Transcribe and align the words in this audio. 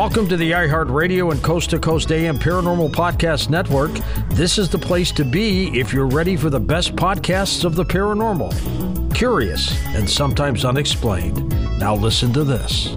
Welcome 0.00 0.28
to 0.28 0.36
the 0.38 0.52
iHeartRadio 0.52 1.30
and 1.30 1.42
Coast 1.42 1.68
to 1.70 1.78
Coast 1.78 2.10
AM 2.10 2.38
Paranormal 2.38 2.90
Podcast 2.90 3.50
Network. 3.50 3.90
This 4.30 4.56
is 4.56 4.70
the 4.70 4.78
place 4.78 5.12
to 5.12 5.26
be 5.26 5.78
if 5.78 5.92
you're 5.92 6.06
ready 6.06 6.36
for 6.36 6.48
the 6.48 6.58
best 6.58 6.96
podcasts 6.96 7.66
of 7.66 7.74
the 7.74 7.84
paranormal. 7.84 9.14
Curious 9.14 9.78
and 9.88 10.08
sometimes 10.08 10.64
unexplained. 10.64 11.46
Now 11.78 11.94
listen 11.94 12.32
to 12.32 12.44
this. 12.44 12.96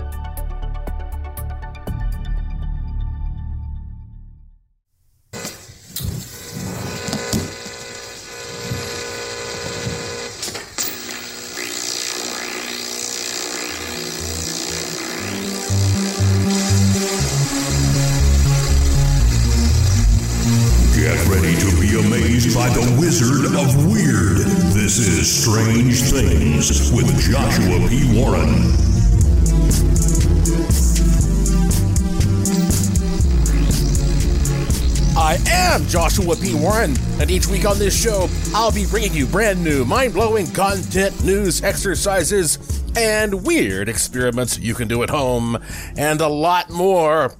I 35.71 35.75
am 35.75 35.87
Joshua 35.87 36.35
P. 36.35 36.53
Warren, 36.53 36.97
and 37.21 37.31
each 37.31 37.47
week 37.47 37.63
on 37.63 37.79
this 37.79 37.97
show, 37.97 38.27
I'll 38.53 38.73
be 38.73 38.85
bringing 38.85 39.13
you 39.13 39.25
brand 39.25 39.63
new, 39.63 39.85
mind 39.85 40.13
blowing 40.13 40.51
content, 40.51 41.23
news, 41.23 41.63
exercises, 41.63 42.83
and 42.97 43.45
weird 43.45 43.87
experiments 43.87 44.59
you 44.59 44.75
can 44.75 44.89
do 44.89 45.01
at 45.01 45.09
home, 45.09 45.57
and 45.95 46.19
a 46.19 46.27
lot 46.27 46.69
more. 46.71 47.37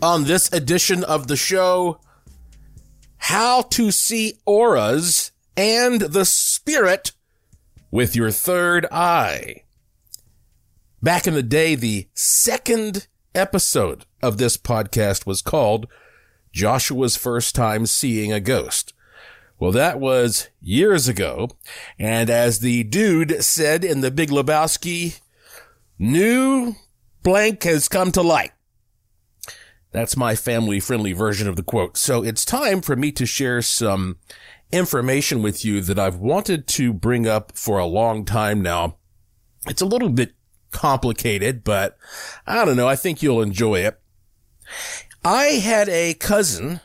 On 0.00 0.24
this 0.24 0.50
edition 0.54 1.04
of 1.04 1.26
the 1.26 1.36
show, 1.36 2.00
how 3.18 3.60
to 3.60 3.90
see 3.90 4.38
auras 4.46 5.30
and 5.54 6.00
the 6.00 6.24
spirit 6.24 7.12
with 7.90 8.16
your 8.16 8.30
third 8.30 8.86
eye. 8.90 9.64
Back 11.02 11.26
in 11.26 11.34
the 11.34 11.42
day, 11.42 11.74
the 11.74 12.08
second 12.14 13.06
episode 13.34 14.06
of 14.22 14.38
this 14.38 14.56
podcast 14.56 15.26
was 15.26 15.42
called 15.42 15.88
Joshua's 16.52 17.16
First 17.16 17.54
Time 17.54 17.86
Seeing 17.86 18.32
a 18.32 18.40
Ghost. 18.40 18.92
Well, 19.58 19.72
that 19.72 19.98
was 19.98 20.48
years 20.60 21.08
ago. 21.08 21.50
And 21.98 22.30
as 22.30 22.60
the 22.60 22.84
dude 22.84 23.42
said 23.42 23.84
in 23.84 24.00
the 24.00 24.10
Big 24.10 24.30
Lebowski, 24.30 25.20
new 25.98 26.76
blank 27.22 27.64
has 27.64 27.88
come 27.88 28.12
to 28.12 28.22
light. 28.22 28.52
That's 29.90 30.16
my 30.16 30.36
family 30.36 30.80
friendly 30.80 31.12
version 31.12 31.48
of 31.48 31.56
the 31.56 31.62
quote. 31.62 31.96
So 31.96 32.22
it's 32.22 32.44
time 32.44 32.82
for 32.82 32.94
me 32.94 33.10
to 33.12 33.26
share 33.26 33.62
some 33.62 34.18
information 34.70 35.42
with 35.42 35.64
you 35.64 35.80
that 35.80 35.98
I've 35.98 36.16
wanted 36.18 36.66
to 36.68 36.92
bring 36.92 37.26
up 37.26 37.52
for 37.56 37.78
a 37.78 37.86
long 37.86 38.24
time 38.24 38.62
now. 38.62 38.96
It's 39.66 39.82
a 39.82 39.86
little 39.86 40.10
bit 40.10 40.34
complicated, 40.70 41.64
but 41.64 41.96
I 42.46 42.64
don't 42.64 42.76
know. 42.76 42.86
I 42.86 42.96
think 42.96 43.22
you'll 43.22 43.42
enjoy 43.42 43.80
it. 43.80 43.98
I 45.30 45.58
had 45.60 45.90
a 45.90 46.14
cousin 46.14 46.80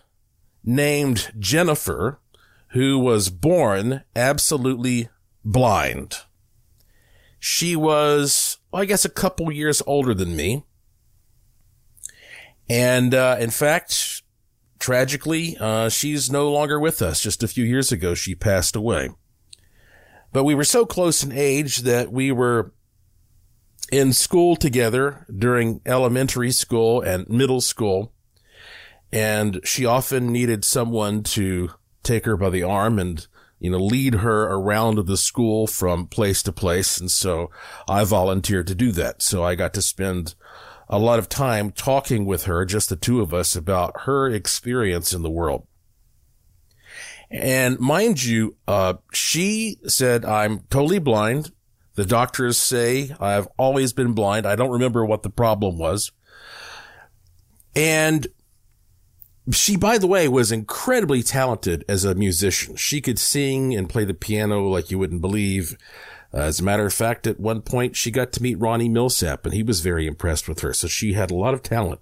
named 0.66 1.32
Jennifer 1.40 2.20
who 2.72 3.00
was 3.00 3.30
born 3.30 4.04
absolutely 4.18 5.08
blind. 5.46 6.18
She 7.40 7.78
was, 7.78 8.58
well, 8.70 8.82
I 8.82 8.86
guess, 8.86 9.06
a 9.06 9.10
couple 9.10 9.50
years 9.50 9.82
older 9.88 10.14
than 10.14 10.36
me. 10.36 10.66
And, 12.68 13.16
uh, 13.16 13.38
in 13.40 13.50
fact, 13.50 14.24
tragically, 14.78 15.56
uh, 15.58 15.88
she's 15.88 16.30
no 16.30 16.52
longer 16.52 16.78
with 16.82 17.02
us. 17.02 17.22
Just 17.22 17.44
a 17.44 17.48
few 17.48 17.64
years 17.64 17.94
ago, 17.94 18.14
she 18.14 18.36
passed 18.36 18.76
away. 18.76 19.12
But 20.34 20.44
we 20.44 20.54
were 20.54 20.66
so 20.66 20.86
close 20.86 21.24
in 21.24 21.32
age 21.32 21.78
that 21.84 22.12
we 22.12 22.30
were 22.34 22.74
in 23.90 24.12
school 24.12 24.58
together 24.58 25.26
during 25.34 25.80
elementary 25.86 26.52
school 26.52 27.00
and 27.00 27.30
middle 27.30 27.62
school. 27.62 28.13
And 29.14 29.62
she 29.64 29.86
often 29.86 30.32
needed 30.32 30.66
someone 30.66 31.22
to 31.24 31.70
take 32.02 32.26
her 32.26 32.36
by 32.36 32.50
the 32.50 32.64
arm 32.64 32.98
and 33.00 33.26
you 33.60 33.70
know, 33.70 33.78
lead 33.78 34.16
her 34.16 34.44
around 34.44 35.08
the 35.08 35.16
school 35.16 35.68
from 35.68 36.06
place 36.06 36.44
to 36.44 36.52
place. 36.52 37.00
And 37.00 37.10
so 37.10 37.50
I 37.88 38.04
volunteered 38.04 38.68
to 38.68 38.76
do 38.76 38.92
that. 38.92 39.22
So 39.22 39.42
I 39.42 39.56
got 39.56 39.74
to 39.76 39.82
spend 39.82 40.36
a 40.90 41.00
lot 41.00 41.18
of 41.18 41.30
time 41.30 41.72
talking 41.72 42.26
with 42.26 42.44
her, 42.44 42.66
just 42.66 42.90
the 42.90 42.98
two 42.98 43.22
of 43.22 43.34
us 43.34 43.56
about 43.56 44.02
her 44.02 44.30
experience 44.30 45.14
in 45.14 45.22
the 45.22 45.32
world. 45.32 45.66
And 47.32 47.80
mind 47.80 48.22
you, 48.22 48.58
uh, 48.68 48.96
she 49.14 49.78
said, 49.88 50.26
I'm 50.26 50.60
totally 50.70 51.00
blind. 51.00 51.54
The 51.96 52.06
doctors 52.06 52.58
say 52.58 53.16
I've 53.18 53.48
always 53.58 53.94
been 53.94 54.12
blind. 54.12 54.46
I 54.46 54.58
don't 54.58 54.72
remember 54.72 55.06
what 55.06 55.24
the 55.24 55.30
problem 55.30 55.78
was. 55.78 56.12
And 57.78 58.28
she, 59.52 59.76
by 59.76 59.98
the 59.98 60.08
way, 60.08 60.28
was 60.28 60.52
incredibly 60.52 61.22
talented 61.22 61.84
as 61.90 62.06
a 62.06 62.16
musician. 62.16 62.76
She 62.76 63.02
could 63.02 63.20
sing 63.20 63.76
and 63.76 63.90
play 63.90 64.06
the 64.06 64.14
piano 64.14 64.68
like 64.68 64.90
you 64.90 64.98
wouldn't 64.98 65.22
believe. 65.22 65.78
Uh, 66.34 66.38
as 66.38 66.60
a 66.60 66.64
matter 66.64 66.86
of 66.86 66.94
fact, 66.94 67.28
at 67.28 67.40
one 67.40 67.62
point 67.62 67.96
she 67.96 68.10
got 68.10 68.32
to 68.34 68.44
meet 68.44 68.60
Ronnie 68.60 68.90
Milsap 68.90 69.44
and 69.44 69.54
he 69.54 69.62
was 69.62 69.82
very 69.82 70.08
impressed 70.08 70.48
with 70.48 70.62
her. 70.62 70.74
So 70.74 70.88
she 70.88 71.14
had 71.14 71.30
a 71.30 71.36
lot 71.36 71.54
of 71.54 71.62
talent. 71.62 72.00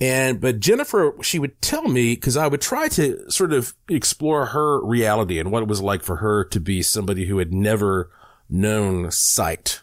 And, 0.00 0.40
but 0.40 0.60
Jennifer, 0.60 1.14
she 1.22 1.38
would 1.38 1.60
tell 1.60 1.88
me, 1.88 2.16
cause 2.16 2.36
I 2.36 2.48
would 2.48 2.60
try 2.60 2.88
to 2.88 3.30
sort 3.30 3.52
of 3.52 3.74
explore 3.88 4.46
her 4.46 4.84
reality 4.84 5.38
and 5.38 5.50
what 5.52 5.62
it 5.62 5.68
was 5.68 5.80
like 5.82 6.02
for 6.02 6.16
her 6.16 6.44
to 6.44 6.60
be 6.60 6.82
somebody 6.82 7.26
who 7.26 7.38
had 7.38 7.52
never 7.52 8.10
known 8.48 9.10
sight 9.10 9.82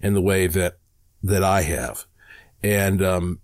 in 0.00 0.14
the 0.14 0.22
way 0.22 0.46
that, 0.46 0.78
that 1.22 1.44
I 1.44 1.62
have. 1.62 2.06
And, 2.62 3.02
um, 3.02 3.40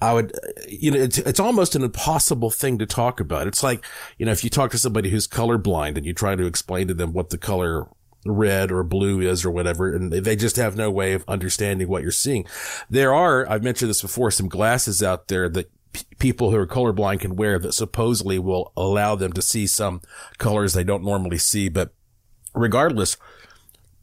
I 0.00 0.12
would, 0.12 0.32
you 0.68 0.90
know, 0.90 0.98
it's, 0.98 1.18
it's 1.18 1.40
almost 1.40 1.74
an 1.74 1.82
impossible 1.82 2.50
thing 2.50 2.78
to 2.78 2.86
talk 2.86 3.20
about. 3.20 3.46
It's 3.46 3.62
like, 3.62 3.84
you 4.18 4.26
know, 4.26 4.32
if 4.32 4.44
you 4.44 4.50
talk 4.50 4.70
to 4.72 4.78
somebody 4.78 5.10
who's 5.10 5.28
colorblind 5.28 5.96
and 5.96 6.06
you 6.06 6.12
try 6.12 6.36
to 6.36 6.46
explain 6.46 6.88
to 6.88 6.94
them 6.94 7.12
what 7.12 7.30
the 7.30 7.38
color 7.38 7.86
red 8.24 8.70
or 8.70 8.82
blue 8.82 9.20
is 9.20 9.44
or 9.44 9.50
whatever, 9.50 9.94
and 9.94 10.12
they 10.12 10.36
just 10.36 10.56
have 10.56 10.76
no 10.76 10.90
way 10.90 11.12
of 11.12 11.24
understanding 11.28 11.88
what 11.88 12.02
you're 12.02 12.10
seeing. 12.10 12.46
There 12.90 13.14
are, 13.14 13.48
I've 13.48 13.62
mentioned 13.62 13.90
this 13.90 14.02
before, 14.02 14.30
some 14.30 14.48
glasses 14.48 15.02
out 15.02 15.28
there 15.28 15.48
that 15.50 15.70
people 16.18 16.50
who 16.50 16.56
are 16.56 16.66
colorblind 16.66 17.20
can 17.20 17.36
wear 17.36 17.58
that 17.58 17.72
supposedly 17.72 18.38
will 18.38 18.72
allow 18.76 19.14
them 19.14 19.32
to 19.32 19.42
see 19.42 19.66
some 19.66 20.00
colors 20.38 20.74
they 20.74 20.84
don't 20.84 21.04
normally 21.04 21.38
see. 21.38 21.68
But 21.68 21.92
regardless, 22.54 23.16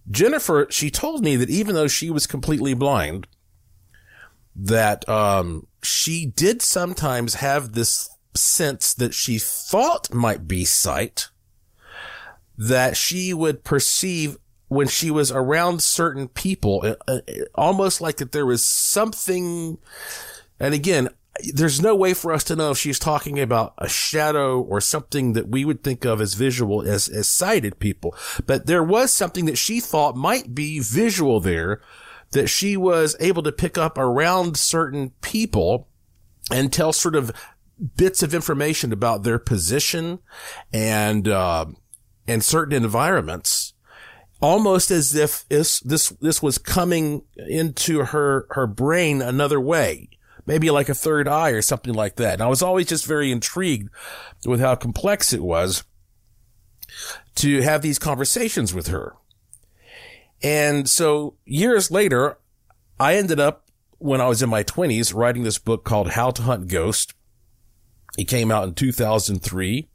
Jennifer, 0.10 0.68
she 0.70 0.90
told 0.90 1.24
me 1.24 1.36
that 1.36 1.50
even 1.50 1.76
though 1.76 1.88
she 1.88 2.10
was 2.10 2.28
completely 2.28 2.74
blind, 2.74 3.28
that, 4.56 5.08
um, 5.10 5.68
she 5.86 6.26
did 6.26 6.62
sometimes 6.62 7.36
have 7.36 7.74
this 7.74 8.10
sense 8.34 8.94
that 8.94 9.14
she 9.14 9.38
thought 9.40 10.14
might 10.14 10.48
be 10.48 10.66
sight 10.66 11.30
that 12.58 12.96
she 12.96 13.34
would 13.34 13.64
perceive 13.64 14.38
when 14.68 14.88
she 14.88 15.12
was 15.12 15.32
around 15.32 15.82
certain 15.82 16.28
people, 16.28 16.82
uh, 16.84 16.96
uh, 17.08 17.20
almost 17.54 18.02
like 18.02 18.18
that 18.18 18.32
there 18.32 18.46
was 18.46 18.66
something. 18.66 19.78
And 20.60 20.74
again, 20.74 21.10
there's 21.54 21.82
no 21.82 21.96
way 21.96 22.14
for 22.14 22.31
us 22.31 22.44
to 22.46 22.56
know 22.56 22.72
if 22.72 22.78
she's 22.78 22.98
talking 22.98 23.40
about 23.40 23.74
a 23.78 23.90
shadow 23.90 24.62
or 24.62 24.80
something 24.81 25.34
that 25.34 25.50
we 25.50 25.66
would 25.66 25.84
think 25.84 26.06
of 26.06 26.22
as 26.22 26.34
visual 26.34 26.81
as, 26.81 27.08
as 27.08 27.28
sighted 27.28 27.80
people. 27.80 28.16
But 28.46 28.66
there 28.66 28.84
was 28.84 29.12
something 29.12 29.46
that 29.46 29.58
she 29.58 29.80
thought 29.80 30.16
might 30.16 30.56
be 30.56 30.80
visual 30.80 31.40
there 31.40 31.81
that 32.36 32.48
she 32.48 32.76
was 32.76 33.16
able 33.22 33.42
to 33.42 33.52
pick 33.52 33.78
up 33.78 33.98
around 33.98 34.58
certain 34.58 35.12
people 35.22 35.88
and 36.52 36.72
tell 36.72 36.92
sort 36.92 37.16
of 37.16 37.32
bits 37.96 38.22
of 38.22 38.34
information 38.36 38.92
about 38.92 39.24
their 39.24 39.40
position 39.40 40.20
and, 40.74 41.30
uh, 41.30 41.66
and 42.28 42.44
certain 42.44 42.74
environments 42.74 43.74
almost 44.42 44.92
as 44.92 45.16
if 45.16 45.48
this, 45.48 45.80
this, 45.80 46.10
this 46.20 46.44
was 46.44 46.58
coming 46.58 47.24
into 47.38 48.04
her, 48.04 48.46
her 48.50 48.68
brain 48.68 49.22
another 49.22 49.62
way, 49.62 50.10
maybe 50.46 50.70
like 50.70 50.90
a 50.90 50.94
third 50.94 51.26
eye 51.26 51.52
or 51.52 51.62
something 51.62 51.94
like 51.94 52.18
that. 52.18 52.34
And 52.34 52.42
I 52.42 52.48
was 52.48 52.62
always 52.62 52.88
just 52.88 53.06
very 53.06 53.31
intrigued 53.31 53.90
with 54.46 54.60
how 54.60 54.76
complex 54.76 55.31
it 55.31 55.42
was 55.42 55.86
to 57.36 57.62
have 57.62 57.81
these 57.81 57.98
conversations 57.98 58.74
with 58.74 58.88
her. 58.88 59.16
And 60.44 60.90
so 60.90 61.36
years 61.46 61.90
later, 61.92 62.38
I 63.00 63.16
ended 63.16 63.40
up 63.40 63.70
when 63.98 64.22
I 64.22 64.28
was 64.28 64.42
in 64.42 64.50
my 64.50 64.64
twenties 64.64 65.14
writing 65.14 65.44
this 65.44 65.58
book 65.58 65.84
called 65.84 66.12
How 66.12 66.32
to 66.32 66.42
Hunt 66.44 66.68
Ghost. 66.68 67.14
It 68.18 68.26
came 68.26 68.52
out 68.52 68.68
in 68.68 68.74
2003. 68.74 69.90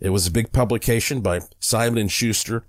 It 0.00 0.10
was 0.10 0.26
a 0.26 0.32
big 0.32 0.52
publication 0.52 1.20
by 1.20 1.40
Simon 1.60 1.98
and 1.98 2.12
Schuster. 2.12 2.66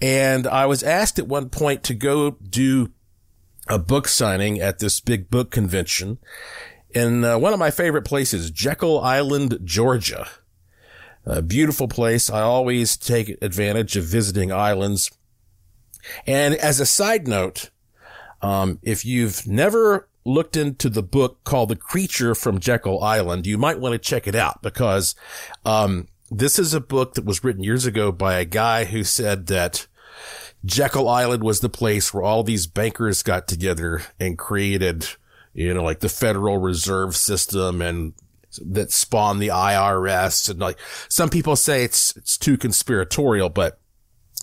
And 0.00 0.46
I 0.46 0.66
was 0.66 0.82
asked 0.82 1.18
at 1.18 1.26
one 1.26 1.48
point 1.48 1.82
to 1.84 1.94
go 1.94 2.32
do 2.32 2.92
a 3.68 3.78
book 3.78 4.08
signing 4.08 4.60
at 4.60 4.78
this 4.78 5.00
big 5.00 5.30
book 5.30 5.50
convention 5.50 6.18
in 6.90 7.24
uh, 7.24 7.38
one 7.38 7.52
of 7.52 7.58
my 7.58 7.70
favorite 7.70 8.04
places, 8.04 8.50
Jekyll 8.50 9.00
Island, 9.00 9.58
Georgia. 9.64 10.28
A 11.26 11.42
beautiful 11.42 11.88
place. 11.88 12.30
I 12.30 12.40
always 12.40 12.96
take 12.96 13.36
advantage 13.42 13.96
of 13.96 14.04
visiting 14.04 14.50
islands. 14.50 15.10
And 16.26 16.54
as 16.54 16.80
a 16.80 16.86
side 16.86 17.28
note, 17.28 17.70
um, 18.42 18.78
if 18.82 19.04
you've 19.04 19.46
never 19.46 20.08
looked 20.24 20.56
into 20.56 20.88
the 20.88 21.02
book 21.02 21.42
called 21.44 21.70
The 21.70 21.76
Creature 21.76 22.34
from 22.34 22.60
Jekyll 22.60 23.02
Island, 23.02 23.46
you 23.46 23.58
might 23.58 23.80
want 23.80 23.94
to 23.94 23.98
check 23.98 24.26
it 24.26 24.34
out 24.34 24.62
because, 24.62 25.14
um, 25.64 26.08
this 26.30 26.58
is 26.58 26.74
a 26.74 26.80
book 26.80 27.14
that 27.14 27.24
was 27.24 27.42
written 27.42 27.64
years 27.64 27.86
ago 27.86 28.12
by 28.12 28.34
a 28.34 28.44
guy 28.44 28.84
who 28.84 29.02
said 29.02 29.46
that 29.46 29.86
Jekyll 30.64 31.08
Island 31.08 31.42
was 31.42 31.60
the 31.60 31.68
place 31.68 32.12
where 32.12 32.22
all 32.22 32.42
these 32.42 32.66
bankers 32.66 33.22
got 33.22 33.48
together 33.48 34.02
and 34.18 34.36
created, 34.36 35.06
you 35.54 35.72
know, 35.72 35.82
like 35.82 36.00
the 36.00 36.08
Federal 36.08 36.58
Reserve 36.58 37.16
System 37.16 37.80
and 37.80 38.12
that 38.60 38.90
spawned 38.90 39.40
the 39.40 39.48
IRS. 39.48 40.50
And 40.50 40.58
like 40.58 40.78
some 41.08 41.28
people 41.28 41.56
say 41.56 41.84
it's, 41.84 42.16
it's 42.16 42.36
too 42.36 42.56
conspiratorial, 42.56 43.50
but 43.50 43.78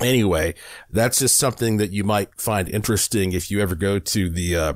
anyway, 0.01 0.55
that's 0.89 1.19
just 1.19 1.37
something 1.37 1.77
that 1.77 1.91
you 1.91 2.03
might 2.03 2.39
find 2.39 2.69
interesting 2.69 3.33
if 3.33 3.49
you 3.49 3.61
ever 3.61 3.75
go 3.75 3.99
to 3.99 4.29
the, 4.29 4.55
uh, 4.55 4.73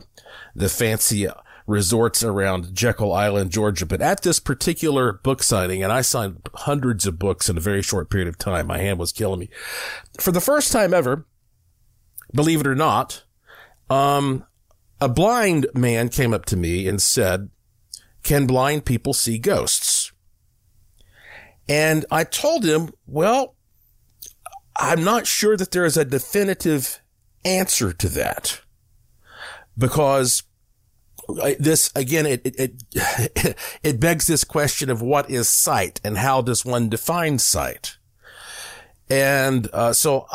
the 0.56 0.69
fancy 0.69 1.27
resorts 1.68 2.24
around 2.24 2.74
Jekyll 2.74 3.13
Island, 3.13 3.51
Georgia. 3.51 3.86
But 3.86 4.01
at 4.01 4.24
this 4.24 4.39
particular 4.39 5.13
book 5.13 5.44
signing, 5.44 5.83
and 5.83 5.92
I 5.92 6.01
signed 6.01 6.50
hundreds 6.56 7.06
of 7.06 7.19
books 7.19 7.48
in 7.48 7.57
a 7.57 7.62
very 7.62 7.83
short 7.83 8.10
period 8.10 8.27
of 8.27 8.38
time, 8.38 8.68
my 8.68 8.80
hand 8.80 8.98
was 8.98 9.12
killing 9.12 9.39
me. 9.39 9.50
For 10.19 10.31
the 10.31 10.42
first 10.42 10.71
time 10.71 10.94
ever, 10.94 11.27
believe 12.34 12.62
it 12.62 12.67
or 12.67 12.75
not, 12.75 13.24
um, 13.89 14.46
a 15.00 15.08
blind 15.08 15.67
man 15.75 16.10
came 16.10 16.34
up 16.34 16.46
to 16.46 16.58
me 16.58 16.88
and 16.88 17.01
said, 17.01 17.50
can 18.24 18.48
blind 18.48 18.86
people 18.86 19.13
see 19.13 19.38
ghosts? 19.38 20.12
And 21.67 22.05
I 22.10 22.24
told 22.24 22.65
him, 22.65 22.89
well, 23.05 23.55
I'm 24.79 25.03
not 25.03 25.27
sure 25.27 25.57
that 25.57 25.71
there 25.71 25.86
is 25.86 25.98
a 25.98 26.05
definitive 26.05 27.01
answer 27.43 27.91
to 27.93 28.09
that 28.09 28.62
because 29.77 30.43
this 31.59 31.91
again, 31.95 32.25
it, 32.25 32.41
it, 32.45 32.83
it, 32.93 33.57
it 33.83 34.00
begs 34.00 34.27
this 34.27 34.43
question 34.43 34.89
of 34.89 35.01
what 35.01 35.29
is 35.29 35.48
sight 35.50 36.00
and 36.03 36.17
how 36.17 36.41
does 36.41 36.65
one 36.65 36.89
define 36.89 37.39
sight? 37.39 37.98
And, 39.09 39.67
uh, 39.74 39.93
so 39.93 40.27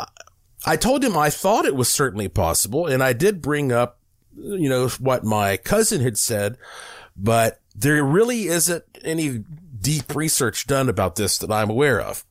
I 0.65 0.77
told 0.77 1.03
him 1.03 1.17
I 1.17 1.29
thought 1.29 1.65
it 1.65 1.75
was 1.75 1.89
certainly 1.89 2.27
possible. 2.27 2.87
And 2.87 3.03
I 3.03 3.13
did 3.13 3.41
bring 3.41 3.71
up, 3.71 3.99
you 4.35 4.69
know, 4.69 4.89
what 4.99 5.23
my 5.23 5.57
cousin 5.57 6.01
had 6.01 6.17
said, 6.17 6.57
but 7.15 7.61
there 7.73 8.03
really 8.03 8.47
isn't 8.47 8.83
any 9.03 9.43
deep 9.79 10.15
research 10.15 10.67
done 10.67 10.89
about 10.89 11.15
this 11.15 11.37
that 11.37 11.51
I'm 11.51 11.69
aware 11.69 12.01
of. 12.01 12.25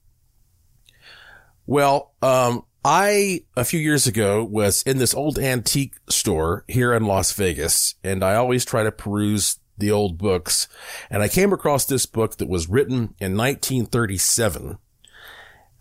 Well, 1.66 2.12
um, 2.20 2.64
I, 2.84 3.44
a 3.56 3.64
few 3.64 3.80
years 3.80 4.06
ago, 4.06 4.44
was 4.44 4.82
in 4.82 4.98
this 4.98 5.14
old 5.14 5.38
antique 5.38 5.94
store 6.08 6.64
here 6.68 6.92
in 6.92 7.06
Las 7.06 7.32
Vegas, 7.32 7.94
and 8.04 8.22
I 8.22 8.34
always 8.34 8.64
try 8.64 8.82
to 8.82 8.92
peruse 8.92 9.58
the 9.78 9.90
old 9.90 10.18
books. 10.18 10.68
And 11.10 11.22
I 11.22 11.28
came 11.28 11.52
across 11.52 11.86
this 11.86 12.04
book 12.04 12.36
that 12.36 12.48
was 12.48 12.68
written 12.68 13.14
in 13.18 13.36
1937, 13.36 14.78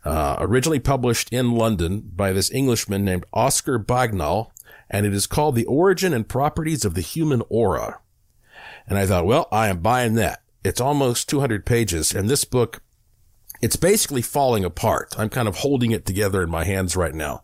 uh, 0.06 0.38
originally 0.40 0.80
published 0.80 1.32
in 1.34 1.52
London 1.52 2.12
by 2.16 2.32
this 2.32 2.52
Englishman 2.52 3.04
named 3.04 3.26
Oscar 3.34 3.78
Bagnall, 3.78 4.52
and 4.90 5.06
it 5.06 5.14
is 5.14 5.28
called 5.28 5.56
The 5.56 5.66
Origin 5.66 6.14
and 6.14 6.28
Properties 6.28 6.86
of 6.86 6.94
the 6.94 7.02
Human 7.02 7.42
Aura. 7.50 8.00
And 8.88 8.98
I 8.98 9.06
thought, 9.06 9.26
well, 9.26 9.48
I 9.52 9.68
am 9.68 9.80
buying 9.80 10.14
that. 10.16 10.42
It's 10.64 10.82
almost 10.82 11.28
200 11.28 11.66
pages, 11.66 12.14
and 12.14 12.30
this 12.30 12.46
book 12.46 12.82
it's 13.64 13.78
basically 13.78 14.22
falling 14.22 14.66
apart. 14.66 15.16
I'm 15.18 15.30
kind 15.30 15.48
of 15.48 15.56
holding 15.56 15.92
it 15.92 16.06
together 16.06 16.44
in 16.44 16.50
my 16.50 16.66
hands 16.66 16.98
right 16.98 17.16
now. 17.16 17.44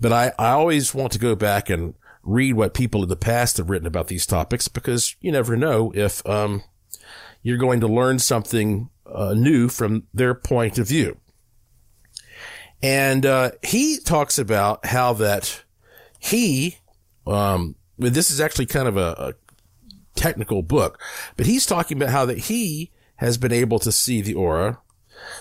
But 0.00 0.10
I, 0.10 0.32
I 0.38 0.52
always 0.52 0.94
want 0.94 1.12
to 1.12 1.18
go 1.18 1.34
back 1.36 1.68
and 1.68 1.92
read 2.22 2.54
what 2.54 2.72
people 2.72 3.02
in 3.02 3.10
the 3.10 3.16
past 3.16 3.58
have 3.58 3.68
written 3.68 3.86
about 3.86 4.08
these 4.08 4.24
topics 4.24 4.66
because 4.66 5.14
you 5.20 5.30
never 5.30 5.54
know 5.54 5.92
if, 5.94 6.26
um, 6.26 6.62
you're 7.42 7.58
going 7.58 7.80
to 7.80 7.86
learn 7.86 8.18
something 8.18 8.88
uh, 9.04 9.34
new 9.34 9.68
from 9.68 10.04
their 10.14 10.34
point 10.34 10.78
of 10.78 10.88
view. 10.88 11.18
And 12.82 13.26
uh, 13.26 13.50
he 13.62 13.98
talks 13.98 14.38
about 14.38 14.86
how 14.86 15.12
that 15.12 15.64
he, 16.18 16.78
um, 17.26 17.74
this 17.98 18.30
is 18.30 18.40
actually 18.40 18.66
kind 18.66 18.88
of 18.88 18.96
a, 18.96 19.14
a 19.18 19.34
technical 20.14 20.62
book, 20.62 20.98
but 21.36 21.44
he's 21.44 21.66
talking 21.66 21.98
about 21.98 22.08
how 22.08 22.24
that 22.24 22.38
he 22.38 22.90
has 23.16 23.36
been 23.36 23.52
able 23.52 23.78
to 23.80 23.92
see 23.92 24.22
the 24.22 24.32
aura 24.32 24.80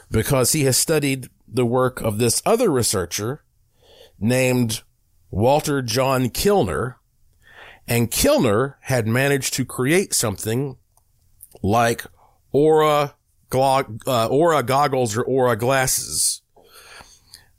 because 0.10 0.52
he 0.52 0.64
has 0.64 0.78
studied 0.78 1.30
the 1.48 1.66
work 1.66 2.02
of 2.02 2.18
this 2.18 2.42
other 2.46 2.70
researcher 2.70 3.44
named 4.20 4.82
Walter 5.32 5.82
John 5.82 6.30
Kilner. 6.30 6.96
And 7.88 8.10
Kilner 8.10 8.76
had 8.82 9.08
managed 9.08 9.54
to 9.56 9.66
create 9.66 10.14
something 10.14 10.78
like 11.62 12.04
aura, 12.52 13.16
uh, 13.54 14.28
aura 14.28 14.64
goggles 14.64 15.16
or 15.16 15.24
aura 15.24 15.56
glasses, 15.56 16.42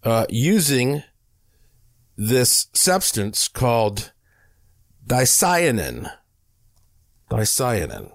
uh, 0.03 0.27
using 0.29 1.03
this 2.17 2.69
substance 2.73 3.47
called 3.47 4.13
dicyanin. 5.07 6.11
Dicyanin. 7.31 8.13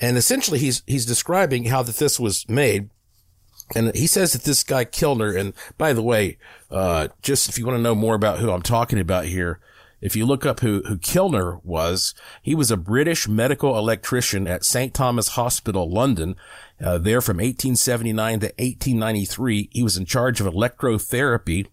And 0.00 0.16
essentially 0.16 0.58
he's, 0.58 0.82
he's 0.86 1.06
describing 1.06 1.66
how 1.66 1.82
that 1.82 1.96
this 1.96 2.18
was 2.18 2.48
made. 2.48 2.90
And 3.74 3.94
he 3.94 4.06
says 4.06 4.32
that 4.32 4.44
this 4.44 4.62
guy 4.62 4.84
Kilner, 4.84 5.38
and 5.38 5.52
by 5.76 5.92
the 5.92 6.02
way, 6.02 6.38
uh, 6.70 7.08
just 7.22 7.48
if 7.48 7.58
you 7.58 7.66
want 7.66 7.78
to 7.78 7.82
know 7.82 7.94
more 7.94 8.14
about 8.14 8.38
who 8.38 8.50
I'm 8.50 8.62
talking 8.62 9.00
about 9.00 9.24
here, 9.24 9.60
if 10.00 10.14
you 10.14 10.26
look 10.26 10.46
up 10.46 10.60
who, 10.60 10.82
who 10.86 10.98
Kilner 10.98 11.64
was, 11.64 12.14
he 12.42 12.54
was 12.54 12.70
a 12.70 12.76
British 12.76 13.26
medical 13.26 13.76
electrician 13.76 14.46
at 14.46 14.64
St. 14.64 14.94
Thomas 14.94 15.28
Hospital, 15.28 15.90
London. 15.90 16.36
Uh, 16.80 16.98
there 16.98 17.20
from 17.20 17.38
1879 17.38 18.40
to 18.40 18.46
1893, 18.46 19.70
he 19.72 19.82
was 19.82 19.96
in 19.96 20.04
charge 20.04 20.40
of 20.40 20.46
electrotherapy. 20.46 21.66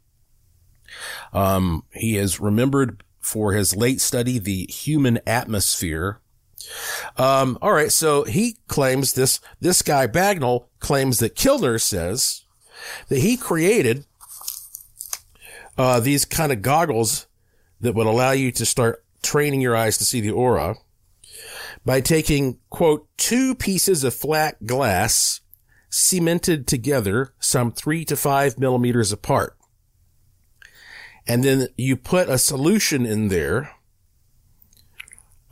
Um, 1.34 1.84
he 1.92 2.18
is 2.18 2.40
remembered 2.40 3.04
for 3.20 3.54
his 3.54 3.76
late 3.76 4.02
study, 4.02 4.40
the 4.40 4.66
human 4.66 5.20
atmosphere. 5.28 6.20
Um, 7.18 7.58
all 7.62 7.74
right. 7.74 7.92
So 7.92 8.24
he 8.24 8.58
claims 8.68 9.14
this, 9.14 9.40
this 9.60 9.82
guy 9.82 10.08
Bagnall 10.08 10.68
claims 10.80 11.20
that 11.20 11.36
Kilner 11.36 11.82
says 11.82 12.46
that 13.10 13.20
he 13.20 13.38
created, 13.38 14.06
uh, 15.78 16.00
these 16.00 16.26
kind 16.26 16.52
of 16.52 16.62
goggles 16.62 17.28
that 17.82 17.96
would 17.96 18.08
allow 18.08 18.32
you 18.32 18.52
to 18.52 18.66
start 18.66 19.04
training 19.22 19.62
your 19.62 19.76
eyes 19.76 19.98
to 19.98 20.06
see 20.06 20.22
the 20.22 20.32
aura 20.32 20.76
by 21.86 22.02
taking, 22.02 22.60
quote, 22.70 23.08
two 23.18 23.56
pieces 23.56 24.04
of 24.04 24.14
flat 24.14 24.66
glass 24.66 25.42
cemented 25.90 26.66
together 26.66 27.34
some 27.40 27.72
three 27.72 28.06
to 28.06 28.16
five 28.16 28.58
millimeters 28.58 29.12
apart. 29.12 29.58
And 31.28 31.44
then 31.44 31.68
you 31.78 31.96
put 31.96 32.30
a 32.30 32.38
solution 32.38 33.06
in 33.06 33.30
there 33.30 33.72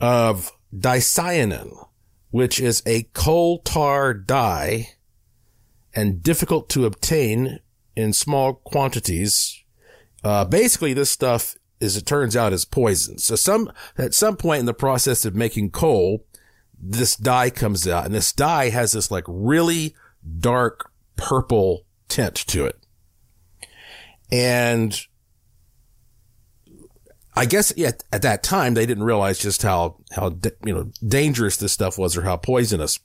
of 0.00 0.52
dicyanin, 0.76 1.88
which 2.30 2.60
is 2.60 2.82
a 2.86 3.08
coal 3.12 3.58
tar 3.58 4.14
dye 4.14 4.90
and 5.94 6.22
difficult 6.22 6.68
to 6.70 6.86
obtain 6.86 7.60
in 7.94 8.12
small 8.12 8.54
quantities. 8.54 9.62
Uh, 10.24 10.44
basically, 10.44 10.94
this 10.94 11.10
stuff 11.10 11.56
as 11.82 11.96
it 11.96 12.06
turns 12.06 12.36
out, 12.36 12.52
is 12.52 12.64
poison. 12.64 13.18
So 13.18 13.34
some, 13.34 13.70
at 13.98 14.14
some 14.14 14.36
point 14.36 14.60
in 14.60 14.66
the 14.66 14.72
process 14.72 15.24
of 15.24 15.34
making 15.34 15.70
coal, 15.70 16.24
this 16.80 17.16
dye 17.16 17.50
comes 17.50 17.86
out 17.86 18.06
and 18.06 18.14
this 18.14 18.32
dye 18.32 18.70
has 18.70 18.92
this 18.92 19.10
like 19.10 19.24
really 19.26 19.94
dark 20.38 20.90
purple 21.16 21.84
tint 22.08 22.36
to 22.36 22.64
it. 22.64 22.78
And 24.30 24.98
I 27.34 27.46
guess 27.46 27.72
yeah, 27.76 27.92
at 28.12 28.22
that 28.22 28.42
time 28.42 28.74
they 28.74 28.86
didn't 28.86 29.04
realize 29.04 29.38
just 29.38 29.62
how, 29.62 29.96
how, 30.12 30.36
you 30.64 30.74
know, 30.74 30.90
dangerous 31.06 31.56
this 31.56 31.72
stuff 31.72 31.98
was 31.98 32.16
or 32.16 32.22
how 32.22 32.36
poisonous. 32.36 32.98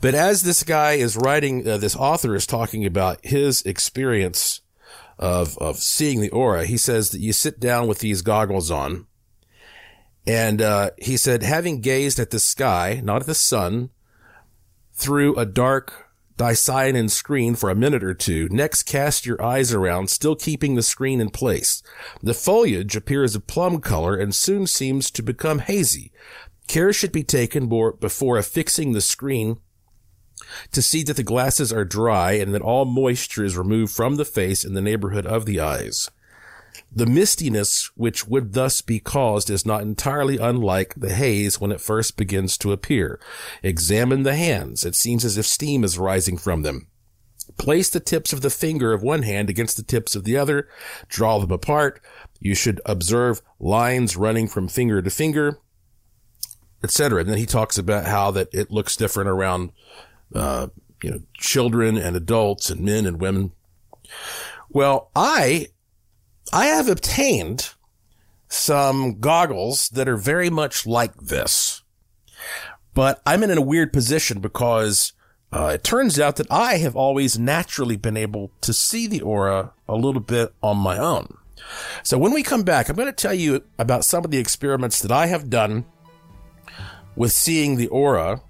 But 0.00 0.14
as 0.14 0.42
this 0.42 0.62
guy 0.62 0.94
is 0.94 1.16
writing, 1.16 1.66
uh, 1.66 1.78
this 1.78 1.96
author 1.96 2.34
is 2.34 2.46
talking 2.46 2.84
about 2.84 3.24
his 3.24 3.62
experience 3.62 4.60
of, 5.18 5.56
of 5.58 5.78
seeing 5.78 6.20
the 6.20 6.30
aura, 6.30 6.64
he 6.64 6.76
says 6.76 7.10
that 7.10 7.20
you 7.20 7.32
sit 7.32 7.58
down 7.58 7.86
with 7.88 7.98
these 8.00 8.22
goggles 8.22 8.70
on. 8.70 9.06
And, 10.26 10.60
uh, 10.60 10.90
he 10.98 11.16
said, 11.16 11.42
having 11.42 11.80
gazed 11.80 12.18
at 12.18 12.30
the 12.30 12.38
sky, 12.38 13.00
not 13.02 13.22
at 13.22 13.26
the 13.26 13.34
sun, 13.34 13.90
through 14.92 15.36
a 15.36 15.46
dark 15.46 16.07
dicyanin 16.38 17.10
screen 17.10 17.54
for 17.54 17.68
a 17.68 17.74
minute 17.74 18.02
or 18.02 18.14
two, 18.14 18.48
next 18.50 18.84
cast 18.84 19.26
your 19.26 19.42
eyes 19.42 19.74
around, 19.74 20.08
still 20.08 20.36
keeping 20.36 20.74
the 20.74 20.82
screen 20.82 21.20
in 21.20 21.28
place. 21.28 21.82
The 22.22 22.32
foliage 22.32 22.96
appears 22.96 23.34
a 23.34 23.40
plum 23.40 23.80
color 23.80 24.16
and 24.16 24.34
soon 24.34 24.66
seems 24.66 25.10
to 25.10 25.22
become 25.22 25.58
hazy. 25.58 26.12
Care 26.68 26.92
should 26.92 27.12
be 27.12 27.24
taken 27.24 27.68
before 28.00 28.38
affixing 28.38 28.92
the 28.92 29.00
screen 29.00 29.58
to 30.72 30.80
see 30.80 31.02
that 31.02 31.16
the 31.16 31.22
glasses 31.22 31.72
are 31.72 31.84
dry 31.84 32.32
and 32.32 32.54
that 32.54 32.62
all 32.62 32.84
moisture 32.84 33.44
is 33.44 33.56
removed 33.56 33.92
from 33.92 34.16
the 34.16 34.24
face 34.24 34.64
in 34.64 34.74
the 34.74 34.80
neighborhood 34.80 35.26
of 35.26 35.44
the 35.44 35.60
eyes. 35.60 36.10
The 36.90 37.06
mistiness 37.06 37.90
which 37.94 38.26
would 38.26 38.54
thus 38.54 38.80
be 38.80 38.98
caused 38.98 39.50
is 39.50 39.66
not 39.66 39.82
entirely 39.82 40.38
unlike 40.38 40.94
the 40.96 41.14
haze 41.14 41.60
when 41.60 41.70
it 41.70 41.80
first 41.80 42.16
begins 42.16 42.56
to 42.58 42.72
appear. 42.72 43.20
Examine 43.62 44.22
the 44.22 44.34
hands. 44.34 44.84
It 44.84 44.94
seems 44.94 45.24
as 45.24 45.36
if 45.36 45.46
steam 45.46 45.84
is 45.84 45.98
rising 45.98 46.38
from 46.38 46.62
them. 46.62 46.88
Place 47.58 47.90
the 47.90 48.00
tips 48.00 48.32
of 48.32 48.40
the 48.40 48.50
finger 48.50 48.92
of 48.92 49.02
one 49.02 49.22
hand 49.22 49.50
against 49.50 49.76
the 49.76 49.82
tips 49.82 50.14
of 50.14 50.24
the 50.24 50.36
other. 50.36 50.68
Draw 51.08 51.40
them 51.40 51.50
apart. 51.50 52.00
You 52.40 52.54
should 52.54 52.80
observe 52.86 53.42
lines 53.58 54.16
running 54.16 54.48
from 54.48 54.68
finger 54.68 55.02
to 55.02 55.10
finger, 55.10 55.58
etc. 56.82 57.20
And 57.20 57.28
then 57.28 57.38
he 57.38 57.46
talks 57.46 57.76
about 57.76 58.06
how 58.06 58.30
that 58.30 58.48
it 58.52 58.70
looks 58.70 58.96
different 58.96 59.28
around 59.28 59.72
uh, 60.34 60.68
you 61.02 61.10
know, 61.10 61.20
children 61.34 61.96
and 61.96 62.16
adults 62.16 62.70
and 62.70 62.80
men 62.80 63.06
and 63.06 63.20
women. 63.20 63.52
Well, 64.70 65.10
I, 65.16 65.68
I 66.52 66.66
have 66.66 66.88
obtained 66.88 67.74
some 68.48 69.20
goggles 69.20 69.88
that 69.90 70.08
are 70.08 70.16
very 70.16 70.50
much 70.50 70.86
like 70.86 71.14
this, 71.16 71.82
but 72.94 73.20
I'm 73.26 73.42
in 73.42 73.56
a 73.56 73.62
weird 73.62 73.92
position 73.92 74.40
because 74.40 75.12
uh, 75.52 75.72
it 75.74 75.84
turns 75.84 76.18
out 76.18 76.36
that 76.36 76.50
I 76.50 76.76
have 76.78 76.96
always 76.96 77.38
naturally 77.38 77.96
been 77.96 78.16
able 78.16 78.50
to 78.62 78.72
see 78.72 79.06
the 79.06 79.20
aura 79.20 79.72
a 79.88 79.96
little 79.96 80.20
bit 80.20 80.52
on 80.62 80.76
my 80.78 80.98
own. 80.98 81.36
So 82.02 82.18
when 82.18 82.32
we 82.32 82.42
come 82.42 82.62
back, 82.62 82.88
I'm 82.88 82.96
going 82.96 83.06
to 83.06 83.12
tell 83.12 83.34
you 83.34 83.64
about 83.78 84.04
some 84.04 84.24
of 84.24 84.30
the 84.30 84.38
experiments 84.38 85.00
that 85.00 85.12
I 85.12 85.26
have 85.26 85.50
done 85.50 85.84
with 87.16 87.32
seeing 87.32 87.76
the 87.76 87.88
aura 87.88 88.40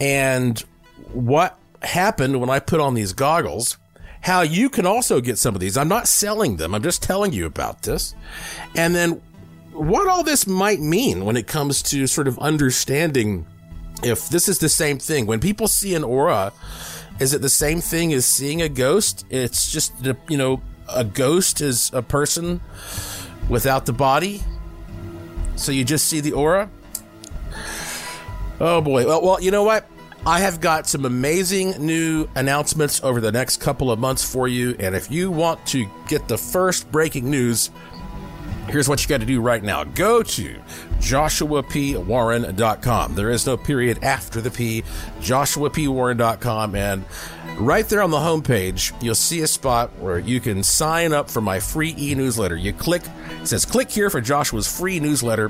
and 0.00 0.58
what 1.12 1.58
happened 1.82 2.40
when 2.40 2.50
I 2.50 2.58
put 2.58 2.80
on 2.80 2.94
these 2.94 3.12
goggles, 3.12 3.76
how 4.28 4.42
you 4.42 4.68
can 4.68 4.84
also 4.84 5.22
get 5.22 5.38
some 5.38 5.54
of 5.54 5.60
these. 5.60 5.78
I'm 5.78 5.88
not 5.88 6.06
selling 6.06 6.58
them. 6.58 6.74
I'm 6.74 6.82
just 6.82 7.02
telling 7.02 7.32
you 7.32 7.46
about 7.46 7.82
this. 7.82 8.14
And 8.76 8.94
then 8.94 9.22
what 9.72 10.06
all 10.06 10.22
this 10.22 10.46
might 10.46 10.80
mean 10.80 11.24
when 11.24 11.36
it 11.36 11.46
comes 11.46 11.82
to 11.84 12.06
sort 12.06 12.28
of 12.28 12.38
understanding 12.38 13.46
if 14.02 14.28
this 14.28 14.46
is 14.46 14.58
the 14.58 14.68
same 14.68 14.98
thing. 14.98 15.24
When 15.24 15.40
people 15.40 15.66
see 15.66 15.94
an 15.94 16.04
aura, 16.04 16.52
is 17.18 17.32
it 17.32 17.40
the 17.40 17.48
same 17.48 17.80
thing 17.80 18.12
as 18.12 18.26
seeing 18.26 18.60
a 18.60 18.68
ghost? 18.68 19.24
It's 19.30 19.72
just, 19.72 19.94
you 20.28 20.36
know, 20.36 20.60
a 20.88 21.04
ghost 21.04 21.62
is 21.62 21.90
a 21.94 22.02
person 22.02 22.60
without 23.48 23.86
the 23.86 23.94
body. 23.94 24.42
So 25.56 25.72
you 25.72 25.84
just 25.84 26.06
see 26.06 26.20
the 26.20 26.32
aura? 26.32 26.68
Oh 28.60 28.82
boy. 28.82 29.06
Well, 29.06 29.22
well, 29.22 29.40
you 29.40 29.50
know 29.50 29.64
what? 29.64 29.88
I 30.26 30.40
have 30.40 30.60
got 30.60 30.86
some 30.86 31.04
amazing 31.04 31.84
new 31.84 32.28
announcements 32.34 33.02
over 33.02 33.20
the 33.20 33.32
next 33.32 33.58
couple 33.58 33.90
of 33.90 33.98
months 33.98 34.30
for 34.30 34.48
you. 34.48 34.76
And 34.78 34.94
if 34.94 35.10
you 35.10 35.30
want 35.30 35.64
to 35.68 35.88
get 36.06 36.28
the 36.28 36.36
first 36.36 36.92
breaking 36.92 37.30
news, 37.30 37.70
here's 38.68 38.86
what 38.88 39.02
you 39.02 39.08
got 39.08 39.20
to 39.20 39.26
do 39.26 39.40
right 39.40 39.62
now. 39.62 39.84
Go 39.84 40.22
to 40.22 40.60
joshuapwarren.com. 40.98 43.14
There 43.14 43.30
is 43.30 43.46
no 43.46 43.56
period 43.56 44.04
after 44.04 44.42
the 44.42 44.50
P, 44.50 44.82
joshuapwarren.com. 45.20 46.74
And 46.74 47.04
right 47.58 47.88
there 47.88 48.02
on 48.02 48.10
the 48.10 48.18
homepage, 48.18 49.02
you'll 49.02 49.14
see 49.14 49.40
a 49.40 49.46
spot 49.46 49.96
where 49.98 50.18
you 50.18 50.40
can 50.40 50.62
sign 50.62 51.14
up 51.14 51.30
for 51.30 51.40
my 51.40 51.60
free 51.60 51.94
e-newsletter. 51.96 52.56
You 52.56 52.74
click, 52.74 53.04
it 53.40 53.46
says 53.46 53.64
click 53.64 53.90
here 53.90 54.10
for 54.10 54.20
Joshua's 54.20 54.70
free 54.70 55.00
newsletter. 55.00 55.48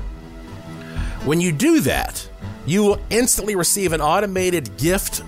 When 1.25 1.41
you 1.41 1.51
do 1.51 1.81
that, 1.81 2.29
you 2.69 2.83
will 2.83 2.99
instantly 3.09 3.55
receive 3.55 3.93
an 3.93 4.01
automated 4.01 4.77
gift, 4.77 5.23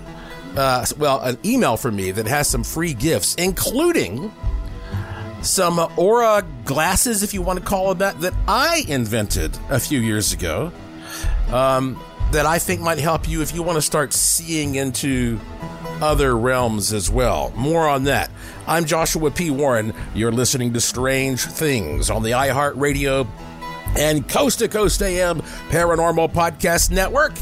uh, 0.56 0.86
well, 0.96 1.20
an 1.22 1.36
email 1.44 1.76
from 1.76 1.96
me 1.96 2.12
that 2.12 2.26
has 2.26 2.46
some 2.46 2.62
free 2.62 2.94
gifts, 2.94 3.34
including 3.34 4.32
some 5.42 5.80
Aura 5.96 6.46
glasses, 6.64 7.24
if 7.24 7.34
you 7.34 7.42
want 7.42 7.58
to 7.58 7.64
call 7.64 7.90
it 7.90 7.98
that, 7.98 8.20
that 8.20 8.32
I 8.46 8.84
invented 8.86 9.58
a 9.70 9.80
few 9.80 9.98
years 9.98 10.32
ago. 10.32 10.70
Um, 11.48 12.00
that 12.30 12.46
I 12.46 12.58
think 12.58 12.80
might 12.80 12.98
help 12.98 13.28
you 13.28 13.42
if 13.42 13.54
you 13.54 13.62
want 13.62 13.76
to 13.76 13.82
start 13.82 14.14
seeing 14.14 14.76
into 14.76 15.38
other 16.00 16.34
realms 16.36 16.92
as 16.92 17.10
well. 17.10 17.52
More 17.54 17.86
on 17.86 18.04
that. 18.04 18.30
I'm 18.66 18.86
Joshua 18.86 19.30
P. 19.30 19.50
Warren. 19.50 19.92
You're 20.14 20.32
listening 20.32 20.72
to 20.72 20.80
Strange 20.80 21.42
Things 21.42 22.08
on 22.08 22.22
the 22.22 22.30
iHeartRadio 22.30 23.28
and 23.96 24.28
Coast 24.28 24.60
to 24.60 24.68
Coast 24.68 25.02
AM 25.02 25.40
Paranormal 25.70 26.32
Podcast 26.32 26.90
Network. 26.90 27.32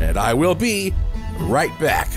And 0.00 0.16
I 0.16 0.34
will 0.34 0.54
be 0.54 0.94
right 1.38 1.76
back. 1.78 2.08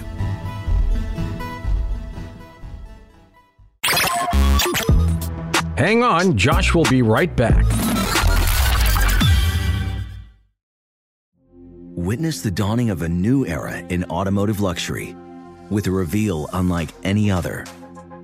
Hang 5.77 6.03
on, 6.03 6.37
Josh 6.37 6.73
will 6.73 6.85
be 6.85 7.01
right 7.01 7.35
back. 7.35 7.65
Witness 11.95 12.41
the 12.41 12.51
dawning 12.51 12.89
of 12.89 13.01
a 13.01 13.09
new 13.09 13.45
era 13.45 13.77
in 13.77 14.03
automotive 14.05 14.59
luxury 14.59 15.15
with 15.69 15.87
a 15.87 15.91
reveal 15.91 16.49
unlike 16.53 16.89
any 17.03 17.31
other 17.31 17.65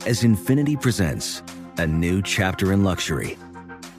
as 0.06 0.24
Infiniti 0.24 0.80
presents 0.80 1.42
a 1.78 1.88
new 1.88 2.22
chapter 2.22 2.72
in 2.72 2.84
luxury, 2.84 3.38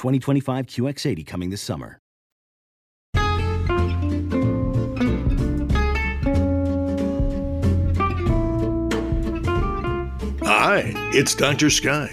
2025 0.00 0.66
QX80 0.66 1.26
coming 1.26 1.50
this 1.50 1.60
summer. 1.60 1.98
Hi, 10.42 10.94
it's 11.12 11.34
Dr. 11.34 11.68
Sky. 11.68 12.08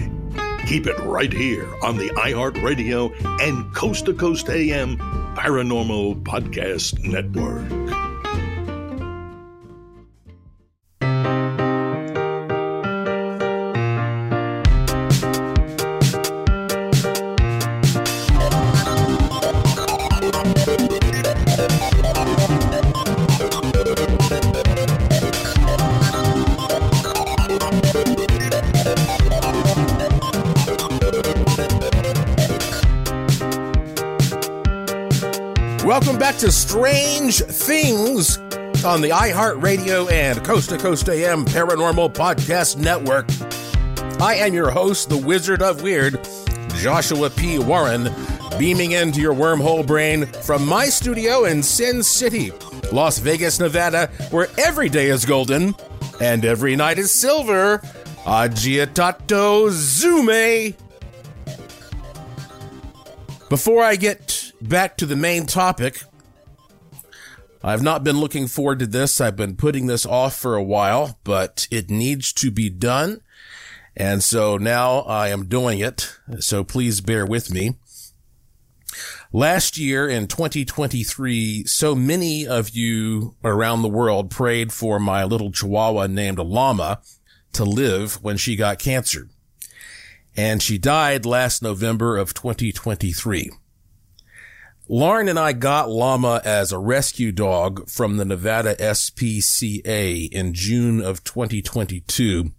Keep 0.67 0.87
it 0.87 0.99
right 0.99 1.31
here 1.31 1.65
on 1.81 1.95
the 1.95 2.09
iHeartRadio 2.09 3.09
and 3.41 3.73
Coast 3.73 4.05
to 4.07 4.13
Coast 4.13 4.49
AM 4.49 4.97
Paranormal 5.37 6.23
Podcast 6.23 7.01
Network. 7.05 7.96
To 36.39 36.51
Strange 36.51 37.41
Things 37.41 38.37
on 38.85 39.01
the 39.01 39.09
iHeartRadio 39.09 40.11
and 40.11 40.43
Coast 40.43 40.69
to 40.69 40.77
Coast 40.77 41.09
AM 41.09 41.43
Paranormal 41.45 42.13
Podcast 42.13 42.77
Network. 42.77 43.25
I 44.21 44.35
am 44.35 44.53
your 44.53 44.69
host, 44.69 45.09
the 45.09 45.17
Wizard 45.17 45.63
of 45.63 45.81
Weird, 45.81 46.19
Joshua 46.75 47.31
P. 47.31 47.57
Warren. 47.57 48.13
beaming 48.59 48.91
into 48.91 49.19
your 49.19 49.33
wormhole 49.33 49.85
brain 49.85 50.27
from 50.27 50.63
my 50.67 50.85
studio 50.85 51.45
in 51.45 51.63
Sin 51.63 52.03
City, 52.03 52.51
Las 52.91 53.17
Vegas, 53.17 53.59
Nevada, 53.59 54.07
where 54.29 54.47
every 54.59 54.89
day 54.89 55.07
is 55.07 55.25
golden 55.25 55.73
and 56.21 56.45
every 56.45 56.75
night 56.75 56.99
is 56.99 57.09
silver. 57.09 57.79
Agitato 58.25 59.69
Zume. 59.71 60.75
Before 63.49 63.83
I 63.83 63.95
get 63.95 64.51
back 64.61 64.97
to 64.97 65.07
the 65.07 65.15
main 65.15 65.47
topic, 65.47 66.03
I've 67.63 67.81
not 67.81 68.03
been 68.03 68.19
looking 68.19 68.47
forward 68.47 68.79
to 68.79 68.87
this. 68.87 69.19
I've 69.19 69.35
been 69.35 69.55
putting 69.55 69.87
this 69.87 70.05
off 70.05 70.35
for 70.35 70.55
a 70.55 70.63
while, 70.63 71.19
but 71.23 71.67
it 71.71 71.89
needs 71.89 72.31
to 72.33 72.51
be 72.51 72.69
done. 72.69 73.21
And 73.95 74.23
so 74.23 74.57
now 74.57 74.99
I 74.99 75.29
am 75.29 75.47
doing 75.47 75.79
it. 75.79 76.17
So 76.39 76.63
please 76.63 77.01
bear 77.01 77.25
with 77.25 77.51
me. 77.51 77.75
Last 79.33 79.77
year 79.77 80.07
in 80.07 80.27
2023, 80.27 81.65
so 81.65 81.93
many 81.93 82.47
of 82.47 82.69
you 82.69 83.35
around 83.43 83.81
the 83.81 83.89
world 83.89 84.31
prayed 84.31 84.71
for 84.71 84.99
my 84.99 85.23
little 85.23 85.51
chihuahua 85.51 86.07
named 86.07 86.39
Llama 86.39 87.01
to 87.53 87.65
live 87.65 88.23
when 88.23 88.37
she 88.37 88.55
got 88.55 88.79
cancer. 88.79 89.29
And 90.35 90.61
she 90.61 90.77
died 90.77 91.25
last 91.25 91.61
November 91.61 92.17
of 92.17 92.33
2023. 92.33 93.51
Lauren 94.89 95.27
and 95.27 95.37
I 95.37 95.51
got 95.51 95.89
Llama 95.89 96.41
as 96.45 96.71
a 96.71 96.77
rescue 96.77 97.33
dog 97.33 97.89
from 97.89 98.15
the 98.15 98.23
Nevada 98.23 98.73
SPCA 98.75 100.31
in 100.31 100.53
June 100.53 101.01
of 101.01 101.25
2022. 101.25 102.51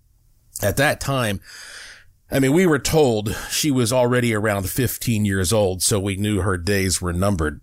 At 0.63 0.77
that 0.77 1.01
time, 1.01 1.41
I 2.31 2.39
mean, 2.39 2.53
we 2.53 2.67
were 2.67 2.79
told 2.79 3.35
she 3.51 3.71
was 3.71 3.95
already 3.95 4.35
around 4.35 4.69
15 4.69 5.25
years 5.25 5.55
old, 5.55 5.83
so 5.83 5.99
we 5.99 6.17
knew 6.17 6.43
her 6.43 6.59
days 6.59 7.01
were 7.01 7.15
numbered. 7.15 7.63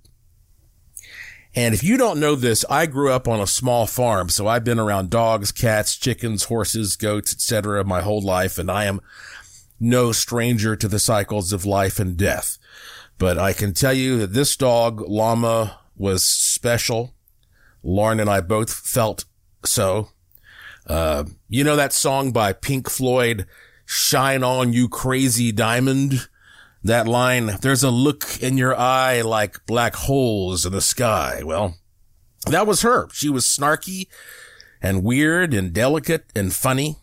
And 1.53 1.75
if 1.75 1.83
you 1.83 1.95
don't 1.95 2.19
know 2.19 2.33
this, 2.33 2.65
I 2.67 2.87
grew 2.87 3.11
up 3.11 3.27
on 3.27 3.39
a 3.39 3.47
small 3.47 3.85
farm, 3.85 4.29
so 4.29 4.47
I've 4.47 4.63
been 4.63 4.79
around 4.79 5.11
dogs, 5.11 5.51
cats, 5.51 5.95
chickens, 5.95 6.45
horses, 6.45 6.95
goats, 6.95 7.31
etc. 7.31 7.83
my 7.83 8.01
whole 8.01 8.21
life, 8.21 8.57
and 8.57 8.71
I 8.71 8.85
am 8.85 8.99
no 9.79 10.11
stranger 10.11 10.75
to 10.75 10.87
the 10.87 10.99
cycles 10.99 11.53
of 11.53 11.65
life 11.65 11.99
and 11.99 12.17
death. 12.17 12.57
But 13.17 13.37
I 13.37 13.53
can 13.53 13.73
tell 13.73 13.93
you 13.93 14.17
that 14.19 14.33
this 14.33 14.55
dog, 14.55 15.01
Llama, 15.01 15.79
was 15.95 16.25
special. 16.25 17.13
Lauren 17.83 18.19
and 18.19 18.29
I 18.29 18.41
both 18.41 18.73
felt 18.73 19.25
so. 19.63 20.09
Uh, 20.87 21.23
you 21.47 21.63
know 21.63 21.75
that 21.75 21.93
song 21.93 22.31
by 22.31 22.53
Pink 22.53 22.89
Floyd, 22.89 23.47
Shine 23.85 24.43
On 24.43 24.73
You 24.73 24.89
Crazy 24.89 25.51
Diamond? 25.51 26.27
That 26.83 27.07
line, 27.07 27.57
there's 27.61 27.83
a 27.83 27.89
look 27.89 28.41
in 28.43 28.57
your 28.57 28.75
eye 28.75 29.21
like 29.21 29.65
black 29.65 29.95
holes 29.95 30.65
in 30.67 30.71
the 30.71 30.81
sky. 30.81 31.41
Well, 31.43 31.77
that 32.45 32.67
was 32.67 32.83
her. 32.83 33.07
She 33.11 33.29
was 33.29 33.45
snarky 33.45 34.07
and 34.81 35.03
weird 35.03 35.53
and 35.53 35.73
delicate 35.73 36.25
and 36.35 36.53
funny. 36.53 36.97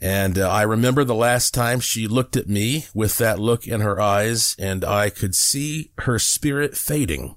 And 0.00 0.38
uh, 0.38 0.48
I 0.50 0.62
remember 0.62 1.04
the 1.04 1.14
last 1.14 1.54
time 1.54 1.80
she 1.80 2.06
looked 2.06 2.36
at 2.36 2.48
me 2.48 2.86
with 2.92 3.18
that 3.18 3.38
look 3.38 3.66
in 3.66 3.80
her 3.80 4.00
eyes 4.00 4.54
and 4.58 4.84
I 4.84 5.10
could 5.10 5.34
see 5.34 5.90
her 5.98 6.18
spirit 6.18 6.76
fading. 6.76 7.36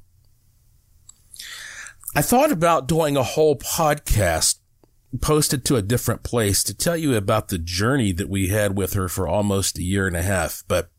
I 2.15 2.21
thought 2.21 2.51
about 2.51 2.87
doing 2.87 3.15
a 3.15 3.23
whole 3.23 3.55
podcast 3.55 4.59
posted 5.21 5.63
to 5.65 5.75
a 5.75 5.81
different 5.81 6.23
place 6.23 6.63
to 6.63 6.75
tell 6.75 6.97
you 6.97 7.15
about 7.15 7.47
the 7.47 7.57
journey 7.57 8.11
that 8.11 8.29
we 8.29 8.49
had 8.49 8.77
with 8.77 8.93
her 8.93 9.07
for 9.07 9.27
almost 9.27 9.77
a 9.77 9.83
year 9.83 10.05
and 10.05 10.15
a 10.15 10.21
half. 10.21 10.63
But 10.67 10.89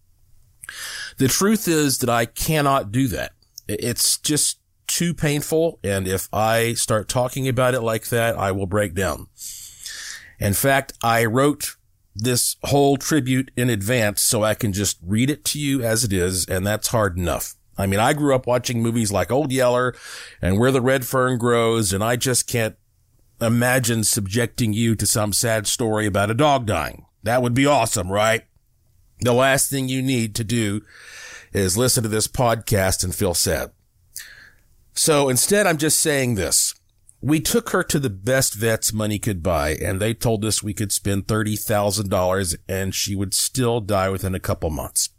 the 1.19 1.29
truth 1.29 1.69
is 1.69 1.99
that 1.99 2.11
I 2.11 2.27
cannot 2.27 2.91
do 2.91 3.07
that. 3.09 3.33
It's 3.69 4.19
just 4.19 4.59
too 4.87 5.15
painful. 5.15 5.79
And 5.85 6.09
if 6.09 6.29
I 6.33 6.75
start 6.75 7.09
talking 7.09 7.49
about 7.49 7.75
it 7.75 7.83
like 7.83 8.09
that, 8.09 8.37
I 8.37 8.51
will 8.53 8.67
break 8.67 8.95
down. 8.95 9.29
In 10.41 10.55
fact, 10.55 10.95
I 11.03 11.25
wrote 11.27 11.77
this 12.15 12.57
whole 12.65 12.97
tribute 12.97 13.51
in 13.57 13.71
advance 13.71 14.23
so 14.23 14.43
I 14.43 14.55
can 14.55 14.73
just 14.73 14.99
read 15.07 15.31
it 15.31 15.45
to 15.47 15.61
you 15.61 15.83
as 15.83 16.03
it 16.03 16.13
is. 16.13 16.47
And 16.47 16.67
that's 16.67 16.89
hard 16.89 17.17
enough. 17.17 17.55
I 17.79 17.87
mean, 17.87 18.01
I 18.01 18.13
grew 18.13 18.35
up 18.35 18.47
watching 18.47 18.83
movies 18.83 19.13
like 19.13 19.31
Old 19.31 19.53
Yeller 19.53 19.95
and 20.43 20.59
Where 20.59 20.73
the 20.73 20.83
Red 20.83 21.07
Fern 21.07 21.39
Grows, 21.39 21.93
and 21.95 22.05
I 22.05 22.17
just 22.17 22.47
can't 22.47 22.77
imagine 23.41 24.05
subjecting 24.05 24.75
you 24.75 24.95
to 24.97 25.07
some 25.07 25.33
sad 25.33 25.67
story 25.67 26.05
about 26.05 26.31
a 26.31 26.35
dog 26.35 26.67
dying. 26.67 27.07
That 27.23 27.43
would 27.43 27.55
be 27.55 27.65
awesome, 27.65 28.11
right? 28.11 28.43
The 29.21 29.33
last 29.33 29.71
thing 29.71 29.89
you 29.89 30.03
need 30.03 30.35
to 30.35 30.45
do 30.45 30.83
is 31.53 31.79
listen 31.79 32.03
to 32.03 32.09
this 32.09 32.29
podcast 32.29 33.03
and 33.03 33.15
feel 33.15 33.35
sad. 33.35 33.71
So 34.93 35.31
instead, 35.31 35.67
I'm 35.67 35.79
just 35.79 36.01
saying 36.01 36.35
this. 36.35 36.75
We 37.23 37.41
took 37.41 37.71
her 37.71 37.83
to 37.83 37.99
the 37.99 38.11
best 38.11 38.55
vets 38.55 38.93
money 38.93 39.19
could 39.19 39.43
buy, 39.43 39.75
and 39.75 40.01
they 40.01 40.15
told 40.15 40.45
us 40.45 40.63
we 40.63 40.73
could 40.73 40.91
spend 40.91 41.27
$30,000 41.27 42.57
and 42.69 42.95
she 42.95 43.15
would 43.15 43.35
still 43.35 43.81
die 43.81 44.09
within 44.09 44.35
a 44.35 44.41
couple 44.41 44.71
months. 44.71 45.11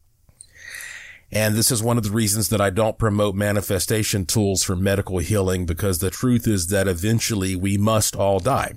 And 1.31 1.55
this 1.55 1.71
is 1.71 1.81
one 1.81 1.97
of 1.97 2.03
the 2.03 2.11
reasons 2.11 2.49
that 2.49 2.59
I 2.59 2.71
don't 2.71 2.97
promote 2.97 3.35
manifestation 3.35 4.25
tools 4.25 4.63
for 4.63 4.75
medical 4.75 5.19
healing 5.19 5.65
because 5.65 5.99
the 5.99 6.09
truth 6.09 6.47
is 6.47 6.67
that 6.67 6.87
eventually 6.87 7.55
we 7.55 7.77
must 7.77 8.15
all 8.15 8.39
die. 8.39 8.73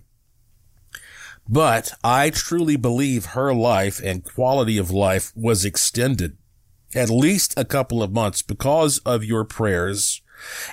But 1.49 1.93
I 2.05 2.31
truly 2.31 2.77
believe 2.77 3.27
her 3.27 3.53
life 3.53 4.01
and 4.03 4.23
quality 4.23 4.79
of 4.79 4.91
life 4.91 5.33
was 5.35 5.65
extended 5.65 6.37
at 6.95 7.11
least 7.11 7.55
a 7.57 7.65
couple 7.65 8.03
of 8.03 8.13
months 8.13 8.41
because 8.41 8.99
of 8.99 9.25
your 9.25 9.45
prayers 9.45 10.23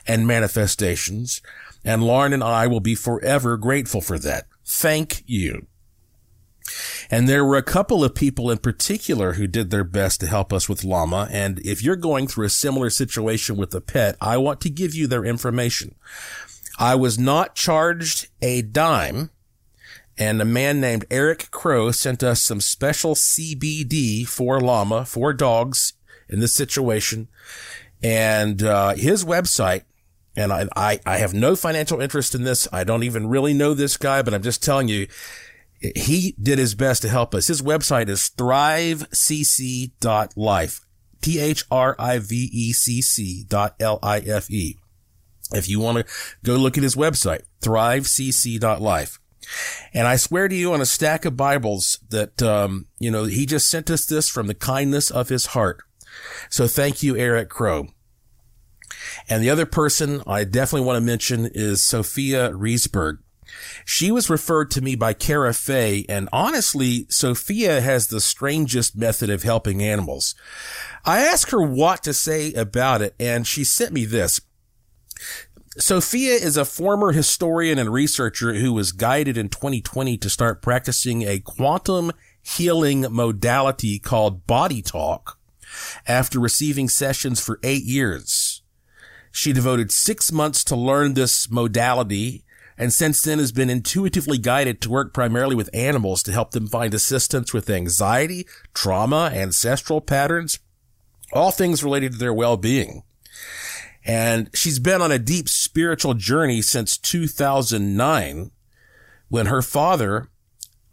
and 0.07 0.27
manifestations. 0.27 1.41
And 1.83 2.03
Lauren 2.03 2.33
and 2.33 2.43
I 2.43 2.67
will 2.67 2.79
be 2.79 2.95
forever 2.95 3.57
grateful 3.57 4.01
for 4.01 4.19
that. 4.19 4.45
Thank 4.65 5.23
you. 5.25 5.67
And 7.09 7.27
there 7.27 7.43
were 7.43 7.57
a 7.57 7.63
couple 7.63 8.03
of 8.03 8.15
people 8.15 8.51
in 8.51 8.59
particular 8.59 9.33
who 9.33 9.47
did 9.47 9.71
their 9.71 9.83
best 9.83 10.19
to 10.21 10.27
help 10.27 10.53
us 10.53 10.69
with 10.69 10.83
llama. 10.83 11.27
And 11.31 11.59
if 11.59 11.83
you're 11.83 11.95
going 11.95 12.27
through 12.27 12.45
a 12.45 12.49
similar 12.49 12.89
situation 12.89 13.57
with 13.57 13.73
a 13.73 13.81
pet, 13.81 14.15
I 14.21 14.37
want 14.37 14.61
to 14.61 14.69
give 14.69 14.95
you 14.95 15.07
their 15.07 15.25
information. 15.25 15.95
I 16.77 16.95
was 16.95 17.19
not 17.19 17.55
charged 17.55 18.29
a 18.41 18.61
dime 18.61 19.31
and 20.17 20.41
a 20.41 20.45
man 20.45 20.79
named 20.79 21.05
Eric 21.09 21.49
Crow 21.51 21.91
sent 21.91 22.21
us 22.23 22.41
some 22.41 22.61
special 22.61 23.15
CBD 23.15 24.27
for 24.27 24.59
llama, 24.59 25.05
for 25.05 25.33
dogs 25.33 25.93
in 26.29 26.39
this 26.39 26.53
situation. 26.53 27.27
And, 28.03 28.61
uh, 28.63 28.93
his 28.93 29.25
website, 29.25 29.83
and 30.35 30.53
I, 30.53 30.67
I, 30.75 30.99
I 31.05 31.17
have 31.17 31.33
no 31.33 31.55
financial 31.55 32.01
interest 32.01 32.35
in 32.35 32.43
this. 32.43 32.67
I 32.71 32.83
don't 32.83 33.03
even 33.03 33.27
really 33.27 33.53
know 33.53 33.73
this 33.73 33.97
guy, 33.97 34.21
but 34.21 34.33
I'm 34.33 34.43
just 34.43 34.63
telling 34.63 34.87
you, 34.87 35.07
he 35.79 36.35
did 36.41 36.59
his 36.59 36.75
best 36.75 37.01
to 37.01 37.09
help 37.09 37.33
us. 37.33 37.47
His 37.47 37.61
website 37.61 38.07
is 38.07 38.29
thrivecc.life. 38.37 40.81
T-H-R-I-V-E-C-C 41.21 43.45
dot 43.47 43.75
L-I-F-E. 43.79 44.77
If 45.53 45.69
you 45.69 45.79
want 45.79 45.99
to 45.99 46.05
go 46.43 46.55
look 46.55 46.77
at 46.77 46.83
his 46.83 46.95
website, 46.95 47.41
thrivecc.life. 47.61 49.19
And 49.93 50.07
I 50.07 50.15
swear 50.15 50.47
to 50.47 50.55
you 50.55 50.73
on 50.73 50.81
a 50.81 50.85
stack 50.85 51.25
of 51.25 51.35
Bibles 51.35 51.99
that, 52.09 52.41
um, 52.41 52.87
you 52.99 53.11
know, 53.11 53.25
he 53.25 53.45
just 53.45 53.69
sent 53.69 53.89
us 53.89 54.05
this 54.05 54.29
from 54.29 54.47
the 54.47 54.53
kindness 54.53 55.11
of 55.11 55.29
his 55.29 55.47
heart. 55.47 55.81
So 56.49 56.67
thank 56.67 57.03
you, 57.03 57.17
Eric 57.17 57.49
Crow. 57.49 57.87
And 59.29 59.43
the 59.43 59.49
other 59.49 59.65
person 59.65 60.21
I 60.27 60.43
definitely 60.43 60.85
want 60.85 60.97
to 60.97 61.01
mention 61.01 61.49
is 61.53 61.83
Sophia 61.83 62.51
Riesberg. 62.51 63.19
She 63.85 64.11
was 64.11 64.29
referred 64.29 64.71
to 64.71 64.81
me 64.81 64.95
by 64.95 65.13
Kara 65.13 65.53
Fay, 65.53 66.05
and 66.07 66.29
honestly, 66.31 67.05
Sophia 67.09 67.81
has 67.81 68.07
the 68.07 68.21
strangest 68.21 68.95
method 68.95 69.29
of 69.29 69.43
helping 69.43 69.81
animals. 69.81 70.35
I 71.03 71.19
asked 71.19 71.51
her 71.51 71.61
what 71.61 72.03
to 72.03 72.13
say 72.13 72.53
about 72.53 73.01
it, 73.01 73.15
and 73.19 73.45
she 73.45 73.63
sent 73.63 73.91
me 73.91 74.05
this. 74.05 74.41
Sophia 75.77 76.33
is 76.33 76.57
a 76.57 76.65
former 76.65 77.13
historian 77.13 77.79
and 77.79 77.93
researcher 77.93 78.55
who 78.55 78.73
was 78.73 78.91
guided 78.91 79.37
in 79.37 79.47
2020 79.47 80.17
to 80.17 80.29
start 80.29 80.61
practicing 80.61 81.23
a 81.23 81.39
quantum 81.39 82.11
healing 82.41 83.05
modality 83.09 83.97
called 83.97 84.45
body 84.45 84.81
talk 84.81 85.37
after 86.05 86.39
receiving 86.39 86.89
sessions 86.89 87.39
for 87.39 87.59
eight 87.63 87.83
years. 87.83 88.50
She 89.31 89.53
devoted 89.53 89.91
six 89.91 90.31
months 90.31 90.63
to 90.65 90.75
learn 90.75 91.13
this 91.13 91.49
modality 91.49 92.43
and 92.81 92.91
since 92.91 93.21
then 93.21 93.37
has 93.37 93.51
been 93.51 93.69
intuitively 93.69 94.39
guided 94.39 94.81
to 94.81 94.89
work 94.89 95.13
primarily 95.13 95.55
with 95.55 95.69
animals 95.71 96.23
to 96.23 96.31
help 96.31 96.49
them 96.49 96.65
find 96.65 96.95
assistance 96.95 97.53
with 97.53 97.69
anxiety, 97.69 98.47
trauma, 98.73 99.29
ancestral 99.31 100.01
patterns, 100.01 100.57
all 101.31 101.51
things 101.51 101.83
related 101.83 102.13
to 102.13 102.17
their 102.17 102.33
well-being. 102.33 103.03
And 104.03 104.49
she's 104.55 104.79
been 104.79 104.99
on 104.99 105.11
a 105.11 105.19
deep 105.19 105.47
spiritual 105.47 106.15
journey 106.15 106.63
since 106.63 106.97
2009 106.97 108.49
when 109.29 109.45
her 109.45 109.61
father 109.61 110.29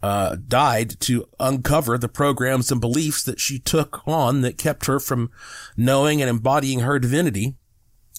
uh, 0.03 0.37
died 0.47 0.99
to 0.99 1.27
uncover 1.39 1.97
the 1.97 2.07
programs 2.07 2.71
and 2.71 2.79
beliefs 2.79 3.23
that 3.23 3.39
she 3.39 3.57
took 3.57 4.07
on 4.07 4.41
that 4.41 4.59
kept 4.59 4.85
her 4.85 4.99
from 4.99 5.31
knowing 5.75 6.21
and 6.21 6.29
embodying 6.29 6.81
her 6.81 6.99
divinity. 6.99 7.55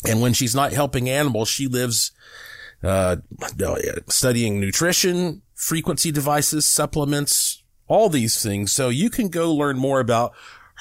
And 0.06 0.20
when 0.20 0.32
she's 0.32 0.54
not 0.54 0.72
helping 0.72 1.08
animals, 1.08 1.48
she 1.48 1.66
lives, 1.66 2.12
uh, 2.82 3.16
studying 4.08 4.60
nutrition, 4.60 5.42
frequency 5.54 6.10
devices, 6.10 6.68
supplements, 6.68 7.62
all 7.86 8.08
these 8.08 8.42
things. 8.42 8.72
So 8.72 8.88
you 8.88 9.10
can 9.10 9.28
go 9.28 9.52
learn 9.52 9.76
more 9.76 10.00
about 10.00 10.32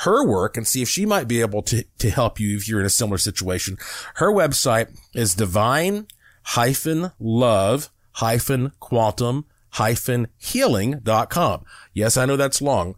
her 0.03 0.25
work 0.25 0.55
and 0.55 0.65
see 0.65 0.81
if 0.81 0.87
she 0.87 1.05
might 1.05 1.27
be 1.27 1.41
able 1.41 1.61
to, 1.63 1.83
to 1.97 2.09
help 2.09 2.39
you 2.39 2.55
if 2.55 2.69
you're 2.69 2.79
in 2.79 2.85
a 2.85 2.89
similar 2.89 3.17
situation. 3.17 3.77
Her 4.15 4.31
website 4.31 4.97
is 5.13 5.35
divine 5.35 6.07
hyphen 6.43 7.11
love 7.19 7.89
hyphen 8.13 8.71
quantum 8.79 9.45
hyphen 9.71 10.27
healing.com. 10.37 11.65
Yes, 11.93 12.17
I 12.17 12.25
know 12.25 12.37
that's 12.37 12.61
long. 12.61 12.95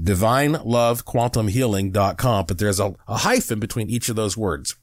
Divine 0.00 0.52
love 0.64 1.04
quantum 1.04 1.48
healing.com, 1.48 2.46
but 2.46 2.58
there's 2.58 2.80
a, 2.80 2.94
a 3.08 3.18
hyphen 3.18 3.60
between 3.60 3.90
each 3.90 4.08
of 4.08 4.16
those 4.16 4.36
words. 4.36 4.76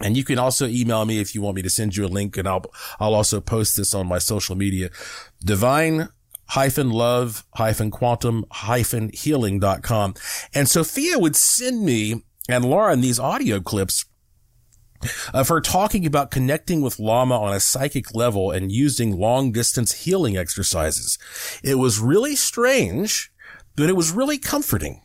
And 0.00 0.16
you 0.16 0.24
can 0.24 0.38
also 0.38 0.66
email 0.66 1.04
me 1.04 1.20
if 1.20 1.34
you 1.34 1.40
want 1.40 1.56
me 1.56 1.62
to 1.62 1.70
send 1.70 1.96
you 1.96 2.04
a 2.04 2.08
link 2.08 2.36
and 2.36 2.46
I'll, 2.46 2.64
I'll 3.00 3.14
also 3.14 3.40
post 3.40 3.76
this 3.76 3.94
on 3.94 4.06
my 4.06 4.18
social 4.18 4.54
media. 4.54 4.90
Divine 5.42 6.08
hyphen 6.48 6.90
love 6.90 7.44
hyphen 7.54 7.90
quantum 7.90 8.44
hyphen 8.50 9.10
healing.com. 9.12 10.14
And 10.54 10.68
Sophia 10.68 11.18
would 11.18 11.36
send 11.36 11.84
me 11.84 12.24
and 12.48 12.64
Lauren 12.64 13.00
these 13.00 13.18
audio 13.18 13.60
clips 13.60 14.04
of 15.32 15.48
her 15.48 15.60
talking 15.60 16.06
about 16.06 16.30
connecting 16.30 16.80
with 16.80 16.98
Llama 16.98 17.38
on 17.38 17.54
a 17.54 17.60
psychic 17.60 18.14
level 18.14 18.50
and 18.50 18.72
using 18.72 19.18
long 19.18 19.52
distance 19.52 20.04
healing 20.04 20.36
exercises. 20.36 21.18
It 21.62 21.76
was 21.76 21.98
really 21.98 22.34
strange, 22.34 23.30
but 23.76 23.88
it 23.88 23.96
was 23.96 24.12
really 24.12 24.38
comforting. 24.38 25.02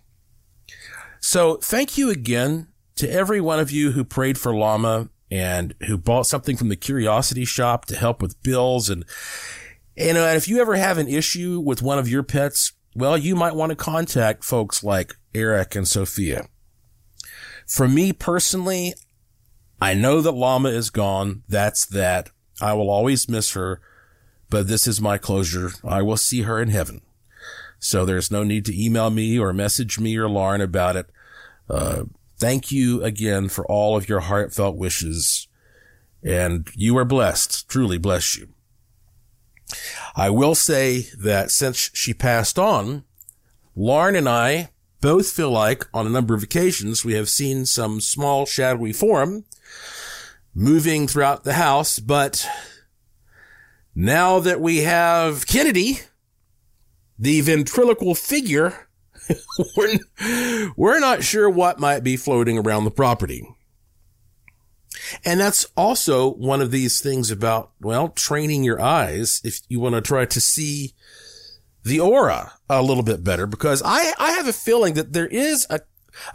So 1.20 1.58
thank 1.58 1.98
you 1.98 2.10
again 2.10 2.71
to 2.96 3.10
every 3.10 3.42
one 3.42 3.60
of 3.60 3.72
you 3.72 3.92
who 3.92 4.04
prayed 4.04 4.38
for 4.38 4.56
Llama 4.56 5.10
and 5.30 5.74
who 5.88 5.98
bought 5.98 6.28
something 6.28 6.58
from 6.58 6.70
the 6.70 6.76
curiosity 6.76 7.46
shop 7.46 7.86
to 7.86 7.96
help 7.96 8.22
with 8.22 8.42
bills. 8.44 8.90
And, 8.90 9.06
you 9.96 10.14
know, 10.14 10.26
and 10.26 10.38
if 10.38 10.48
you 10.48 10.60
ever 10.60 10.76
have 10.76 10.98
an 10.98 11.08
issue 11.08 11.60
with 11.60 11.82
one 11.82 11.98
of 11.98 12.10
your 12.10 12.24
pets, 12.24 12.74
well, 12.96 13.18
you 13.18 13.36
might 13.36 13.56
want 13.56 13.70
to 13.70 13.76
contact 13.76 14.44
folks 14.44 14.84
like 14.84 15.14
Eric 15.34 15.76
and 15.76 15.88
Sophia. 15.88 16.48
For 17.66 17.88
me 17.88 18.12
personally, 18.12 18.94
I 19.80 19.94
know 19.94 20.20
that 20.22 20.34
Llama 20.34 20.70
is 20.70 20.90
gone. 20.90 21.44
That's 21.48 21.86
that. 21.86 22.30
I 22.62 22.74
will 22.74 22.90
always 22.90 23.30
miss 23.30 23.54
her, 23.54 23.82
but 24.50 24.68
this 24.68 24.86
is 24.86 25.00
my 25.02 25.18
closure. 25.18 25.72
I 25.84 26.02
will 26.02 26.18
see 26.18 26.42
her 26.42 26.62
in 26.62 26.70
heaven. 26.70 27.02
So 27.80 28.06
there's 28.06 28.30
no 28.30 28.44
need 28.44 28.66
to 28.66 28.86
email 28.86 29.10
me 29.10 29.40
or 29.40 29.54
message 29.54 29.98
me 30.00 30.16
or 30.18 30.30
Lauren 30.30 30.62
about 30.62 30.96
it. 30.96 31.10
Uh, 31.70 32.04
thank 32.42 32.72
you 32.72 33.04
again 33.04 33.48
for 33.48 33.66
all 33.68 33.96
of 33.96 34.10
your 34.10 34.22
heartfelt 34.22 34.76
wishes. 34.76 35.48
And 36.24 36.68
you 36.76 36.98
are 36.98 37.06
blessed, 37.06 37.70
truly 37.70 38.00
bless 38.00 38.36
you. 38.36 38.50
I 40.16 40.32
will 40.32 40.56
say 40.56 41.06
that 41.18 41.52
since 41.52 41.92
she 41.94 42.14
passed 42.14 42.58
on, 42.58 43.04
Lauren 43.76 44.16
and 44.16 44.28
I 44.28 44.72
both 45.02 45.32
feel 45.32 45.52
like 45.52 45.86
on 45.94 46.08
a 46.08 46.10
number 46.10 46.34
of 46.34 46.44
occasions 46.44 47.06
we 47.06 47.14
have 47.14 47.30
seen 47.30 47.66
some 47.66 48.02
small 48.02 48.46
shadowy 48.46 48.92
form 48.92 49.46
moving 50.54 51.08
throughout 51.08 51.44
the 51.44 51.54
house. 51.54 52.00
But 52.00 52.48
now 53.94 54.40
that 54.40 54.60
we 54.60 54.78
have 54.80 55.46
Kennedy, 55.46 56.00
the 57.20 57.42
ventriloquial 57.42 58.16
figure, 58.16 58.88
we're, 59.78 60.72
we're 60.76 61.00
not 61.00 61.24
sure 61.24 61.50
what 61.50 61.80
might 61.80 62.04
be 62.04 62.18
floating 62.18 62.58
around 62.58 62.86
the 62.86 62.92
property. 62.92 63.48
And 65.26 65.40
that's 65.40 65.66
also 65.76 66.32
one 66.34 66.62
of 66.62 66.72
these 66.72 67.02
things 67.02 67.32
about, 67.32 67.72
well, 67.80 68.10
training 68.10 68.64
your 68.64 68.82
eyes 68.82 69.42
if 69.44 69.60
you 69.68 69.80
want 69.80 69.96
to 69.96 70.02
try 70.02 70.26
to 70.26 70.42
see 70.42 70.94
the 71.84 72.00
aura 72.00 72.54
a 72.70 72.82
little 72.82 73.04
bit 73.04 73.24
better, 73.24 73.48
because 73.48 73.82
I, 73.84 74.14
I 74.20 74.32
have 74.34 74.48
a 74.48 74.54
feeling 74.54 74.94
that 74.94 75.14
there 75.14 75.28
is 75.28 75.66
a, 75.70 75.82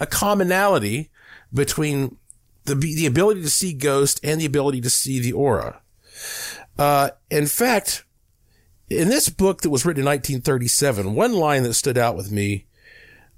a 0.01 0.07
commonality 0.07 1.11
between 1.53 2.16
the 2.64 2.75
the 2.75 3.07
ability 3.07 3.42
to 3.42 3.51
see 3.51 3.72
ghost 3.72 4.20
and 4.22 4.40
the 4.40 4.46
ability 4.46 4.81
to 4.81 4.90
see 4.90 5.20
the 5.20 5.33
aura. 5.33 5.81
Uh, 6.79 7.11
in 7.31 7.46
fact, 7.46 8.05
in 8.88 9.09
this 9.09 9.29
book 9.29 9.62
that 9.62 9.70
was 9.70 9.87
written 9.87 10.03
in 10.03 10.07
1937, 10.07 11.14
one 11.14 11.35
line 11.35 11.62
that 11.62 11.75
stood 11.75 11.96
out 11.96 12.16
with 12.16 12.31
me 12.31 12.66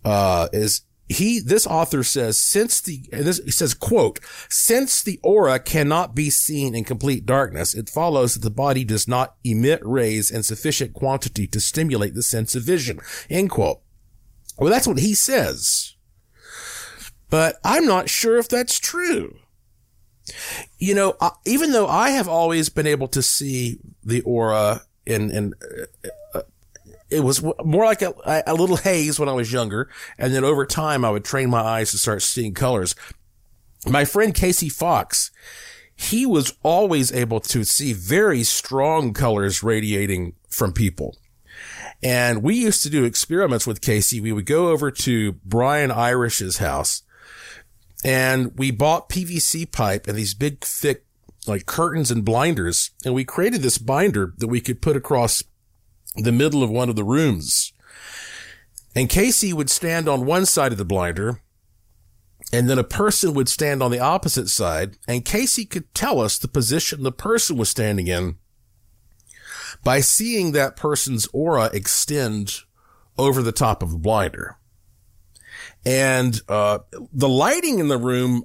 uh, 0.04 0.48
is 0.52 0.82
he 1.08 1.40
this 1.40 1.66
author 1.66 2.02
says 2.02 2.38
since 2.38 2.82
the 2.82 3.02
this 3.10 3.40
he 3.42 3.50
says 3.50 3.72
quote 3.72 4.20
since 4.50 5.02
the 5.02 5.18
aura 5.22 5.58
cannot 5.58 6.14
be 6.14 6.28
seen 6.28 6.74
in 6.74 6.84
complete 6.84 7.24
darkness 7.24 7.74
it 7.74 7.88
follows 7.88 8.34
that 8.34 8.42
the 8.42 8.50
body 8.50 8.84
does 8.84 9.08
not 9.08 9.36
emit 9.42 9.80
rays 9.82 10.30
in 10.30 10.42
sufficient 10.42 10.92
quantity 10.92 11.46
to 11.46 11.60
stimulate 11.60 12.14
the 12.14 12.22
sense 12.22 12.54
of 12.54 12.62
vision 12.62 13.00
end 13.30 13.48
quote 13.48 13.80
well 14.58 14.70
that's 14.70 14.86
what 14.86 14.98
he 14.98 15.14
says 15.14 15.96
but 17.30 17.58
I'm 17.64 17.86
not 17.86 18.08
sure 18.08 18.38
if 18.38 18.48
that's 18.48 18.78
true. 18.78 19.36
You 20.78 20.94
know, 20.94 21.16
even 21.46 21.72
though 21.72 21.86
I 21.86 22.10
have 22.10 22.28
always 22.28 22.68
been 22.68 22.86
able 22.86 23.08
to 23.08 23.22
see 23.22 23.78
the 24.04 24.20
aura 24.22 24.82
in, 25.06 25.30
in, 25.30 25.54
uh, 26.34 26.42
it 27.10 27.20
was 27.20 27.42
more 27.42 27.84
like 27.84 28.02
a, 28.02 28.14
a 28.46 28.54
little 28.54 28.76
haze 28.76 29.18
when 29.18 29.28
I 29.28 29.32
was 29.32 29.52
younger. 29.52 29.90
And 30.18 30.34
then 30.34 30.44
over 30.44 30.66
time, 30.66 31.04
I 31.04 31.10
would 31.10 31.24
train 31.24 31.50
my 31.50 31.60
eyes 31.60 31.90
to 31.92 31.98
start 31.98 32.22
seeing 32.22 32.54
colors. 32.54 32.94
My 33.86 34.04
friend 34.04 34.34
Casey 34.34 34.68
Fox, 34.68 35.30
he 35.94 36.26
was 36.26 36.54
always 36.62 37.12
able 37.12 37.40
to 37.40 37.64
see 37.64 37.92
very 37.92 38.42
strong 38.42 39.12
colors 39.12 39.62
radiating 39.62 40.34
from 40.48 40.72
people. 40.72 41.16
And 42.02 42.42
we 42.42 42.56
used 42.56 42.82
to 42.84 42.90
do 42.90 43.04
experiments 43.04 43.66
with 43.66 43.80
Casey. 43.80 44.20
We 44.20 44.32
would 44.32 44.46
go 44.46 44.68
over 44.68 44.90
to 44.90 45.32
Brian 45.44 45.90
Irish's 45.90 46.58
house 46.58 47.02
and 48.04 48.56
we 48.56 48.70
bought 48.70 49.08
PVC 49.08 49.70
pipe 49.70 50.06
and 50.06 50.16
these 50.16 50.34
big 50.34 50.60
thick 50.60 51.04
like 51.46 51.66
curtains 51.66 52.10
and 52.10 52.24
blinders. 52.24 52.90
And 53.04 53.14
we 53.14 53.24
created 53.24 53.62
this 53.62 53.78
binder 53.78 54.34
that 54.38 54.48
we 54.48 54.60
could 54.60 54.82
put 54.82 54.96
across 54.96 55.42
the 56.18 56.32
middle 56.32 56.62
of 56.62 56.70
one 56.70 56.88
of 56.88 56.96
the 56.96 57.04
rooms. 57.04 57.72
And 58.94 59.08
Casey 59.08 59.52
would 59.52 59.70
stand 59.70 60.08
on 60.08 60.26
one 60.26 60.46
side 60.46 60.72
of 60.72 60.78
the 60.78 60.84
blinder 60.84 61.40
and 62.52 62.68
then 62.68 62.78
a 62.78 62.84
person 62.84 63.34
would 63.34 63.48
stand 63.48 63.82
on 63.82 63.90
the 63.90 64.00
opposite 64.00 64.48
side 64.48 64.96
and 65.06 65.24
Casey 65.24 65.64
could 65.64 65.92
tell 65.94 66.20
us 66.20 66.38
the 66.38 66.48
position 66.48 67.02
the 67.02 67.12
person 67.12 67.56
was 67.56 67.68
standing 67.68 68.06
in 68.06 68.36
by 69.84 70.00
seeing 70.00 70.52
that 70.52 70.76
person's 70.76 71.28
aura 71.32 71.66
extend 71.72 72.60
over 73.16 73.42
the 73.42 73.52
top 73.52 73.82
of 73.82 73.90
the 73.90 73.98
blinder. 73.98 74.56
And, 75.84 76.40
uh, 76.48 76.80
the 77.12 77.28
lighting 77.28 77.78
in 77.78 77.88
the 77.88 77.98
room, 77.98 78.44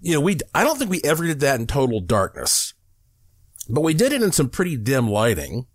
you 0.00 0.14
know, 0.14 0.20
we, 0.20 0.38
I 0.54 0.64
don't 0.64 0.78
think 0.78 0.90
we 0.90 1.00
ever 1.04 1.24
did 1.24 1.40
that 1.40 1.60
in 1.60 1.66
total 1.66 2.00
darkness, 2.00 2.74
but 3.68 3.82
we 3.82 3.94
did 3.94 4.12
it 4.12 4.22
in 4.22 4.32
some 4.32 4.48
pretty 4.48 4.76
dim 4.76 5.08
lighting. 5.08 5.66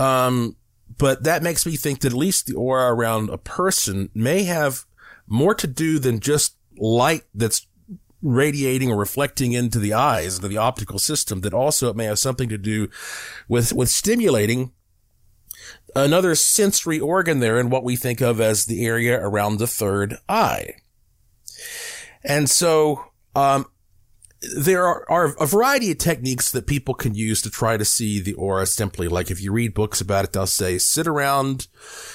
Um, 0.00 0.56
but 0.98 1.24
that 1.24 1.42
makes 1.42 1.66
me 1.66 1.76
think 1.76 2.00
that 2.00 2.12
at 2.12 2.18
least 2.18 2.46
the 2.46 2.54
aura 2.54 2.92
around 2.92 3.28
a 3.28 3.38
person 3.38 4.08
may 4.14 4.44
have 4.44 4.86
more 5.26 5.54
to 5.54 5.66
do 5.66 5.98
than 5.98 6.20
just 6.20 6.56
light 6.78 7.22
that's 7.34 7.66
radiating 8.22 8.90
or 8.90 8.96
reflecting 8.96 9.52
into 9.52 9.78
the 9.78 9.92
eyes, 9.92 10.36
into 10.36 10.48
the 10.48 10.56
optical 10.56 10.98
system, 10.98 11.42
that 11.42 11.54
also 11.54 11.88
it 11.90 11.96
may 11.96 12.06
have 12.06 12.18
something 12.18 12.48
to 12.48 12.58
do 12.58 12.88
with, 13.48 13.72
with 13.72 13.88
stimulating 13.88 14.72
another 15.94 16.34
sensory 16.34 16.98
organ 16.98 17.40
there 17.40 17.58
in 17.58 17.70
what 17.70 17.84
we 17.84 17.96
think 17.96 18.20
of 18.20 18.40
as 18.40 18.66
the 18.66 18.84
area 18.84 19.18
around 19.20 19.58
the 19.58 19.66
third 19.66 20.16
eye. 20.28 20.74
And 22.24 22.48
so, 22.48 23.04
um, 23.34 23.66
there 24.40 24.86
are, 24.86 25.04
are, 25.10 25.34
a 25.38 25.46
variety 25.46 25.90
of 25.90 25.98
techniques 25.98 26.50
that 26.50 26.66
people 26.66 26.94
can 26.94 27.14
use 27.14 27.42
to 27.42 27.50
try 27.50 27.76
to 27.76 27.84
see 27.84 28.20
the 28.20 28.32
aura 28.34 28.66
simply. 28.66 29.06
Like 29.06 29.30
if 29.30 29.40
you 29.40 29.52
read 29.52 29.74
books 29.74 30.00
about 30.00 30.24
it, 30.24 30.32
they'll 30.32 30.46
say 30.46 30.78
sit 30.78 31.06
around 31.06 31.68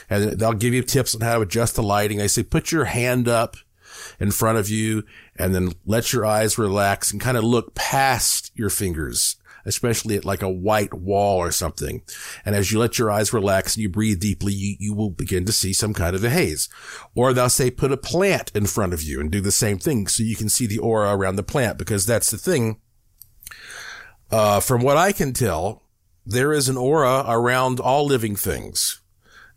and 0.09 0.31
they'll 0.31 0.53
give 0.53 0.73
you 0.73 0.81
tips 0.81 1.13
on 1.13 1.21
how 1.21 1.35
to 1.35 1.41
adjust 1.41 1.75
the 1.75 1.83
lighting. 1.83 2.17
They 2.17 2.27
say 2.27 2.43
put 2.43 2.71
your 2.71 2.85
hand 2.85 3.27
up 3.27 3.57
in 4.19 4.31
front 4.31 4.57
of 4.57 4.69
you 4.69 5.03
and 5.35 5.53
then 5.53 5.73
let 5.85 6.13
your 6.13 6.25
eyes 6.25 6.57
relax 6.57 7.11
and 7.11 7.21
kind 7.21 7.37
of 7.37 7.43
look 7.43 7.75
past 7.75 8.51
your 8.55 8.69
fingers 8.69 9.37
especially 9.65 10.15
at 10.15 10.25
like 10.25 10.41
a 10.41 10.49
white 10.49 10.93
wall 10.93 11.37
or 11.37 11.51
something. 11.51 12.03
And 12.45 12.55
as 12.55 12.71
you 12.71 12.79
let 12.79 12.99
your 12.99 13.11
eyes 13.11 13.33
relax 13.33 13.75
and 13.75 13.81
you 13.81 13.89
breathe 13.89 14.19
deeply, 14.19 14.53
you, 14.53 14.75
you 14.79 14.93
will 14.93 15.09
begin 15.09 15.45
to 15.45 15.51
see 15.51 15.73
some 15.73 15.93
kind 15.93 16.15
of 16.15 16.23
a 16.23 16.29
haze. 16.29 16.69
Or 17.15 17.33
they'll 17.33 17.49
say 17.49 17.71
put 17.71 17.91
a 17.91 17.97
plant 17.97 18.51
in 18.53 18.65
front 18.67 18.93
of 18.93 19.01
you 19.01 19.19
and 19.19 19.31
do 19.31 19.41
the 19.41 19.51
same 19.51 19.79
thing 19.79 20.07
so 20.07 20.23
you 20.23 20.35
can 20.35 20.49
see 20.49 20.67
the 20.67 20.77
aura 20.79 21.15
around 21.15 21.35
the 21.35 21.43
plant 21.43 21.77
because 21.77 22.05
that's 22.05 22.29
the 22.31 22.37
thing. 22.37 22.79
Uh, 24.31 24.59
from 24.59 24.81
what 24.81 24.97
I 24.97 25.11
can 25.11 25.33
tell, 25.33 25.83
there 26.25 26.51
is 26.53 26.69
an 26.69 26.77
aura 26.77 27.23
around 27.27 27.79
all 27.79 28.05
living 28.05 28.35
things. 28.35 29.01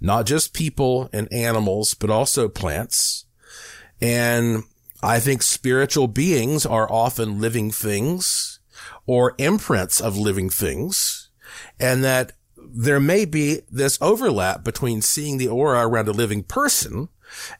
not 0.00 0.26
just 0.26 0.54
people 0.54 1.08
and 1.12 1.32
animals, 1.32 1.94
but 1.94 2.10
also 2.10 2.48
plants. 2.48 3.26
And 4.00 4.64
I 5.02 5.20
think 5.20 5.42
spiritual 5.42 6.08
beings 6.08 6.64
are 6.64 6.90
often 6.90 7.40
living 7.40 7.70
things 7.70 8.57
or 9.08 9.34
imprints 9.38 10.02
of 10.02 10.18
living 10.18 10.50
things 10.50 11.30
and 11.80 12.04
that 12.04 12.32
there 12.56 13.00
may 13.00 13.24
be 13.24 13.62
this 13.70 13.96
overlap 14.02 14.62
between 14.62 15.00
seeing 15.00 15.38
the 15.38 15.48
aura 15.48 15.88
around 15.88 16.06
a 16.08 16.12
living 16.12 16.42
person 16.42 17.08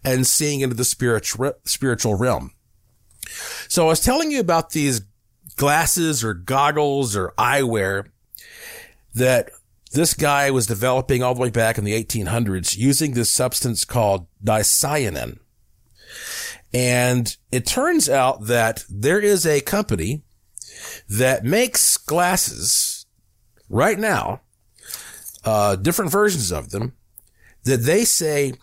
and 0.05 0.27
seeing 0.27 0.61
into 0.61 0.77
the 0.77 0.85
spiritual, 0.85 1.55
spiritual 1.65 2.15
realm. 2.15 2.53
So 3.67 3.85
I 3.85 3.89
was 3.89 4.01
telling 4.01 4.31
you 4.31 4.41
about 4.41 4.71
these 4.71 5.01
glasses 5.57 6.23
or 6.23 6.35
goggles 6.35 7.17
or 7.17 7.33
eyewear 7.39 8.11
that 9.15 9.51
this 9.93 10.13
guy 10.13 10.51
was 10.51 10.67
developing 10.67 11.23
all 11.23 11.35
the 11.35 11.41
way 11.41 11.51
back 11.51 11.79
in 11.79 11.85
the 11.85 12.05
1800s 12.05 12.77
using 12.77 13.15
this 13.15 13.31
substance 13.31 13.87
called 13.87 14.27
dicyanin. 14.45 15.39
And 16.75 17.35
it 17.51 17.65
turns 17.65 18.11
out 18.11 18.49
that 18.49 18.85
there 18.91 19.19
is 19.19 19.47
a 19.47 19.63
company 19.63 20.25
that 21.09 21.45
makes 21.45 21.97
glasses 21.97 23.07
right 23.69 23.99
now, 23.99 24.41
uh, 25.45 25.77
different 25.77 26.11
versions 26.11 26.51
of 26.51 26.71
them 26.71 26.95
that 27.65 27.79
they 27.79 28.05
say 28.05 28.55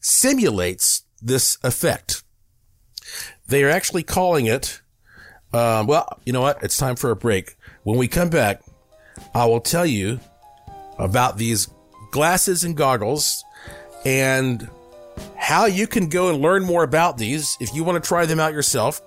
simulates 0.00 1.02
this 1.20 1.58
effect. 1.62 2.22
They 3.46 3.62
are 3.64 3.70
actually 3.70 4.02
calling 4.02 4.46
it, 4.46 4.80
uh, 5.52 5.84
well, 5.86 6.20
you 6.24 6.32
know 6.32 6.40
what? 6.40 6.62
It's 6.62 6.76
time 6.76 6.96
for 6.96 7.10
a 7.10 7.16
break. 7.16 7.56
When 7.82 7.98
we 7.98 8.08
come 8.08 8.30
back, 8.30 8.62
I 9.34 9.46
will 9.46 9.60
tell 9.60 9.86
you 9.86 10.20
about 10.98 11.38
these 11.38 11.68
glasses 12.10 12.64
and 12.64 12.76
goggles 12.76 13.44
and 14.04 14.68
how 15.36 15.66
you 15.66 15.86
can 15.86 16.08
go 16.08 16.30
and 16.30 16.40
learn 16.40 16.64
more 16.64 16.82
about 16.82 17.18
these 17.18 17.56
if 17.60 17.74
you 17.74 17.84
want 17.84 18.02
to 18.02 18.06
try 18.06 18.26
them 18.26 18.40
out 18.40 18.52
yourself. 18.52 19.00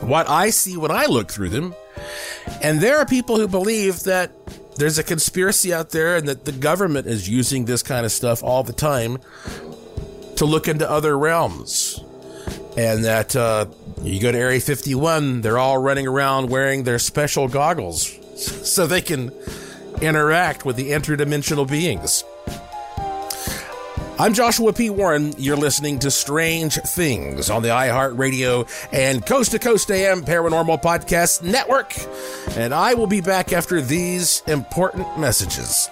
What 0.00 0.28
I 0.28 0.50
see 0.50 0.76
when 0.76 0.90
I 0.90 1.06
look 1.06 1.30
through 1.30 1.50
them. 1.50 1.74
And 2.62 2.80
there 2.80 2.98
are 2.98 3.06
people 3.06 3.36
who 3.36 3.48
believe 3.48 4.04
that 4.04 4.32
there's 4.76 4.98
a 4.98 5.02
conspiracy 5.04 5.72
out 5.72 5.90
there 5.90 6.16
and 6.16 6.28
that 6.28 6.44
the 6.44 6.52
government 6.52 7.06
is 7.06 7.28
using 7.28 7.64
this 7.64 7.82
kind 7.82 8.04
of 8.04 8.12
stuff 8.12 8.42
all 8.42 8.62
the 8.62 8.72
time 8.72 9.18
to 10.36 10.44
look 10.44 10.68
into 10.68 10.88
other 10.88 11.16
realms. 11.16 12.00
And 12.76 13.04
that 13.04 13.36
uh, 13.36 13.66
you 14.02 14.20
go 14.20 14.32
to 14.32 14.38
Area 14.38 14.60
51, 14.60 15.42
they're 15.42 15.58
all 15.58 15.78
running 15.78 16.08
around 16.08 16.50
wearing 16.50 16.82
their 16.82 16.98
special 16.98 17.46
goggles 17.46 18.18
so 18.36 18.86
they 18.86 19.00
can 19.00 19.30
interact 20.00 20.64
with 20.64 20.76
the 20.76 20.90
interdimensional 20.90 21.68
beings. 21.68 22.24
I'm 24.16 24.32
Joshua 24.32 24.72
P. 24.72 24.90
Warren. 24.90 25.34
You're 25.38 25.56
listening 25.56 25.98
to 25.98 26.10
Strange 26.10 26.74
Things 26.74 27.50
on 27.50 27.62
the 27.62 27.70
iHeartRadio 27.70 28.68
and 28.92 29.26
Coast 29.26 29.50
to 29.50 29.58
Coast 29.58 29.90
AM 29.90 30.22
Paranormal 30.22 30.80
Podcast 30.80 31.42
Network. 31.42 31.92
And 32.56 32.72
I 32.72 32.94
will 32.94 33.08
be 33.08 33.20
back 33.20 33.52
after 33.52 33.80
these 33.80 34.44
important 34.46 35.18
messages. 35.18 35.90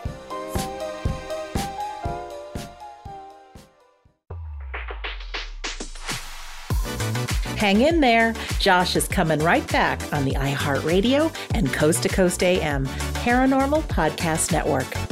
Hang 7.56 7.80
in 7.80 7.98
there. 7.98 8.34
Josh 8.60 8.94
is 8.94 9.08
coming 9.08 9.40
right 9.40 9.66
back 9.72 10.00
on 10.12 10.24
the 10.24 10.34
iHeartRadio 10.34 11.34
and 11.54 11.72
Coast 11.72 12.04
to 12.04 12.08
Coast 12.08 12.44
AM 12.44 12.86
Paranormal 12.86 13.82
Podcast 13.84 14.52
Network. 14.52 15.11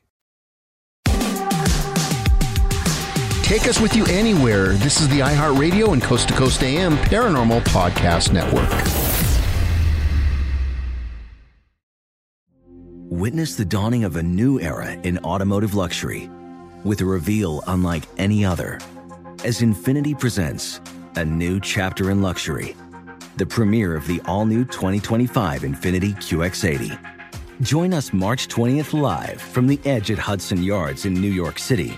Take 3.51 3.67
us 3.67 3.81
with 3.81 3.97
you 3.97 4.05
anywhere. 4.05 4.69
This 4.75 5.01
is 5.01 5.09
the 5.09 5.19
iHeartRadio 5.19 5.91
and 5.91 6.01
Coast 6.01 6.29
to 6.29 6.33
Coast 6.33 6.63
AM 6.63 6.95
Paranormal 6.95 7.59
Podcast 7.65 8.31
Network. 8.31 8.69
Witness 13.09 13.55
the 13.55 13.65
dawning 13.65 14.05
of 14.05 14.15
a 14.15 14.23
new 14.23 14.61
era 14.61 14.93
in 15.03 15.17
automotive 15.25 15.75
luxury 15.75 16.29
with 16.85 17.01
a 17.01 17.05
reveal 17.05 17.61
unlike 17.67 18.03
any 18.17 18.45
other 18.45 18.79
as 19.43 19.59
Infiniti 19.59 20.17
presents 20.17 20.79
a 21.17 21.25
new 21.25 21.59
chapter 21.59 22.09
in 22.09 22.21
luxury, 22.21 22.73
the 23.35 23.45
premiere 23.45 23.97
of 23.97 24.07
the 24.07 24.21
all 24.27 24.45
new 24.45 24.63
2025 24.63 25.63
Infiniti 25.63 26.15
QX80. 26.15 26.97
Join 27.59 27.93
us 27.93 28.13
March 28.13 28.47
20th 28.47 28.97
live 28.97 29.41
from 29.41 29.67
the 29.67 29.77
edge 29.83 30.09
at 30.09 30.19
Hudson 30.19 30.63
Yards 30.63 31.05
in 31.05 31.13
New 31.13 31.33
York 31.33 31.59
City 31.59 31.97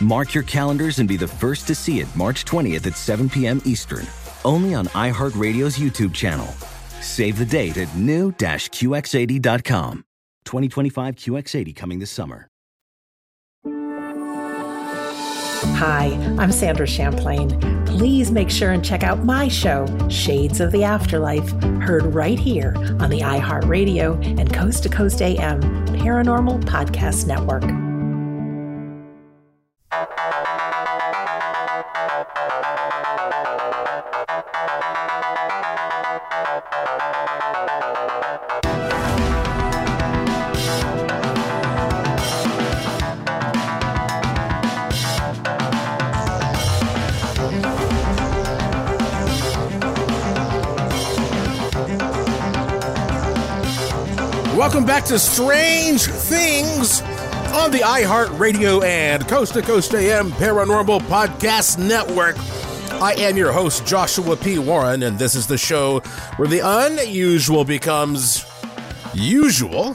Mark 0.00 0.34
your 0.34 0.44
calendars 0.44 0.98
and 0.98 1.08
be 1.08 1.16
the 1.16 1.26
first 1.26 1.66
to 1.66 1.74
see 1.74 2.00
it 2.00 2.16
March 2.16 2.44
20th 2.44 2.86
at 2.86 2.96
7 2.96 3.28
p.m. 3.28 3.60
Eastern, 3.64 4.06
only 4.44 4.74
on 4.74 4.86
iHeartRadio's 4.88 5.78
YouTube 5.78 6.14
channel. 6.14 6.46
Save 7.00 7.38
the 7.38 7.44
date 7.44 7.76
at 7.76 7.94
new-QX80.com. 7.96 10.04
2025 10.44 11.14
QX80 11.16 11.76
coming 11.76 11.98
this 11.98 12.10
summer. 12.10 12.48
Hi, 15.76 16.06
I'm 16.38 16.50
Sandra 16.50 16.86
Champlain. 16.86 17.60
Please 17.86 18.30
make 18.30 18.50
sure 18.50 18.72
and 18.72 18.84
check 18.84 19.02
out 19.02 19.24
my 19.24 19.48
show, 19.48 19.86
Shades 20.08 20.60
of 20.60 20.72
the 20.72 20.84
Afterlife, 20.84 21.50
heard 21.82 22.14
right 22.14 22.38
here 22.38 22.74
on 23.00 23.10
the 23.10 23.20
iHeartRadio 23.20 24.40
and 24.40 24.52
Coast 24.52 24.82
to 24.84 24.88
Coast 24.88 25.22
AM 25.22 25.60
Paranormal 25.88 26.64
Podcast 26.64 27.26
Network. 27.26 27.87
Back 54.88 55.04
to 55.04 55.18
Strange 55.18 56.06
Things 56.06 57.02
on 57.52 57.70
the 57.70 57.80
iHeartRadio 57.80 58.82
and 58.82 59.28
Coast 59.28 59.52
to 59.52 59.60
Coast 59.60 59.92
AM 59.92 60.30
Paranormal 60.30 61.00
Podcast 61.02 61.78
Network. 61.78 62.36
I 62.92 63.12
am 63.18 63.36
your 63.36 63.52
host, 63.52 63.86
Joshua 63.86 64.34
P. 64.34 64.58
Warren, 64.58 65.02
and 65.02 65.18
this 65.18 65.34
is 65.34 65.46
the 65.46 65.58
show 65.58 65.98
where 66.36 66.48
the 66.48 66.60
unusual 66.60 67.66
becomes 67.66 68.46
usual. 69.12 69.94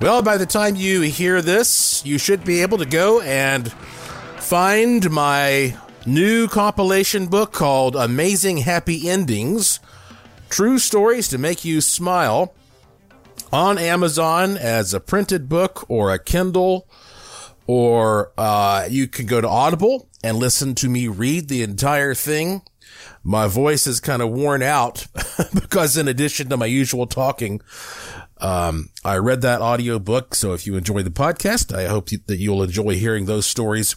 Well, 0.00 0.22
by 0.22 0.36
the 0.36 0.46
time 0.46 0.76
you 0.76 1.00
hear 1.00 1.42
this, 1.42 2.06
you 2.06 2.18
should 2.18 2.44
be 2.44 2.62
able 2.62 2.78
to 2.78 2.86
go 2.86 3.20
and 3.22 3.72
find 4.38 5.10
my 5.10 5.76
new 6.06 6.46
compilation 6.46 7.26
book 7.26 7.50
called 7.50 7.96
Amazing 7.96 8.58
Happy 8.58 9.08
Endings 9.10 9.80
True 10.48 10.78
Stories 10.78 11.26
to 11.30 11.38
Make 11.38 11.64
You 11.64 11.80
Smile 11.80 12.54
on 13.56 13.78
Amazon 13.78 14.58
as 14.58 14.92
a 14.92 15.00
printed 15.00 15.48
book 15.48 15.86
or 15.88 16.12
a 16.12 16.18
Kindle, 16.18 16.86
or 17.66 18.34
uh, 18.36 18.86
you 18.90 19.08
can 19.08 19.24
go 19.24 19.40
to 19.40 19.48
Audible 19.48 20.10
and 20.22 20.36
listen 20.36 20.74
to 20.74 20.90
me 20.90 21.08
read 21.08 21.48
the 21.48 21.62
entire 21.62 22.14
thing. 22.14 22.60
My 23.24 23.46
voice 23.46 23.86
is 23.86 23.98
kind 23.98 24.20
of 24.20 24.30
worn 24.30 24.62
out 24.62 25.06
because 25.54 25.96
in 25.96 26.06
addition 26.06 26.50
to 26.50 26.58
my 26.58 26.66
usual 26.66 27.06
talking, 27.06 27.62
um, 28.36 28.90
I 29.02 29.16
read 29.16 29.40
that 29.40 29.62
audio 29.62 29.98
book. 29.98 30.34
So 30.34 30.52
if 30.52 30.66
you 30.66 30.76
enjoy 30.76 31.02
the 31.02 31.08
podcast, 31.08 31.74
I 31.74 31.86
hope 31.86 32.10
that 32.10 32.36
you'll 32.36 32.62
enjoy 32.62 32.96
hearing 32.96 33.24
those 33.24 33.46
stories. 33.46 33.96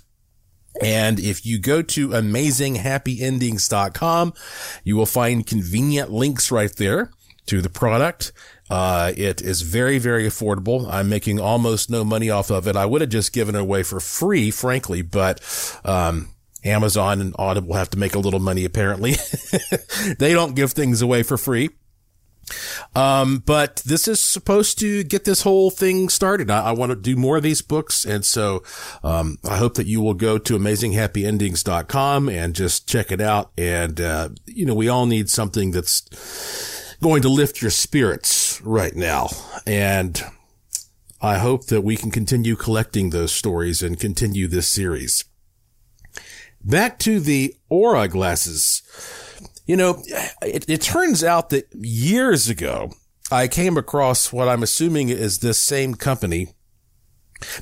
And 0.81 1.19
if 1.19 1.45
you 1.45 1.59
go 1.59 1.81
to 1.81 2.07
amazinghappyendings.com, 2.09 4.33
you 4.85 4.95
will 4.95 5.05
find 5.05 5.45
convenient 5.45 6.11
links 6.11 6.49
right 6.49 6.73
there 6.77 7.11
to 7.47 7.61
the 7.61 7.69
product. 7.69 8.31
Uh, 8.69 9.13
it 9.17 9.41
is 9.41 9.61
very, 9.61 9.97
very 9.97 10.25
affordable. 10.25 10.87
I'm 10.91 11.09
making 11.09 11.39
almost 11.39 11.89
no 11.89 12.03
money 12.03 12.29
off 12.29 12.49
of 12.51 12.67
it. 12.67 12.75
I 12.75 12.85
would 12.85 13.01
have 13.01 13.09
just 13.09 13.33
given 13.33 13.55
it 13.55 13.61
away 13.61 13.83
for 13.83 13.99
free, 13.99 14.51
frankly, 14.51 15.01
but, 15.01 15.41
um, 15.83 16.29
Amazon 16.63 17.21
and 17.21 17.33
Audible 17.39 17.75
have 17.75 17.89
to 17.91 17.97
make 17.97 18.15
a 18.15 18.19
little 18.19 18.39
money 18.39 18.65
apparently. 18.65 19.15
they 20.19 20.33
don't 20.33 20.55
give 20.55 20.73
things 20.73 21.01
away 21.01 21.23
for 21.23 21.37
free. 21.37 21.69
Um, 22.95 23.43
but 23.45 23.77
this 23.85 24.07
is 24.07 24.23
supposed 24.23 24.79
to 24.79 25.03
get 25.03 25.23
this 25.23 25.43
whole 25.43 25.69
thing 25.69 26.09
started. 26.09 26.49
I, 26.49 26.65
I 26.65 26.71
want 26.71 26.91
to 26.91 26.95
do 26.95 27.15
more 27.15 27.37
of 27.37 27.43
these 27.43 27.61
books. 27.61 28.05
And 28.05 28.25
so, 28.25 28.63
um, 29.03 29.37
I 29.47 29.57
hope 29.57 29.75
that 29.75 29.87
you 29.87 30.01
will 30.01 30.15
go 30.15 30.37
to 30.37 30.57
amazinghappyendings.com 30.57 32.29
and 32.29 32.55
just 32.55 32.87
check 32.87 33.11
it 33.11 33.21
out. 33.21 33.51
And, 33.57 34.01
uh, 34.01 34.29
you 34.45 34.65
know, 34.65 34.75
we 34.75 34.89
all 34.89 35.05
need 35.05 35.29
something 35.29 35.71
that's, 35.71 36.78
going 37.01 37.21
to 37.21 37.29
lift 37.29 37.61
your 37.61 37.71
spirits 37.71 38.61
right 38.61 38.95
now. 38.95 39.29
And 39.65 40.21
I 41.21 41.37
hope 41.37 41.67
that 41.67 41.81
we 41.81 41.95
can 41.95 42.11
continue 42.11 42.55
collecting 42.55 43.09
those 43.09 43.31
stories 43.31 43.81
and 43.81 43.99
continue 43.99 44.47
this 44.47 44.67
series. 44.67 45.25
Back 46.63 46.99
to 46.99 47.19
the 47.19 47.55
Aura 47.69 48.07
glasses. 48.07 48.81
You 49.65 49.77
know, 49.77 50.03
it, 50.41 50.69
it 50.69 50.81
turns 50.81 51.23
out 51.23 51.49
that 51.49 51.67
years 51.73 52.49
ago, 52.49 52.91
I 53.31 53.47
came 53.47 53.77
across 53.77 54.33
what 54.33 54.49
I'm 54.49 54.63
assuming 54.63 55.09
is 55.09 55.39
this 55.39 55.63
same 55.63 55.95
company 55.95 56.47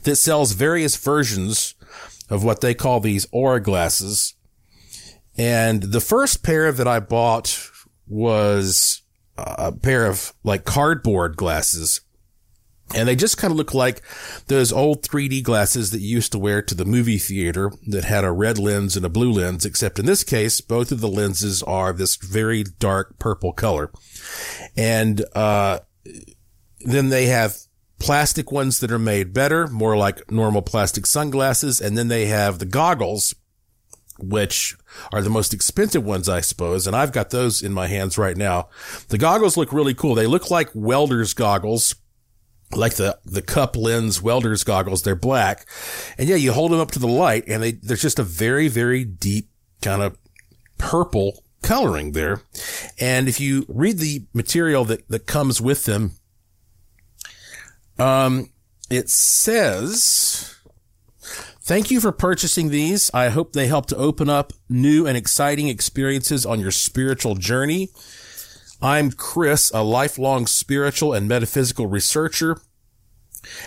that 0.04 0.16
sells 0.16 0.54
various 0.54 0.96
versions 0.96 1.76
of 2.30 2.44
what 2.44 2.62
they 2.62 2.74
call 2.74 3.00
these 3.00 3.28
Aura 3.32 3.62
glasses. 3.62 4.36
And 5.38 5.84
the 5.84 6.02
first 6.02 6.44
pair 6.44 6.72
that 6.72 6.88
I 6.88 7.00
bought 7.00 7.70
was 8.08 9.02
a 9.38 9.72
pair 9.72 10.06
of 10.06 10.34
like 10.44 10.66
cardboard 10.66 11.38
glasses. 11.38 12.02
And 12.96 13.08
they 13.08 13.18
just 13.18 13.38
kind 13.38 13.52
of 13.52 13.58
look 13.58 13.74
like 13.74 14.02
those 14.48 14.72
old 14.72 15.04
3D 15.04 15.44
glasses 15.44 15.92
that 15.92 16.00
you 16.00 16.08
used 16.08 16.32
to 16.32 16.40
wear 16.40 16.62
to 16.62 16.74
the 16.74 16.86
movie 16.86 17.18
theater 17.18 17.72
that 17.88 18.06
had 18.06 18.24
a 18.24 18.32
red 18.32 18.58
lens 18.58 18.96
and 18.96 19.06
a 19.06 19.10
blue 19.10 19.32
lens, 19.32 19.66
except 19.66 20.00
in 20.00 20.06
this 20.06 20.24
case, 20.24 20.62
both 20.62 20.94
of 20.94 21.02
the 21.02 21.10
lenses 21.10 21.62
are 21.64 21.92
this 21.92 22.16
very 22.16 22.64
dark 22.64 23.20
purple 23.20 23.52
color. 23.52 23.92
And, 24.78 25.26
uh, 25.36 25.80
then 26.80 27.10
they 27.10 27.26
have 27.26 27.58
plastic 28.00 28.54
ones 28.54 28.80
that 28.80 28.92
are 28.92 29.00
made 29.00 29.34
better, 29.34 29.68
more 29.68 29.98
like 29.98 30.32
normal 30.32 30.62
plastic 30.62 31.06
sunglasses. 31.06 31.82
And 31.82 31.98
then 31.98 32.08
they 32.08 32.28
have 32.28 32.60
the 32.60 32.66
goggles 32.66 33.36
which 34.20 34.76
are 35.12 35.22
the 35.22 35.30
most 35.30 35.54
expensive 35.54 36.04
ones, 36.04 36.30
I 36.30 36.42
suppose. 36.42 36.88
And 36.88 36.96
I've 36.96 37.12
got 37.12 37.30
those 37.30 37.62
in 37.62 37.74
my 37.74 37.88
hands 37.88 38.18
right 38.18 38.38
now. 38.38 38.70
The 39.10 39.18
goggles 39.18 39.58
look 39.58 39.74
really 39.74 39.94
cool. 39.94 40.16
They 40.16 40.28
look 40.28 40.50
like 40.52 40.70
welder's 40.74 41.34
goggles, 41.34 41.96
like 42.72 42.96
the, 42.96 43.18
the 43.26 43.42
cup 43.42 43.76
lens 43.76 44.22
welder's 44.22 44.64
goggles. 44.64 45.04
They're 45.04 45.16
black. 45.16 45.66
And 46.18 46.28
yeah, 46.28 46.36
you 46.36 46.54
hold 46.54 46.72
them 46.72 46.80
up 46.80 46.92
to 46.92 47.00
the 47.00 47.08
light 47.08 47.46
and 47.48 47.64
they, 47.64 47.72
there's 47.74 48.02
just 48.02 48.20
a 48.20 48.24
very, 48.24 48.68
very 48.68 49.04
deep 49.04 49.50
kind 49.82 50.02
of 50.02 50.18
purple 50.78 51.44
coloring 51.62 52.12
there. 52.14 52.42
And 53.00 53.28
if 53.28 53.40
you 53.40 53.66
read 53.68 53.98
the 53.98 54.26
material 54.34 54.86
that, 54.86 55.08
that 55.10 55.26
comes 55.26 55.62
with 55.62 55.86
them, 55.86 56.14
um, 58.00 58.52
it 58.90 59.10
says, 59.10 60.57
Thank 61.68 61.92
you 61.92 62.00
for 62.00 62.14
purchasing 62.14 62.70
these. 62.70 63.12
I 63.14 63.28
hope 63.28 63.52
they 63.52 63.68
help 63.68 63.88
to 63.88 63.98
open 63.98 64.30
up 64.30 64.54
new 64.70 65.06
and 65.06 65.18
exciting 65.18 65.68
experiences 65.68 66.46
on 66.46 66.62
your 66.62 66.72
spiritual 66.72 67.36
journey. 67.36 67.90
I'm 68.82 69.12
Chris, 69.12 69.70
a 69.74 69.84
lifelong 69.84 70.48
spiritual 70.48 71.12
and 71.12 71.28
metaphysical 71.28 71.86
researcher 71.86 72.62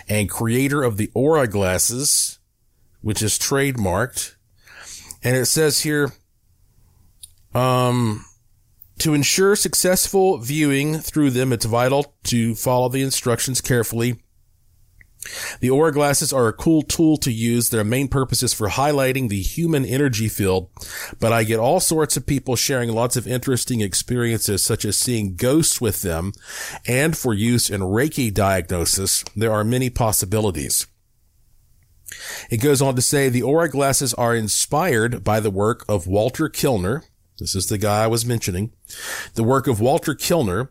and 0.09 0.31
creator 0.31 0.81
of 0.81 0.97
the 0.97 1.11
Aura 1.13 1.47
glasses, 1.47 2.39
which 3.01 3.21
is 3.21 3.37
trademarked. 3.37 4.33
And 5.23 5.35
it 5.35 5.45
says 5.45 5.81
here, 5.81 6.11
um, 7.53 8.25
to 8.97 9.13
ensure 9.13 9.55
successful 9.55 10.39
viewing 10.39 10.97
through 10.97 11.29
them, 11.29 11.53
it's 11.53 11.65
vital 11.65 12.15
to 12.23 12.55
follow 12.55 12.89
the 12.89 13.03
instructions 13.03 13.61
carefully 13.61 14.23
the 15.59 15.69
aura 15.69 15.91
glasses 15.91 16.33
are 16.33 16.47
a 16.47 16.53
cool 16.53 16.81
tool 16.81 17.17
to 17.17 17.31
use. 17.31 17.69
Their 17.69 17.83
main 17.83 18.07
purpose 18.07 18.41
is 18.41 18.53
for 18.53 18.69
highlighting 18.69 19.29
the 19.29 19.41
human 19.41 19.85
energy 19.85 20.27
field, 20.27 20.69
but 21.19 21.31
I 21.31 21.43
get 21.43 21.59
all 21.59 21.79
sorts 21.79 22.17
of 22.17 22.25
people 22.25 22.55
sharing 22.55 22.91
lots 22.91 23.15
of 23.15 23.27
interesting 23.27 23.81
experiences, 23.81 24.63
such 24.63 24.83
as 24.83 24.97
seeing 24.97 25.35
ghosts 25.35 25.79
with 25.79 26.01
them, 26.01 26.33
and 26.87 27.15
for 27.15 27.33
use 27.33 27.69
in 27.69 27.81
Reiki 27.81 28.33
diagnosis, 28.33 29.23
there 29.35 29.51
are 29.51 29.63
many 29.63 29.89
possibilities. 29.89 30.87
It 32.49 32.57
goes 32.57 32.81
on 32.81 32.95
to 32.95 33.01
say 33.01 33.29
the 33.29 33.43
aura 33.43 33.69
glasses 33.69 34.13
are 34.15 34.35
inspired 34.35 35.23
by 35.23 35.39
the 35.39 35.51
work 35.51 35.85
of 35.87 36.07
Walter 36.07 36.49
Kilner. 36.49 37.03
This 37.39 37.55
is 37.55 37.67
the 37.67 37.77
guy 37.77 38.03
I 38.03 38.07
was 38.07 38.25
mentioning. 38.25 38.73
The 39.35 39.43
work 39.43 39.67
of 39.67 39.79
Walter 39.79 40.13
Kilner, 40.13 40.69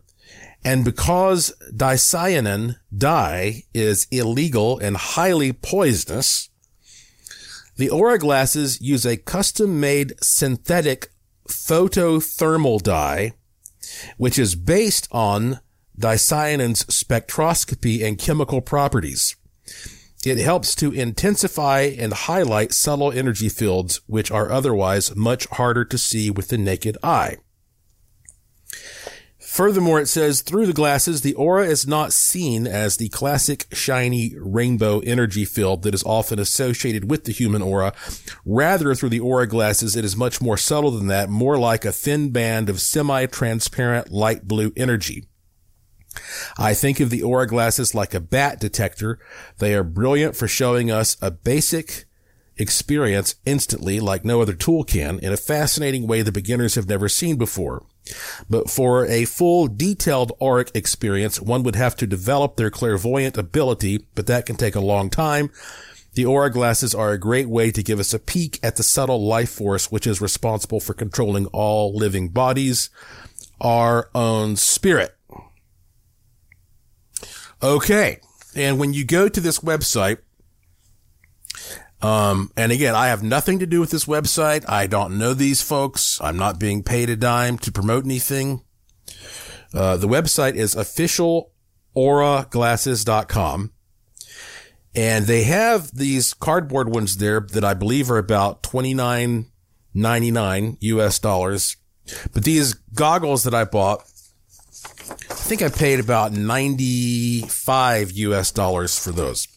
and 0.63 0.85
because 0.85 1.53
dicyanin 1.73 2.75
dye 2.95 3.63
is 3.73 4.07
illegal 4.11 4.77
and 4.79 4.95
highly 4.95 5.53
poisonous, 5.53 6.49
the 7.77 7.89
Aura 7.89 8.19
glasses 8.19 8.79
use 8.79 9.05
a 9.05 9.17
custom 9.17 9.79
made 9.79 10.13
synthetic 10.21 11.09
photothermal 11.47 12.81
dye, 12.81 13.33
which 14.17 14.37
is 14.37 14.55
based 14.55 15.07
on 15.11 15.59
dicyanin's 15.97 16.83
spectroscopy 16.85 18.05
and 18.05 18.19
chemical 18.19 18.61
properties. 18.61 19.35
It 20.23 20.37
helps 20.37 20.75
to 20.75 20.91
intensify 20.91 21.81
and 21.97 22.13
highlight 22.13 22.73
subtle 22.73 23.11
energy 23.11 23.49
fields, 23.49 24.01
which 24.05 24.29
are 24.29 24.51
otherwise 24.51 25.15
much 25.15 25.47
harder 25.47 25.83
to 25.85 25.97
see 25.97 26.29
with 26.29 26.49
the 26.49 26.59
naked 26.59 26.97
eye. 27.01 27.37
Furthermore, 29.51 29.99
it 29.99 30.07
says 30.07 30.39
through 30.39 30.65
the 30.65 30.71
glasses, 30.71 31.19
the 31.19 31.33
aura 31.33 31.65
is 31.65 31.85
not 31.85 32.13
seen 32.13 32.65
as 32.65 32.95
the 32.95 33.09
classic 33.09 33.67
shiny 33.73 34.33
rainbow 34.39 34.99
energy 34.99 35.43
field 35.43 35.83
that 35.83 35.93
is 35.93 36.05
often 36.05 36.39
associated 36.39 37.11
with 37.11 37.25
the 37.25 37.33
human 37.33 37.61
aura. 37.61 37.91
Rather, 38.45 38.95
through 38.95 39.09
the 39.09 39.19
aura 39.19 39.45
glasses, 39.45 39.97
it 39.97 40.05
is 40.05 40.15
much 40.15 40.39
more 40.39 40.55
subtle 40.55 40.91
than 40.91 41.07
that, 41.07 41.29
more 41.29 41.59
like 41.59 41.83
a 41.83 41.91
thin 41.91 42.29
band 42.29 42.69
of 42.69 42.79
semi-transparent 42.79 44.09
light 44.09 44.47
blue 44.47 44.71
energy. 44.77 45.27
I 46.57 46.73
think 46.73 47.01
of 47.01 47.09
the 47.09 47.21
aura 47.21 47.45
glasses 47.45 47.93
like 47.93 48.13
a 48.13 48.21
bat 48.21 48.57
detector. 48.57 49.19
They 49.57 49.75
are 49.75 49.83
brilliant 49.83 50.37
for 50.37 50.47
showing 50.47 50.89
us 50.89 51.17
a 51.21 51.29
basic 51.29 52.05
experience 52.55 53.35
instantly 53.45 53.99
like 53.99 54.23
no 54.23 54.41
other 54.41 54.53
tool 54.53 54.85
can 54.85 55.19
in 55.19 55.33
a 55.33 55.37
fascinating 55.37 56.07
way 56.07 56.21
the 56.21 56.31
beginners 56.31 56.75
have 56.75 56.87
never 56.87 57.09
seen 57.09 57.35
before. 57.35 57.85
But 58.49 58.69
for 58.69 59.05
a 59.05 59.25
full 59.25 59.67
detailed 59.67 60.31
auric 60.41 60.71
experience, 60.73 61.39
one 61.39 61.63
would 61.63 61.75
have 61.75 61.95
to 61.97 62.07
develop 62.07 62.55
their 62.55 62.69
clairvoyant 62.69 63.37
ability, 63.37 64.05
but 64.15 64.27
that 64.27 64.45
can 64.45 64.55
take 64.55 64.75
a 64.75 64.81
long 64.81 65.09
time. 65.09 65.51
The 66.13 66.25
aura 66.25 66.51
glasses 66.51 66.93
are 66.93 67.11
a 67.11 67.17
great 67.17 67.47
way 67.47 67.71
to 67.71 67.83
give 67.83 67.99
us 67.99 68.13
a 68.13 68.19
peek 68.19 68.59
at 68.61 68.75
the 68.75 68.83
subtle 68.83 69.25
life 69.25 69.49
force 69.49 69.91
which 69.91 70.05
is 70.05 70.19
responsible 70.19 70.81
for 70.81 70.93
controlling 70.93 71.45
all 71.47 71.95
living 71.95 72.29
bodies, 72.29 72.89
our 73.61 74.09
own 74.13 74.57
spirit. 74.57 75.15
Okay. 77.63 78.19
And 78.55 78.77
when 78.79 78.93
you 78.93 79.05
go 79.05 79.29
to 79.29 79.39
this 79.39 79.59
website, 79.59 80.17
um, 82.01 82.51
and 82.57 82.71
again, 82.71 82.95
I 82.95 83.07
have 83.07 83.21
nothing 83.23 83.59
to 83.59 83.67
do 83.67 83.79
with 83.79 83.91
this 83.91 84.05
website. 84.05 84.65
I 84.67 84.87
don't 84.87 85.17
know 85.17 85.33
these 85.33 85.61
folks. 85.61 86.19
I'm 86.21 86.37
not 86.37 86.59
being 86.59 86.83
paid 86.83 87.09
a 87.09 87.15
dime 87.15 87.57
to 87.59 87.71
promote 87.71 88.03
anything. 88.05 88.63
Uh, 89.73 89.95
the 89.97 90.07
website 90.07 90.55
is 90.55 90.75
officialauraglasses.com. 90.75 93.71
And 94.93 95.25
they 95.25 95.43
have 95.43 95.95
these 95.95 96.33
cardboard 96.33 96.89
ones 96.89 97.15
there 97.17 97.39
that 97.39 97.63
I 97.63 97.73
believe 97.73 98.11
are 98.11 98.17
about 98.17 98.61
twenty 98.61 98.93
nine 98.93 99.45
ninety 99.93 100.31
nine 100.31 100.75
US 100.81 101.17
dollars. 101.17 101.77
But 102.33 102.43
these 102.43 102.73
goggles 102.73 103.43
that 103.43 103.53
I 103.53 103.63
bought 103.63 104.03
I 105.29 105.33
think 105.33 105.61
I 105.61 105.69
paid 105.69 105.99
about 105.99 106.31
95 106.31 108.11
US 108.11 108.51
dollars 108.51 108.97
for 108.97 109.11
those. 109.11 109.47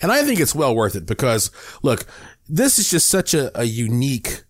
And 0.00 0.12
I 0.12 0.22
think 0.22 0.40
it's 0.40 0.54
well 0.54 0.74
worth 0.74 0.94
it 0.94 1.06
because 1.06 1.50
look, 1.82 2.06
this 2.48 2.78
is 2.78 2.90
just 2.90 3.08
such 3.08 3.34
a, 3.34 3.56
a 3.58 3.64
unique 3.64 4.44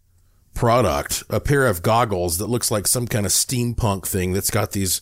product, 0.55 1.23
a 1.31 1.41
pair 1.41 1.67
of 1.67 1.83
goggles 1.83 2.39
that 2.39 2.47
looks 2.49 2.71
like 2.71 2.87
some 2.87 3.07
kind 3.07 3.27
of 3.27 3.33
steampunk 3.33 4.07
thing 4.07 4.33
that's 4.33 4.51
got 4.51 4.73
these 4.73 5.01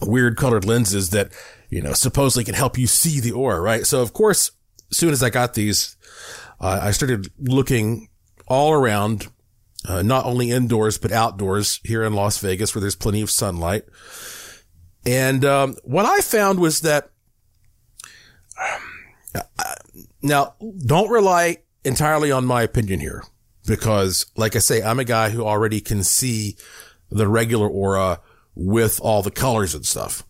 weird 0.00 0.36
colored 0.36 0.64
lenses 0.64 1.10
that, 1.10 1.32
you 1.68 1.80
know, 1.80 1.92
supposedly 1.92 2.44
can 2.44 2.54
help 2.54 2.76
you 2.76 2.86
see 2.86 3.20
the 3.20 3.32
aura, 3.32 3.60
right? 3.60 3.86
So 3.86 4.02
of 4.02 4.12
course, 4.12 4.50
as 4.90 4.98
soon 4.98 5.12
as 5.12 5.22
I 5.22 5.30
got 5.30 5.54
these, 5.54 5.96
uh, 6.60 6.80
I 6.82 6.90
started 6.90 7.30
looking 7.38 8.08
all 8.46 8.72
around, 8.72 9.28
uh, 9.88 10.02
not 10.02 10.26
only 10.26 10.50
indoors, 10.50 10.98
but 10.98 11.12
outdoors 11.12 11.80
here 11.84 12.04
in 12.04 12.14
Las 12.14 12.38
Vegas 12.38 12.74
where 12.74 12.80
there's 12.80 12.96
plenty 12.96 13.22
of 13.22 13.30
sunlight. 13.30 13.84
And 15.04 15.44
um, 15.44 15.76
what 15.82 16.06
I 16.06 16.20
found 16.20 16.58
was 16.60 16.80
that 16.82 17.10
um, 18.60 18.91
now 20.22 20.54
don't 20.86 21.10
rely 21.10 21.58
entirely 21.84 22.30
on 22.30 22.44
my 22.44 22.62
opinion 22.62 23.00
here 23.00 23.24
because, 23.66 24.26
like 24.36 24.56
I 24.56 24.60
say, 24.60 24.82
I'm 24.82 24.98
a 24.98 25.04
guy 25.04 25.30
who 25.30 25.44
already 25.44 25.80
can 25.80 26.02
see 26.02 26.56
the 27.10 27.28
regular 27.28 27.68
aura 27.68 28.20
with 28.54 29.00
all 29.00 29.22
the 29.22 29.30
colors 29.30 29.74
and 29.74 29.86
stuff. 29.86 30.24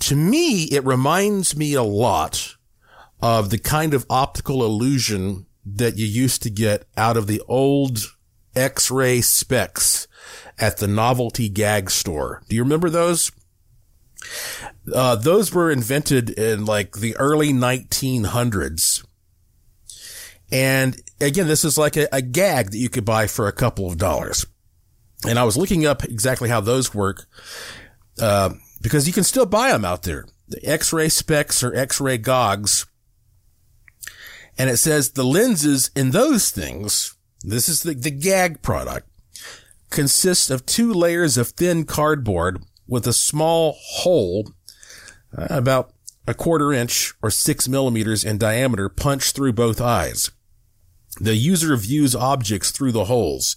To 0.00 0.16
me, 0.16 0.64
it 0.64 0.84
reminds 0.84 1.56
me 1.56 1.74
a 1.74 1.82
lot 1.82 2.54
of 3.20 3.50
the 3.50 3.58
kind 3.58 3.94
of 3.94 4.06
optical 4.08 4.64
illusion 4.64 5.46
that 5.66 5.96
you 5.96 6.06
used 6.06 6.42
to 6.42 6.50
get 6.50 6.86
out 6.96 7.16
of 7.16 7.26
the 7.26 7.42
old 7.48 8.14
X-ray 8.54 9.20
specs 9.20 10.06
at 10.58 10.78
the 10.78 10.88
novelty 10.88 11.48
gag 11.48 11.90
store. 11.90 12.42
Do 12.48 12.56
you 12.56 12.62
remember 12.62 12.90
those? 12.90 13.32
Uh, 14.94 15.16
those 15.16 15.52
were 15.52 15.70
invented 15.70 16.30
in 16.30 16.64
like 16.64 16.92
the 16.92 17.16
early 17.16 17.52
1900s. 17.52 19.04
And 20.50 21.00
again, 21.20 21.46
this 21.46 21.64
is 21.64 21.76
like 21.76 21.96
a, 21.96 22.08
a, 22.12 22.22
gag 22.22 22.70
that 22.70 22.78
you 22.78 22.88
could 22.88 23.04
buy 23.04 23.26
for 23.26 23.48
a 23.48 23.52
couple 23.52 23.86
of 23.86 23.98
dollars. 23.98 24.46
And 25.26 25.38
I 25.38 25.44
was 25.44 25.56
looking 25.56 25.84
up 25.84 26.04
exactly 26.04 26.48
how 26.48 26.60
those 26.60 26.94
work, 26.94 27.26
uh, 28.20 28.50
because 28.80 29.06
you 29.06 29.12
can 29.12 29.24
still 29.24 29.46
buy 29.46 29.72
them 29.72 29.84
out 29.84 30.04
there. 30.04 30.26
The 30.48 30.64
X-ray 30.64 31.10
specs 31.10 31.62
or 31.62 31.74
X-ray 31.74 32.18
gogs. 32.18 32.86
And 34.56 34.70
it 34.70 34.78
says 34.78 35.12
the 35.12 35.24
lenses 35.24 35.90
in 35.94 36.12
those 36.12 36.50
things, 36.50 37.14
this 37.42 37.68
is 37.68 37.82
the, 37.82 37.94
the 37.94 38.10
gag 38.10 38.62
product, 38.62 39.08
consists 39.90 40.50
of 40.50 40.66
two 40.66 40.92
layers 40.92 41.36
of 41.36 41.48
thin 41.48 41.84
cardboard 41.84 42.62
with 42.86 43.06
a 43.06 43.12
small 43.12 43.76
hole 43.78 44.50
Uh, 45.36 45.46
about 45.50 45.92
a 46.26 46.34
quarter 46.34 46.72
inch 46.72 47.14
or 47.22 47.30
six 47.30 47.68
millimeters 47.68 48.24
in 48.24 48.38
diameter 48.38 48.88
punched 48.88 49.34
through 49.34 49.52
both 49.52 49.80
eyes. 49.80 50.30
The 51.20 51.36
user 51.36 51.76
views 51.76 52.14
objects 52.14 52.70
through 52.70 52.92
the 52.92 53.06
holes. 53.06 53.56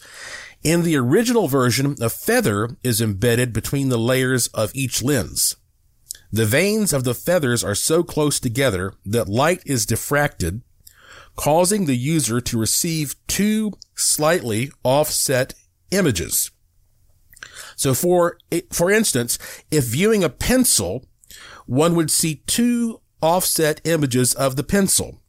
In 0.63 0.83
the 0.83 0.95
original 0.95 1.47
version, 1.47 1.95
a 2.01 2.09
feather 2.09 2.77
is 2.83 3.01
embedded 3.01 3.51
between 3.51 3.89
the 3.89 3.97
layers 3.97 4.47
of 4.47 4.71
each 4.75 5.01
lens. 5.01 5.55
The 6.31 6.45
vanes 6.45 6.93
of 6.93 7.03
the 7.03 7.13
feathers 7.13 7.63
are 7.63 7.75
so 7.75 8.03
close 8.03 8.39
together 8.39 8.93
that 9.05 9.27
light 9.27 9.61
is 9.65 9.85
diffracted, 9.85 10.61
causing 11.35 11.85
the 11.85 11.97
user 11.97 12.39
to 12.41 12.59
receive 12.59 13.15
two 13.27 13.73
slightly 13.95 14.71
offset 14.83 15.53
images. 15.91 16.51
So 17.75 17.93
for, 17.93 18.37
for 18.71 18.91
instance, 18.91 19.39
if 19.71 19.85
viewing 19.85 20.23
a 20.23 20.29
pencil, 20.29 21.05
one 21.71 21.95
would 21.95 22.11
see 22.11 22.43
two 22.47 22.99
offset 23.21 23.79
images 23.85 24.33
of 24.33 24.57
the 24.57 24.63
pencil. 24.63 25.21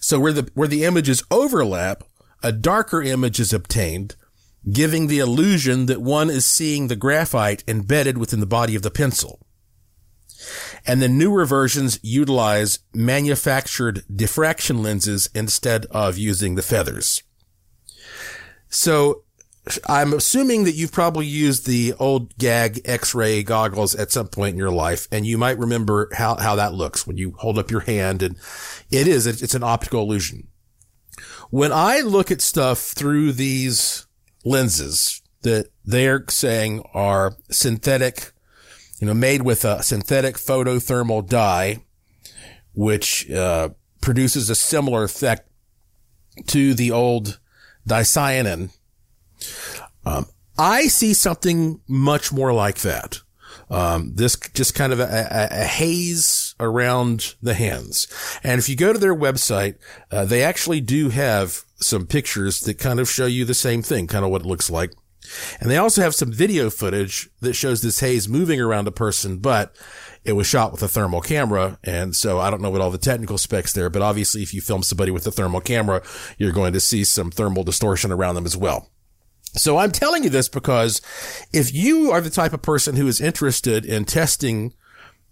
So 0.00 0.18
where 0.18 0.32
the, 0.32 0.50
where 0.54 0.66
the 0.66 0.82
images 0.82 1.22
overlap, 1.30 2.02
a 2.42 2.50
darker 2.50 3.00
image 3.00 3.38
is 3.38 3.52
obtained, 3.52 4.16
giving 4.72 5.06
the 5.06 5.20
illusion 5.20 5.86
that 5.86 6.02
one 6.02 6.30
is 6.30 6.44
seeing 6.44 6.88
the 6.88 6.96
graphite 6.96 7.62
embedded 7.68 8.18
within 8.18 8.40
the 8.40 8.46
body 8.46 8.74
of 8.74 8.82
the 8.82 8.90
pencil. 8.90 9.38
And 10.84 11.00
the 11.00 11.08
newer 11.08 11.44
versions 11.44 12.00
utilize 12.02 12.80
manufactured 12.92 14.02
diffraction 14.12 14.82
lenses 14.82 15.30
instead 15.32 15.86
of 15.92 16.18
using 16.18 16.56
the 16.56 16.62
feathers. 16.62 17.22
So 18.68 19.22
I'm 19.86 20.14
assuming 20.14 20.64
that 20.64 20.74
you've 20.74 20.92
probably 20.92 21.26
used 21.26 21.66
the 21.66 21.92
old 21.98 22.36
gag 22.38 22.80
x-ray 22.84 23.42
goggles 23.42 23.94
at 23.94 24.10
some 24.10 24.28
point 24.28 24.54
in 24.54 24.58
your 24.58 24.70
life 24.70 25.06
and 25.12 25.26
you 25.26 25.36
might 25.36 25.58
remember 25.58 26.08
how, 26.14 26.36
how 26.36 26.56
that 26.56 26.72
looks 26.72 27.06
when 27.06 27.18
you 27.18 27.32
hold 27.38 27.58
up 27.58 27.70
your 27.70 27.80
hand 27.80 28.22
and 28.22 28.36
it 28.90 29.06
is, 29.06 29.26
it's 29.26 29.54
an 29.54 29.62
optical 29.62 30.02
illusion. 30.02 30.48
When 31.50 31.72
I 31.72 32.00
look 32.00 32.30
at 32.30 32.40
stuff 32.40 32.78
through 32.78 33.32
these 33.32 34.06
lenses 34.44 35.20
that 35.42 35.68
they're 35.84 36.24
saying 36.28 36.82
are 36.94 37.34
synthetic, 37.50 38.32
you 38.98 39.06
know, 39.06 39.14
made 39.14 39.42
with 39.42 39.64
a 39.64 39.82
synthetic 39.82 40.36
photothermal 40.36 41.26
dye, 41.28 41.82
which, 42.72 43.30
uh, 43.30 43.70
produces 44.00 44.48
a 44.48 44.54
similar 44.54 45.04
effect 45.04 45.50
to 46.46 46.72
the 46.72 46.90
old 46.90 47.38
dicyanin 47.86 48.70
um, 50.04 50.26
I 50.58 50.88
see 50.88 51.14
something 51.14 51.80
much 51.88 52.32
more 52.32 52.52
like 52.52 52.80
that. 52.80 53.20
Um, 53.70 54.14
this 54.16 54.36
just 54.52 54.74
kind 54.74 54.92
of 54.92 55.00
a, 55.00 55.04
a, 55.04 55.62
a, 55.62 55.64
haze 55.64 56.56
around 56.58 57.34
the 57.40 57.54
hands. 57.54 58.08
And 58.42 58.58
if 58.58 58.68
you 58.68 58.74
go 58.74 58.92
to 58.92 58.98
their 58.98 59.14
website, 59.14 59.76
uh, 60.10 60.24
they 60.24 60.42
actually 60.42 60.80
do 60.80 61.10
have 61.10 61.62
some 61.76 62.06
pictures 62.06 62.60
that 62.60 62.78
kind 62.78 62.98
of 62.98 63.08
show 63.08 63.26
you 63.26 63.44
the 63.44 63.54
same 63.54 63.80
thing, 63.80 64.08
kind 64.08 64.24
of 64.24 64.32
what 64.32 64.42
it 64.42 64.46
looks 64.46 64.70
like. 64.70 64.92
And 65.60 65.70
they 65.70 65.76
also 65.76 66.02
have 66.02 66.14
some 66.14 66.32
video 66.32 66.68
footage 66.68 67.30
that 67.40 67.54
shows 67.54 67.80
this 67.80 68.00
haze 68.00 68.28
moving 68.28 68.60
around 68.60 68.88
a 68.88 68.92
person, 68.92 69.38
but 69.38 69.76
it 70.24 70.32
was 70.32 70.46
shot 70.46 70.72
with 70.72 70.82
a 70.82 70.88
thermal 70.88 71.20
camera. 71.20 71.78
And 71.84 72.16
so 72.16 72.40
I 72.40 72.50
don't 72.50 72.62
know 72.62 72.70
what 72.70 72.80
all 72.80 72.90
the 72.90 72.98
technical 72.98 73.38
specs 73.38 73.72
there, 73.72 73.90
but 73.90 74.02
obviously 74.02 74.42
if 74.42 74.52
you 74.52 74.60
film 74.60 74.82
somebody 74.82 75.10
with 75.10 75.26
a 75.26 75.30
thermal 75.30 75.60
camera, 75.60 76.02
you're 76.38 76.52
going 76.52 76.72
to 76.72 76.80
see 76.80 77.04
some 77.04 77.30
thermal 77.30 77.62
distortion 77.62 78.10
around 78.10 78.34
them 78.34 78.46
as 78.46 78.56
well. 78.56 78.88
So 79.56 79.78
I'm 79.78 79.90
telling 79.90 80.24
you 80.24 80.30
this 80.30 80.48
because 80.48 81.00
if 81.52 81.74
you 81.74 82.10
are 82.10 82.20
the 82.20 82.30
type 82.30 82.52
of 82.52 82.62
person 82.62 82.96
who 82.96 83.06
is 83.06 83.20
interested 83.20 83.84
in 83.84 84.04
testing 84.04 84.74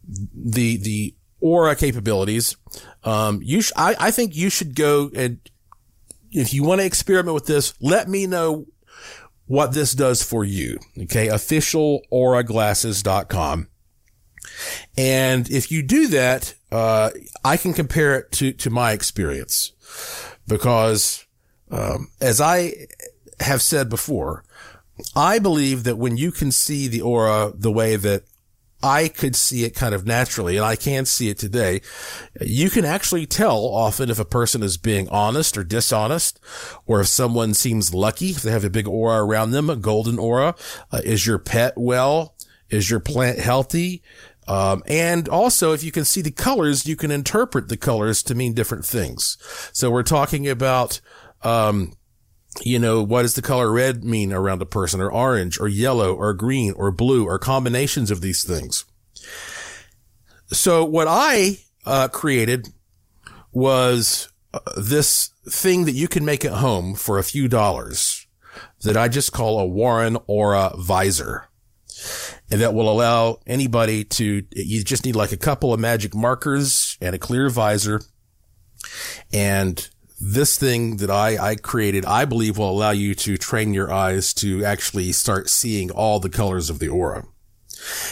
the, 0.04 0.76
the 0.76 1.14
aura 1.40 1.76
capabilities, 1.76 2.56
um, 3.04 3.40
you 3.42 3.62
sh- 3.62 3.72
I, 3.76 3.94
I 3.98 4.10
think 4.10 4.34
you 4.34 4.50
should 4.50 4.74
go 4.74 5.10
and 5.14 5.38
if 6.30 6.52
you 6.52 6.64
want 6.64 6.80
to 6.80 6.86
experiment 6.86 7.34
with 7.34 7.46
this, 7.46 7.74
let 7.80 8.08
me 8.08 8.26
know 8.26 8.66
what 9.46 9.72
this 9.72 9.94
does 9.94 10.22
for 10.22 10.44
you. 10.44 10.78
Okay. 11.02 11.28
Officialauraglasses.com. 11.28 13.68
And 14.96 15.50
if 15.50 15.70
you 15.70 15.82
do 15.82 16.08
that, 16.08 16.54
uh, 16.70 17.10
I 17.44 17.56
can 17.56 17.72
compare 17.72 18.18
it 18.18 18.32
to, 18.32 18.52
to 18.52 18.70
my 18.70 18.92
experience 18.92 19.72
because, 20.46 21.24
um, 21.70 22.10
as 22.20 22.40
I 22.40 22.74
have 23.40 23.62
said 23.62 23.88
before, 23.88 24.44
I 25.14 25.38
believe 25.38 25.84
that 25.84 25.98
when 25.98 26.16
you 26.16 26.32
can 26.32 26.50
see 26.52 26.88
the 26.88 27.00
aura 27.00 27.52
the 27.54 27.72
way 27.72 27.96
that 27.96 28.24
I 28.82 29.08
could 29.08 29.34
see 29.34 29.64
it 29.64 29.74
kind 29.74 29.92
of 29.94 30.06
naturally, 30.06 30.56
and 30.56 30.64
I 30.64 30.76
can 30.76 31.04
see 31.04 31.28
it 31.28 31.38
today. 31.38 31.80
You 32.40 32.70
can 32.70 32.84
actually 32.84 33.26
tell 33.26 33.58
often 33.58 34.08
if 34.08 34.20
a 34.20 34.24
person 34.24 34.62
is 34.62 34.76
being 34.76 35.08
honest 35.08 35.58
or 35.58 35.64
dishonest, 35.64 36.38
or 36.86 37.00
if 37.00 37.08
someone 37.08 37.54
seems 37.54 37.92
lucky, 37.92 38.30
if 38.30 38.42
they 38.42 38.52
have 38.52 38.64
a 38.64 38.70
big 38.70 38.86
aura 38.86 39.24
around 39.24 39.50
them, 39.50 39.68
a 39.68 39.74
golden 39.76 40.18
aura. 40.18 40.54
Uh, 40.92 41.00
is 41.04 41.26
your 41.26 41.38
pet 41.38 41.74
well? 41.76 42.36
Is 42.70 42.88
your 42.88 43.00
plant 43.00 43.40
healthy? 43.40 44.02
Um, 44.46 44.82
and 44.86 45.28
also, 45.28 45.72
if 45.72 45.82
you 45.82 45.90
can 45.90 46.04
see 46.04 46.22
the 46.22 46.30
colors, 46.30 46.86
you 46.86 46.96
can 46.96 47.10
interpret 47.10 47.68
the 47.68 47.76
colors 47.76 48.22
to 48.24 48.34
mean 48.34 48.54
different 48.54 48.84
things. 48.84 49.36
So 49.72 49.90
we're 49.90 50.02
talking 50.04 50.48
about, 50.48 51.00
um, 51.42 51.94
you 52.62 52.78
know, 52.78 53.02
what 53.02 53.22
does 53.22 53.34
the 53.34 53.42
color 53.42 53.70
red 53.70 54.04
mean 54.04 54.32
around 54.32 54.62
a 54.62 54.66
person 54.66 55.00
or 55.00 55.10
orange 55.10 55.60
or 55.60 55.68
yellow 55.68 56.14
or 56.14 56.32
green 56.34 56.72
or 56.72 56.90
blue 56.90 57.24
or 57.24 57.38
combinations 57.38 58.10
of 58.10 58.20
these 58.20 58.42
things? 58.42 58.84
So 60.50 60.84
what 60.84 61.06
I 61.08 61.58
uh, 61.84 62.08
created 62.08 62.68
was 63.52 64.28
uh, 64.52 64.60
this 64.76 65.30
thing 65.48 65.84
that 65.84 65.92
you 65.92 66.08
can 66.08 66.24
make 66.24 66.44
at 66.44 66.52
home 66.52 66.94
for 66.94 67.18
a 67.18 67.24
few 67.24 67.48
dollars 67.48 68.26
that 68.82 68.96
I 68.96 69.08
just 69.08 69.32
call 69.32 69.60
a 69.60 69.66
Warren 69.66 70.16
Aura 70.26 70.72
visor. 70.76 71.48
And 72.50 72.60
that 72.60 72.74
will 72.74 72.90
allow 72.90 73.40
anybody 73.46 74.04
to, 74.04 74.44
you 74.52 74.84
just 74.84 75.04
need 75.04 75.16
like 75.16 75.32
a 75.32 75.36
couple 75.36 75.74
of 75.74 75.80
magic 75.80 76.14
markers 76.14 76.96
and 77.00 77.14
a 77.14 77.18
clear 77.18 77.50
visor 77.50 78.00
and 79.32 79.88
this 80.20 80.58
thing 80.58 80.96
that 80.96 81.10
I, 81.10 81.50
I 81.50 81.56
created, 81.56 82.04
I 82.04 82.24
believe 82.24 82.58
will 82.58 82.70
allow 82.70 82.90
you 82.90 83.14
to 83.16 83.36
train 83.36 83.74
your 83.74 83.92
eyes 83.92 84.34
to 84.34 84.64
actually 84.64 85.12
start 85.12 85.48
seeing 85.48 85.90
all 85.90 86.20
the 86.20 86.28
colors 86.28 86.70
of 86.70 86.78
the 86.78 86.88
aura. 86.88 87.24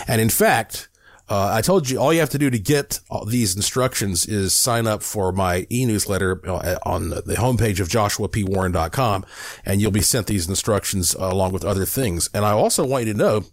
And 0.06 0.20
in 0.20 0.30
fact, 0.30 0.88
uh, 1.28 1.50
I 1.52 1.60
told 1.60 1.90
you 1.90 1.98
all 1.98 2.12
you 2.12 2.20
have 2.20 2.30
to 2.30 2.38
do 2.38 2.50
to 2.50 2.58
get 2.58 3.00
these 3.26 3.56
instructions 3.56 4.26
is 4.26 4.54
sign 4.54 4.86
up 4.86 5.02
for 5.02 5.32
my 5.32 5.66
e-newsletter 5.70 6.40
uh, 6.48 6.78
on 6.84 7.10
the 7.10 7.36
homepage 7.36 7.80
of 7.80 7.88
joshuapwarren.com 7.88 9.26
and 9.64 9.80
you'll 9.80 9.90
be 9.90 10.02
sent 10.02 10.28
these 10.28 10.48
instructions 10.48 11.14
along 11.14 11.52
with 11.52 11.64
other 11.64 11.84
things. 11.84 12.30
And 12.32 12.44
I 12.44 12.52
also 12.52 12.86
want 12.86 13.06
you 13.06 13.12
to 13.12 13.18
know 13.18 13.44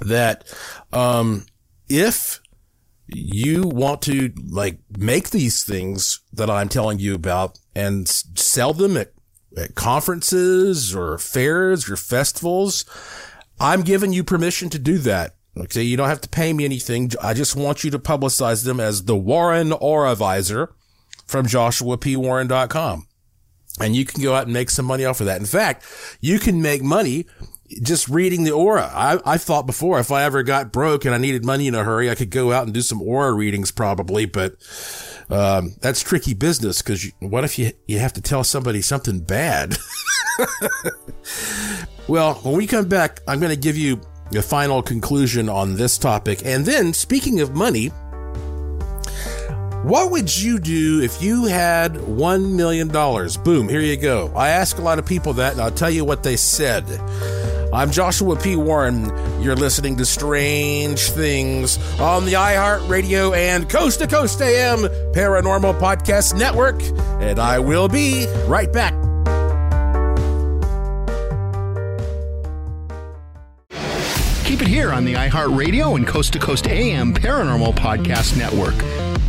that, 0.00 0.44
um, 0.92 1.44
if 1.88 2.40
you 3.14 3.62
want 3.62 4.02
to 4.02 4.32
like 4.50 4.78
make 4.96 5.30
these 5.30 5.64
things 5.64 6.20
that 6.32 6.50
I'm 6.50 6.68
telling 6.68 6.98
you 6.98 7.14
about 7.14 7.58
and 7.74 8.08
sell 8.08 8.72
them 8.72 8.96
at, 8.96 9.12
at 9.56 9.74
conferences 9.74 10.94
or 10.94 11.18
fairs 11.18 11.88
or 11.88 11.96
festivals, 11.96 12.84
I'm 13.60 13.82
giving 13.82 14.12
you 14.12 14.24
permission 14.24 14.68
to 14.70 14.78
do 14.78 14.98
that. 14.98 15.36
Okay. 15.56 15.82
You 15.82 15.96
don't 15.96 16.08
have 16.08 16.20
to 16.22 16.28
pay 16.28 16.52
me 16.52 16.64
anything. 16.64 17.10
I 17.22 17.34
just 17.34 17.56
want 17.56 17.84
you 17.84 17.90
to 17.90 17.98
publicize 17.98 18.64
them 18.64 18.80
as 18.80 19.04
the 19.04 19.16
Warren 19.16 19.72
Aura 19.72 20.14
Visor 20.14 20.74
from 21.26 21.46
joshuapwarren.com. 21.46 23.06
And 23.80 23.96
you 23.96 24.04
can 24.04 24.22
go 24.22 24.34
out 24.34 24.44
and 24.44 24.52
make 24.52 24.70
some 24.70 24.84
money 24.84 25.04
off 25.04 25.20
of 25.20 25.26
that. 25.26 25.40
In 25.40 25.46
fact, 25.46 25.84
you 26.20 26.38
can 26.38 26.60
make 26.60 26.82
money 26.82 27.26
just 27.82 28.08
reading 28.08 28.44
the 28.44 28.52
aura. 28.52 28.90
I, 28.92 29.20
I 29.24 29.38
thought 29.38 29.66
before 29.66 29.98
if 29.98 30.10
I 30.10 30.24
ever 30.24 30.42
got 30.42 30.72
broke 30.72 31.04
and 31.04 31.14
I 31.14 31.18
needed 31.18 31.44
money 31.44 31.66
in 31.66 31.74
a 31.74 31.84
hurry, 31.84 32.10
I 32.10 32.14
could 32.14 32.30
go 32.30 32.52
out 32.52 32.64
and 32.64 32.74
do 32.74 32.80
some 32.80 33.00
aura 33.00 33.32
readings 33.32 33.70
probably, 33.70 34.26
but, 34.26 34.56
um, 35.30 35.74
that's 35.80 36.02
tricky 36.02 36.34
business 36.34 36.82
because 36.82 37.10
what 37.20 37.44
if 37.44 37.58
you, 37.58 37.72
you 37.86 37.98
have 37.98 38.12
to 38.14 38.20
tell 38.20 38.44
somebody 38.44 38.82
something 38.82 39.20
bad? 39.20 39.76
well, 42.08 42.34
when 42.34 42.56
we 42.56 42.66
come 42.66 42.88
back, 42.88 43.20
I'm 43.26 43.40
going 43.40 43.54
to 43.54 43.60
give 43.60 43.76
you 43.76 44.00
a 44.34 44.42
final 44.42 44.82
conclusion 44.82 45.48
on 45.48 45.76
this 45.76 45.98
topic. 45.98 46.44
And 46.44 46.64
then 46.64 46.92
speaking 46.92 47.40
of 47.40 47.54
money, 47.54 47.90
what 49.82 50.12
would 50.12 50.36
you 50.36 50.60
do 50.60 51.02
if 51.02 51.20
you 51.20 51.46
had 51.46 51.94
$1 51.94 52.54
million? 52.54 52.88
Boom, 53.42 53.68
here 53.68 53.80
you 53.80 53.96
go. 53.96 54.32
I 54.36 54.50
ask 54.50 54.78
a 54.78 54.80
lot 54.80 55.00
of 55.00 55.06
people 55.06 55.32
that, 55.34 55.52
and 55.52 55.60
I'll 55.60 55.72
tell 55.72 55.90
you 55.90 56.04
what 56.04 56.22
they 56.22 56.36
said. 56.36 56.84
I'm 57.72 57.90
Joshua 57.90 58.36
P. 58.36 58.54
Warren. 58.54 59.06
You're 59.40 59.56
listening 59.56 59.96
to 59.96 60.04
Strange 60.04 61.00
Things 61.10 61.78
on 61.98 62.26
the 62.26 62.34
iHeartRadio 62.34 63.34
and 63.34 63.66
Coast 63.66 64.00
to 64.00 64.06
Coast 64.06 64.42
AM 64.42 64.80
Paranormal 65.14 65.80
Podcast 65.80 66.38
Network, 66.38 66.82
and 67.22 67.38
I 67.38 67.58
will 67.60 67.88
be 67.88 68.26
right 68.46 68.70
back. 68.70 68.92
Keep 74.44 74.60
it 74.60 74.68
here 74.68 74.92
on 74.92 75.06
the 75.06 75.14
iHeartRadio 75.14 75.96
and 75.96 76.06
Coast 76.06 76.34
to 76.34 76.38
Coast 76.38 76.68
AM 76.68 77.14
Paranormal 77.14 77.74
Podcast 77.74 78.36
Network. 78.36 78.76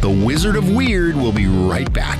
The 0.02 0.10
Wizard 0.10 0.58
of 0.58 0.70
Weird 0.70 1.16
will 1.16 1.32
be 1.32 1.46
right 1.48 1.92
back. 1.94 2.20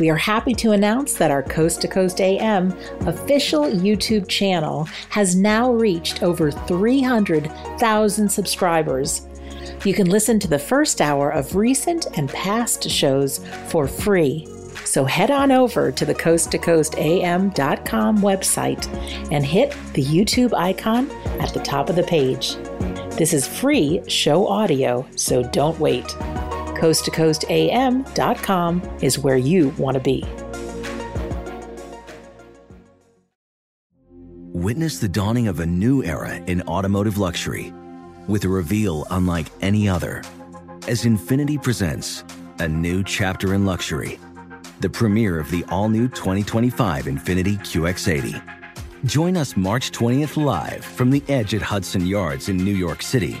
We 0.00 0.10
are 0.10 0.16
happy 0.16 0.54
to 0.54 0.72
announce 0.72 1.14
that 1.14 1.30
our 1.30 1.42
Coast 1.42 1.80
to 1.82 1.88
Coast 1.88 2.20
AM 2.20 2.72
official 3.06 3.64
YouTube 3.64 4.26
channel 4.28 4.84
has 5.10 5.36
now 5.36 5.72
reached 5.72 6.22
over 6.22 6.50
300,000 6.50 8.28
subscribers. 8.28 9.28
You 9.84 9.94
can 9.94 10.10
listen 10.10 10.40
to 10.40 10.48
the 10.48 10.58
first 10.58 11.00
hour 11.00 11.30
of 11.30 11.54
recent 11.54 12.06
and 12.18 12.28
past 12.30 12.90
shows 12.90 13.38
for 13.68 13.86
free. 13.86 14.48
So 14.84 15.04
head 15.04 15.30
on 15.30 15.52
over 15.52 15.92
to 15.92 16.04
the 16.04 16.14
coast 16.14 16.50
to 16.52 16.58
coast 16.58 16.96
am.com 16.98 18.18
website 18.18 18.86
and 19.30 19.46
hit 19.46 19.76
the 19.92 20.04
YouTube 20.04 20.54
icon 20.54 21.10
at 21.40 21.54
the 21.54 21.60
top 21.60 21.88
of 21.88 21.96
the 21.96 22.02
page. 22.02 22.56
This 23.16 23.32
is 23.32 23.46
free 23.46 24.02
show 24.08 24.46
audio, 24.48 25.06
so 25.14 25.44
don't 25.44 25.78
wait. 25.78 26.16
Coast 26.76 27.04
to 27.04 27.10
coast 27.10 27.44
is 29.00 29.18
where 29.18 29.36
you 29.36 29.68
want 29.78 29.94
to 29.94 30.00
be. 30.00 30.24
Witness 34.52 34.98
the 34.98 35.08
dawning 35.08 35.48
of 35.48 35.60
a 35.60 35.66
new 35.66 36.02
era 36.04 36.36
in 36.46 36.62
automotive 36.62 37.18
luxury 37.18 37.72
with 38.26 38.44
a 38.44 38.48
reveal 38.48 39.06
unlike 39.10 39.46
any 39.60 39.88
other 39.88 40.22
as 40.88 41.04
Infiniti 41.04 41.62
presents 41.62 42.24
a 42.58 42.68
new 42.68 43.02
chapter 43.02 43.54
in 43.54 43.64
luxury, 43.64 44.18
the 44.80 44.90
premiere 44.90 45.38
of 45.38 45.50
the 45.50 45.64
all 45.70 45.88
new 45.88 46.08
2025 46.08 47.06
Infiniti 47.06 47.58
QX80. 47.58 48.42
Join 49.04 49.36
us 49.36 49.56
March 49.56 49.90
20th 49.92 50.42
live 50.42 50.84
from 50.84 51.10
the 51.10 51.22
edge 51.28 51.54
at 51.54 51.62
Hudson 51.62 52.06
Yards 52.06 52.48
in 52.48 52.56
New 52.56 52.74
York 52.74 53.02
City, 53.02 53.40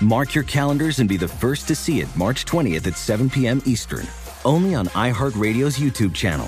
Mark 0.00 0.34
your 0.34 0.44
calendars 0.44 1.00
and 1.00 1.08
be 1.08 1.16
the 1.16 1.26
first 1.26 1.66
to 1.68 1.74
see 1.74 2.00
it 2.00 2.16
March 2.16 2.44
20th 2.44 2.86
at 2.86 2.96
7 2.96 3.28
p.m. 3.28 3.60
Eastern, 3.64 4.06
only 4.44 4.74
on 4.74 4.86
iHeartRadio's 4.88 5.78
YouTube 5.78 6.14
channel. 6.14 6.46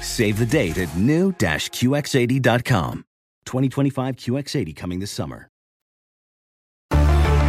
Save 0.00 0.38
the 0.38 0.46
date 0.46 0.78
at 0.78 0.94
new-QX80.com. 0.96 3.04
2025 3.44 4.16
QX80 4.16 4.76
coming 4.76 5.00
this 5.00 5.10
summer. 5.10 5.48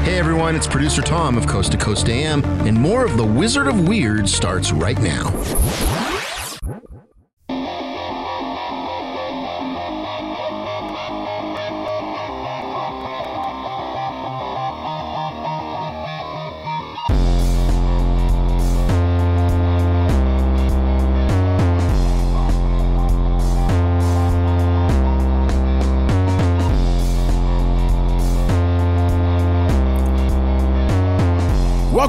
Hey 0.03 0.17
everyone, 0.17 0.55
it's 0.55 0.65
producer 0.65 1.01
Tom 1.01 1.37
of 1.37 1.45
Coast 1.45 1.73
to 1.73 1.77
Coast 1.77 2.09
AM, 2.09 2.43
and 2.65 2.75
more 2.75 3.05
of 3.05 3.17
the 3.17 3.25
Wizard 3.25 3.67
of 3.67 3.87
Weird 3.87 4.27
starts 4.27 4.71
right 4.71 4.99
now. 4.99 5.29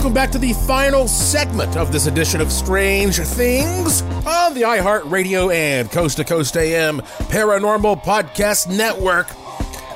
Welcome 0.00 0.14
back 0.14 0.30
to 0.30 0.38
the 0.38 0.54
final 0.54 1.06
segment 1.06 1.76
of 1.76 1.92
this 1.92 2.06
edition 2.06 2.40
of 2.40 2.50
Strange 2.50 3.18
Things 3.18 4.00
on 4.00 4.54
the 4.54 4.62
iHeartRadio 4.62 5.54
and 5.54 5.90
Coast 5.90 6.16
to 6.16 6.24
Coast 6.24 6.56
AM 6.56 7.00
Paranormal 7.28 8.02
Podcast 8.02 8.74
Network. 8.74 9.26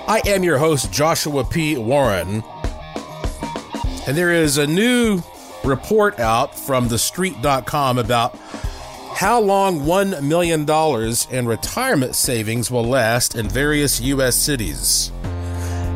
I 0.07 0.21
am 0.27 0.45
your 0.45 0.59
host, 0.59 0.93
Joshua 0.93 1.43
P. 1.43 1.79
Warren. 1.79 2.45
And 4.07 4.15
there 4.15 4.31
is 4.31 4.59
a 4.59 4.67
new 4.67 5.23
report 5.65 6.21
out 6.21 6.55
from 6.55 6.91
TheStreet.com 6.91 7.97
about 7.97 8.37
how 9.15 9.41
long 9.41 9.81
$1 9.81 10.23
million 10.23 10.69
in 11.31 11.47
retirement 11.49 12.15
savings 12.15 12.71
will 12.71 12.85
last 12.85 13.37
in 13.37 13.49
various 13.49 14.03
U.S. 14.03 14.37
cities. 14.37 15.11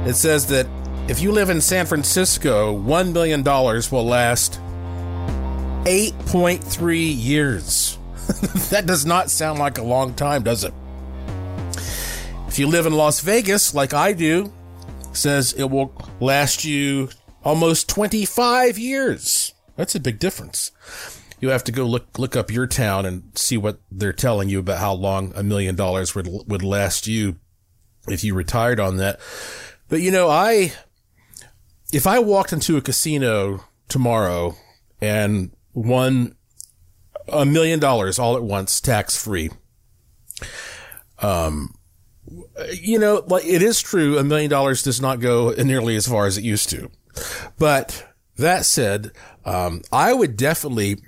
It 0.07 0.15
says 0.15 0.47
that 0.47 0.67
if 1.09 1.21
you 1.23 1.33
live 1.33 1.49
in 1.49 1.61
San 1.61 1.87
Francisco, 1.87 2.79
$1 2.79 3.13
million 3.15 3.43
will 3.43 4.05
last 4.05 4.61
8.3 5.85 7.17
years. 7.17 7.99
that 8.71 8.85
does 8.85 9.07
not 9.07 9.31
sound 9.31 9.59
like 9.59 9.79
a 9.79 9.83
long 9.83 10.13
time, 10.13 10.43
does 10.43 10.65
it? 10.65 10.75
If 12.47 12.59
you 12.59 12.67
live 12.67 12.85
in 12.85 12.93
Las 12.93 13.21
Vegas, 13.21 13.73
like 13.75 13.95
I 13.95 14.13
do, 14.13 14.53
says 15.13 15.55
it 15.55 15.71
will 15.71 15.95
last 16.21 16.67
you 16.67 17.09
almost 17.43 17.89
25 17.89 18.79
years. 18.79 19.55
That's 19.77 19.95
a 19.95 20.01
big 20.01 20.19
difference. 20.19 20.73
You 21.41 21.49
have 21.51 21.65
to 21.65 21.73
go 21.73 21.87
look 21.87 22.19
look 22.19 22.37
up 22.37 22.51
your 22.51 22.67
town 22.67 23.07
and 23.07 23.31
see 23.35 23.57
what 23.57 23.79
they're 23.93 24.13
telling 24.13 24.49
you 24.49 24.59
about 24.59 24.79
how 24.79 24.93
long 24.93 25.33
a 25.37 25.43
million 25.43 25.77
dollars 25.77 26.15
would 26.15 26.27
would 26.49 26.65
last 26.65 27.07
you 27.07 27.37
if 28.09 28.25
you 28.25 28.35
retired 28.35 28.81
on 28.81 28.97
that. 28.97 29.21
But 29.89 30.01
you 30.01 30.11
know, 30.11 30.29
I 30.29 30.73
if 31.93 32.07
I 32.07 32.19
walked 32.19 32.53
into 32.53 32.77
a 32.77 32.81
casino 32.81 33.65
tomorrow 33.89 34.57
and 35.01 35.51
won 35.73 36.37
a 37.29 37.45
million 37.45 37.79
dollars 37.79 38.19
all 38.19 38.37
at 38.37 38.43
once, 38.43 38.81
tax 38.81 39.23
free, 39.23 39.51
um, 41.21 41.75
you 42.75 42.99
know, 42.99 43.25
like 43.27 43.45
it 43.45 43.63
is 43.63 43.81
true, 43.81 44.19
a 44.19 44.25
million 44.25 44.51
dollars 44.51 44.83
does 44.83 45.01
not 45.01 45.21
go 45.21 45.51
nearly 45.53 45.97
as 45.97 46.07
far 46.07 46.27
as 46.27 46.37
it 46.37 46.45
used 46.45 46.69
to. 46.71 46.91
But 47.59 48.07
that 48.37 48.65
said, 48.65 49.13
um, 49.45 49.83
I 49.93 50.13
would 50.13 50.37
definitely. 50.37 50.99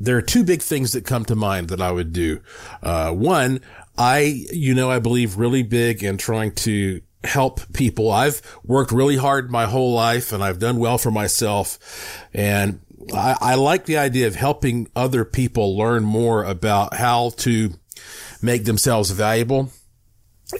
There 0.00 0.16
are 0.16 0.22
two 0.22 0.42
big 0.42 0.62
things 0.62 0.92
that 0.92 1.04
come 1.04 1.24
to 1.26 1.36
mind 1.36 1.68
that 1.68 1.80
I 1.80 1.92
would 1.92 2.12
do. 2.12 2.40
Uh, 2.82 3.12
one, 3.12 3.60
I, 3.96 4.46
you 4.52 4.74
know, 4.74 4.90
I 4.90 4.98
believe 4.98 5.36
really 5.36 5.62
big 5.62 6.02
in 6.02 6.18
trying 6.18 6.56
to 6.56 7.02
help 7.24 7.60
people. 7.72 8.10
I've 8.10 8.42
worked 8.64 8.92
really 8.92 9.16
hard 9.16 9.50
my 9.50 9.66
whole 9.66 9.92
life 9.92 10.32
and 10.32 10.42
I've 10.42 10.58
done 10.58 10.78
well 10.78 10.98
for 10.98 11.10
myself. 11.10 11.78
And 12.34 12.80
I, 13.14 13.36
I, 13.40 13.54
like 13.54 13.84
the 13.84 13.96
idea 13.96 14.26
of 14.26 14.34
helping 14.34 14.88
other 14.94 15.24
people 15.24 15.76
learn 15.76 16.04
more 16.04 16.44
about 16.44 16.94
how 16.94 17.30
to 17.38 17.74
make 18.40 18.64
themselves 18.64 19.10
valuable 19.10 19.70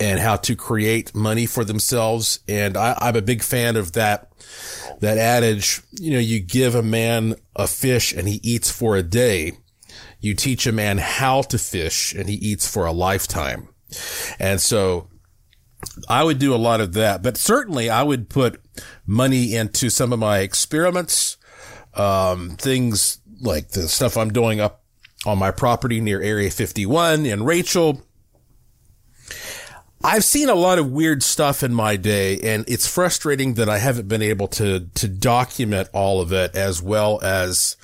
and 0.01 0.21
how 0.21 0.37
to 0.37 0.57
create 0.57 1.15
money 1.15 1.47
for 1.47 1.65
themselves. 1.65 2.41
And 2.49 2.77
I, 2.77 2.97
I'm 3.01 3.17
a 3.17 3.23
big 3.23 3.43
fan 3.43 3.77
of 3.77 3.93
that, 3.93 4.33
that 5.01 5.19
adage, 5.19 5.83
you 5.93 6.13
know, 6.13 6.19
you 6.19 6.41
give 6.41 6.75
a 6.75 6.83
man 6.83 7.37
a 7.55 7.67
fish 7.67 8.13
and 8.13 8.29
he 8.29 8.41
eats 8.43 8.71
for 8.71 8.97
a 8.97 9.03
day. 9.03 9.53
You 10.21 10.35
teach 10.35 10.67
a 10.67 10.73
man 10.73 10.99
how 10.99 11.43
to 11.43 11.59
fish 11.59 12.15
and 12.15 12.29
he 12.29 12.37
eats 12.37 12.73
for 12.73 12.87
a 12.87 12.93
lifetime. 12.93 13.69
And 14.39 14.61
so 14.61 15.09
I 16.09 16.25
would 16.25 16.39
do 16.39 16.55
a 16.55 16.57
lot 16.57 16.81
of 16.81 16.93
that, 16.95 17.23
but 17.23 17.37
certainly 17.37 17.91
I 17.91 18.03
would 18.03 18.29
put 18.29 18.61
money 19.07 19.55
into 19.55 19.91
some 19.91 20.13
of 20.13 20.19
my 20.19 20.39
experiments, 20.39 21.37
um, 21.95 22.51
things 22.51 23.19
like 23.41 23.71
the 23.71 23.89
stuff 23.89 24.17
I'm 24.17 24.33
doing 24.33 24.61
up 24.61 24.83
on 25.27 25.39
my 25.39 25.51
property 25.51 26.01
near 26.01 26.21
Area 26.21 26.51
51 26.51 27.27
in 27.27 27.45
Rachel. 27.45 28.03
I've 30.05 30.25
seen 30.25 30.49
a 30.49 30.55
lot 30.55 30.79
of 30.79 30.91
weird 30.91 31.23
stuff 31.23 31.63
in 31.63 31.73
my 31.73 31.95
day, 31.97 32.39
and 32.41 32.65
it's 32.67 32.89
frustrating 32.89 33.55
that 33.55 33.69
I 33.69 33.79
haven't 33.79 34.09
been 34.09 34.23
able 34.23 34.49
to 34.49 34.89
to 34.95 35.09
document 35.09 35.89
all 35.93 36.21
of 36.21 36.33
it 36.33 36.57
as 36.57 36.83
well 36.83 37.21
as 37.23 37.77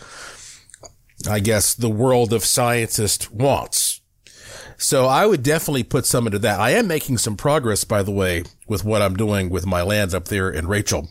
I 1.28 1.38
guess 1.38 1.74
the 1.74 1.88
world 1.88 2.32
of 2.32 2.44
scientists 2.44 3.30
wants. 3.30 3.87
So 4.78 5.06
I 5.06 5.26
would 5.26 5.42
definitely 5.42 5.82
put 5.82 6.06
some 6.06 6.26
into 6.26 6.38
that. 6.38 6.60
I 6.60 6.70
am 6.70 6.86
making 6.86 7.18
some 7.18 7.36
progress, 7.36 7.82
by 7.82 8.04
the 8.04 8.12
way, 8.12 8.44
with 8.68 8.84
what 8.84 9.02
I'm 9.02 9.16
doing 9.16 9.50
with 9.50 9.66
my 9.66 9.82
lands 9.82 10.14
up 10.14 10.26
there 10.26 10.48
in 10.48 10.68
Rachel, 10.68 11.08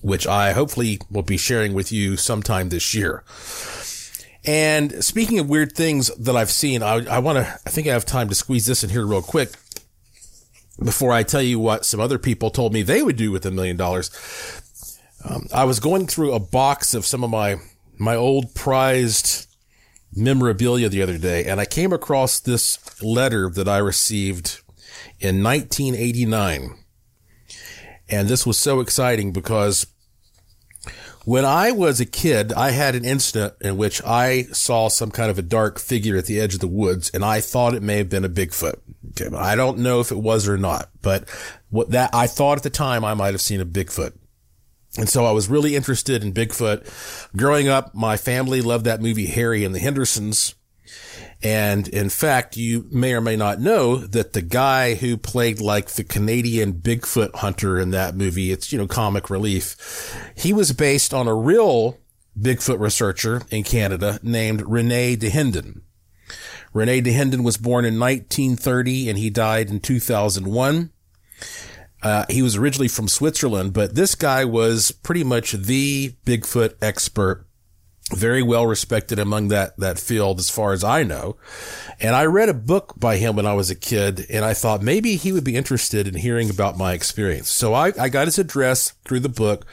which 0.00 0.28
I 0.28 0.52
hopefully 0.52 1.00
will 1.10 1.24
be 1.24 1.36
sharing 1.36 1.74
with 1.74 1.90
you 1.90 2.16
sometime 2.16 2.68
this 2.68 2.94
year. 2.94 3.24
And 4.44 5.04
speaking 5.04 5.40
of 5.40 5.48
weird 5.48 5.72
things 5.72 6.14
that 6.14 6.36
I've 6.36 6.52
seen, 6.52 6.84
I, 6.84 7.04
I 7.06 7.18
want 7.18 7.38
to, 7.38 7.60
I 7.66 7.70
think 7.70 7.88
I 7.88 7.92
have 7.92 8.06
time 8.06 8.28
to 8.28 8.34
squeeze 8.36 8.66
this 8.66 8.84
in 8.84 8.90
here 8.90 9.04
real 9.04 9.22
quick 9.22 9.50
before 10.82 11.12
I 11.12 11.24
tell 11.24 11.42
you 11.42 11.58
what 11.58 11.84
some 11.84 11.98
other 11.98 12.18
people 12.18 12.50
told 12.50 12.72
me 12.72 12.82
they 12.82 13.02
would 13.02 13.16
do 13.16 13.32
with 13.32 13.44
a 13.44 13.50
million 13.50 13.76
dollars. 13.76 14.12
Um, 15.28 15.48
I 15.52 15.64
was 15.64 15.80
going 15.80 16.06
through 16.06 16.32
a 16.32 16.38
box 16.38 16.94
of 16.94 17.04
some 17.04 17.24
of 17.24 17.30
my, 17.30 17.56
my 17.98 18.14
old 18.14 18.54
prized 18.54 19.47
memorabilia 20.14 20.88
the 20.88 21.02
other 21.02 21.18
day, 21.18 21.44
and 21.44 21.60
I 21.60 21.64
came 21.64 21.92
across 21.92 22.40
this 22.40 22.78
letter 23.02 23.50
that 23.50 23.68
I 23.68 23.78
received 23.78 24.60
in 25.20 25.42
1989. 25.42 26.76
And 28.10 28.28
this 28.28 28.46
was 28.46 28.58
so 28.58 28.80
exciting 28.80 29.32
because 29.32 29.86
when 31.24 31.44
I 31.44 31.72
was 31.72 32.00
a 32.00 32.06
kid, 32.06 32.54
I 32.54 32.70
had 32.70 32.94
an 32.94 33.04
incident 33.04 33.54
in 33.60 33.76
which 33.76 34.02
I 34.02 34.44
saw 34.44 34.88
some 34.88 35.10
kind 35.10 35.30
of 35.30 35.38
a 35.38 35.42
dark 35.42 35.78
figure 35.78 36.16
at 36.16 36.24
the 36.24 36.40
edge 36.40 36.54
of 36.54 36.60
the 36.60 36.68
woods 36.68 37.10
and 37.12 37.22
I 37.22 37.42
thought 37.42 37.74
it 37.74 37.82
may 37.82 37.98
have 37.98 38.08
been 38.08 38.24
a 38.24 38.30
Bigfoot. 38.30 38.80
Okay, 39.10 39.36
I 39.36 39.54
don't 39.54 39.78
know 39.78 40.00
if 40.00 40.10
it 40.10 40.16
was 40.16 40.48
or 40.48 40.56
not, 40.56 40.88
but 41.02 41.28
what 41.68 41.90
that 41.90 42.14
I 42.14 42.28
thought 42.28 42.56
at 42.56 42.62
the 42.62 42.70
time 42.70 43.04
I 43.04 43.12
might 43.12 43.34
have 43.34 43.42
seen 43.42 43.60
a 43.60 43.66
Bigfoot. 43.66 44.14
And 44.96 45.08
so 45.08 45.24
I 45.26 45.32
was 45.32 45.48
really 45.48 45.76
interested 45.76 46.22
in 46.22 46.32
Bigfoot. 46.32 47.30
Growing 47.36 47.68
up, 47.68 47.94
my 47.94 48.16
family 48.16 48.60
loved 48.60 48.84
that 48.86 49.02
movie 49.02 49.26
Harry 49.26 49.64
and 49.64 49.74
the 49.74 49.80
Hendersons. 49.80 50.54
And 51.42 51.86
in 51.88 52.08
fact, 52.08 52.56
you 52.56 52.88
may 52.90 53.12
or 53.12 53.20
may 53.20 53.36
not 53.36 53.60
know 53.60 53.96
that 53.96 54.32
the 54.32 54.42
guy 54.42 54.94
who 54.94 55.16
played 55.16 55.60
like 55.60 55.90
the 55.90 56.02
Canadian 56.02 56.72
Bigfoot 56.72 57.36
hunter 57.36 57.78
in 57.78 57.90
that 57.90 58.16
movie, 58.16 58.50
it's, 58.50 58.72
you 58.72 58.78
know, 58.78 58.88
comic 58.88 59.30
relief. 59.30 60.32
He 60.36 60.52
was 60.52 60.72
based 60.72 61.14
on 61.14 61.28
a 61.28 61.34
real 61.34 61.98
Bigfoot 62.38 62.80
researcher 62.80 63.42
in 63.50 63.62
Canada 63.62 64.18
named 64.22 64.62
Rene 64.66 65.16
Dahinden. 65.16 65.82
Rene 66.72 67.02
Dahinden 67.02 67.44
was 67.44 67.56
born 67.56 67.84
in 67.84 67.98
1930 67.98 69.08
and 69.08 69.18
he 69.18 69.30
died 69.30 69.70
in 69.70 69.80
2001. 69.80 70.90
Uh, 72.02 72.24
he 72.28 72.42
was 72.42 72.56
originally 72.56 72.88
from 72.88 73.08
Switzerland, 73.08 73.72
but 73.72 73.94
this 73.94 74.14
guy 74.14 74.44
was 74.44 74.92
pretty 74.92 75.24
much 75.24 75.52
the 75.52 76.14
Bigfoot 76.24 76.74
expert, 76.80 77.44
very 78.14 78.42
well 78.42 78.66
respected 78.66 79.18
among 79.18 79.48
that, 79.48 79.76
that 79.78 79.98
field 79.98 80.38
as 80.38 80.48
far 80.48 80.72
as 80.72 80.84
I 80.84 81.02
know. 81.02 81.36
And 82.00 82.14
I 82.14 82.24
read 82.24 82.48
a 82.48 82.54
book 82.54 82.94
by 82.96 83.16
him 83.16 83.36
when 83.36 83.46
I 83.46 83.52
was 83.54 83.68
a 83.68 83.74
kid 83.74 84.24
and 84.30 84.44
I 84.44 84.54
thought 84.54 84.80
maybe 84.80 85.16
he 85.16 85.32
would 85.32 85.44
be 85.44 85.56
interested 85.56 86.06
in 86.06 86.14
hearing 86.14 86.48
about 86.48 86.78
my 86.78 86.92
experience. 86.92 87.50
So 87.50 87.74
I, 87.74 87.92
I 88.00 88.08
got 88.08 88.26
his 88.26 88.38
address 88.38 88.92
through 89.04 89.20
the 89.20 89.28
book 89.28 89.66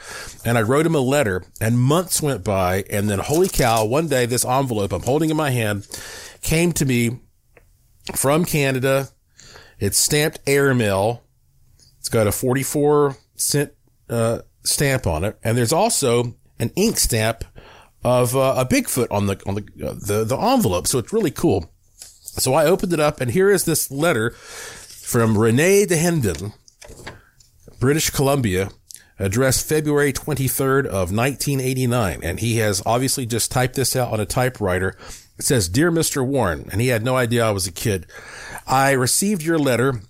and 0.44 0.58
I 0.58 0.62
wrote 0.62 0.84
him 0.84 0.94
a 0.94 1.00
letter 1.00 1.44
and 1.60 1.78
months 1.78 2.20
went 2.20 2.44
by. 2.44 2.84
And 2.90 3.08
then 3.08 3.20
holy 3.20 3.48
cow, 3.48 3.84
one 3.84 4.08
day 4.08 4.26
this 4.26 4.44
envelope 4.44 4.92
I'm 4.92 5.02
holding 5.02 5.30
in 5.30 5.36
my 5.36 5.50
hand 5.50 5.88
came 6.42 6.72
to 6.72 6.84
me 6.84 7.20
from 8.16 8.44
Canada. 8.44 9.08
It's 9.78 9.98
stamped 9.98 10.40
airmail 10.46 11.22
it's 12.06 12.12
got 12.12 12.28
a 12.28 12.32
44 12.32 13.16
cent 13.34 13.72
uh, 14.08 14.38
stamp 14.62 15.08
on 15.08 15.24
it, 15.24 15.36
and 15.42 15.58
there's 15.58 15.72
also 15.72 16.36
an 16.60 16.70
ink 16.76 16.98
stamp 16.98 17.42
of 18.04 18.36
uh, 18.36 18.54
a 18.56 18.64
Bigfoot 18.64 19.08
on 19.10 19.26
the 19.26 19.42
on 19.44 19.56
the, 19.56 19.62
uh, 19.84 19.94
the 19.94 20.22
the 20.22 20.36
envelope. 20.36 20.86
So 20.86 21.00
it's 21.00 21.12
really 21.12 21.32
cool. 21.32 21.68
So 22.04 22.54
I 22.54 22.66
opened 22.66 22.92
it 22.92 23.00
up, 23.00 23.20
and 23.20 23.32
here 23.32 23.50
is 23.50 23.64
this 23.64 23.90
letter 23.90 24.30
from 24.30 25.36
Rene 25.36 25.86
Dahinden, 25.86 26.52
British 27.80 28.10
Columbia, 28.10 28.70
addressed 29.18 29.68
February 29.68 30.12
23rd 30.12 30.86
of 30.86 31.10
1989. 31.10 32.20
And 32.22 32.38
he 32.38 32.58
has 32.58 32.84
obviously 32.86 33.26
just 33.26 33.50
typed 33.50 33.74
this 33.74 33.96
out 33.96 34.12
on 34.12 34.20
a 34.20 34.26
typewriter. 34.26 34.96
It 35.40 35.44
says, 35.44 35.68
Dear 35.68 35.90
Mr. 35.90 36.24
Warren, 36.24 36.68
and 36.70 36.80
he 36.80 36.86
had 36.86 37.02
no 37.02 37.16
idea 37.16 37.44
I 37.44 37.50
was 37.50 37.66
a 37.66 37.72
kid. 37.72 38.06
I 38.64 38.92
received 38.92 39.42
your 39.42 39.58
letter 39.58 40.02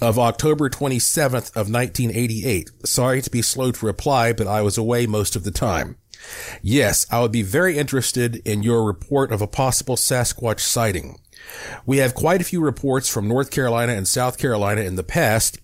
of 0.00 0.18
October 0.18 0.68
27th 0.68 1.50
of 1.50 1.70
1988. 1.70 2.70
Sorry 2.84 3.22
to 3.22 3.30
be 3.30 3.42
slow 3.42 3.72
to 3.72 3.86
reply, 3.86 4.32
but 4.32 4.46
I 4.46 4.62
was 4.62 4.78
away 4.78 5.06
most 5.06 5.36
of 5.36 5.44
the 5.44 5.50
time. 5.50 5.96
Yes, 6.62 7.06
I 7.10 7.20
would 7.20 7.32
be 7.32 7.42
very 7.42 7.78
interested 7.78 8.36
in 8.46 8.62
your 8.62 8.84
report 8.84 9.32
of 9.32 9.40
a 9.40 9.46
possible 9.46 9.96
Sasquatch 9.96 10.60
sighting. 10.60 11.18
We 11.86 11.98
have 11.98 12.14
quite 12.14 12.40
a 12.40 12.44
few 12.44 12.60
reports 12.60 13.08
from 13.08 13.28
North 13.28 13.50
Carolina 13.50 13.92
and 13.92 14.06
South 14.06 14.38
Carolina 14.38 14.82
in 14.82 14.96
the 14.96 15.02
past, 15.02 15.58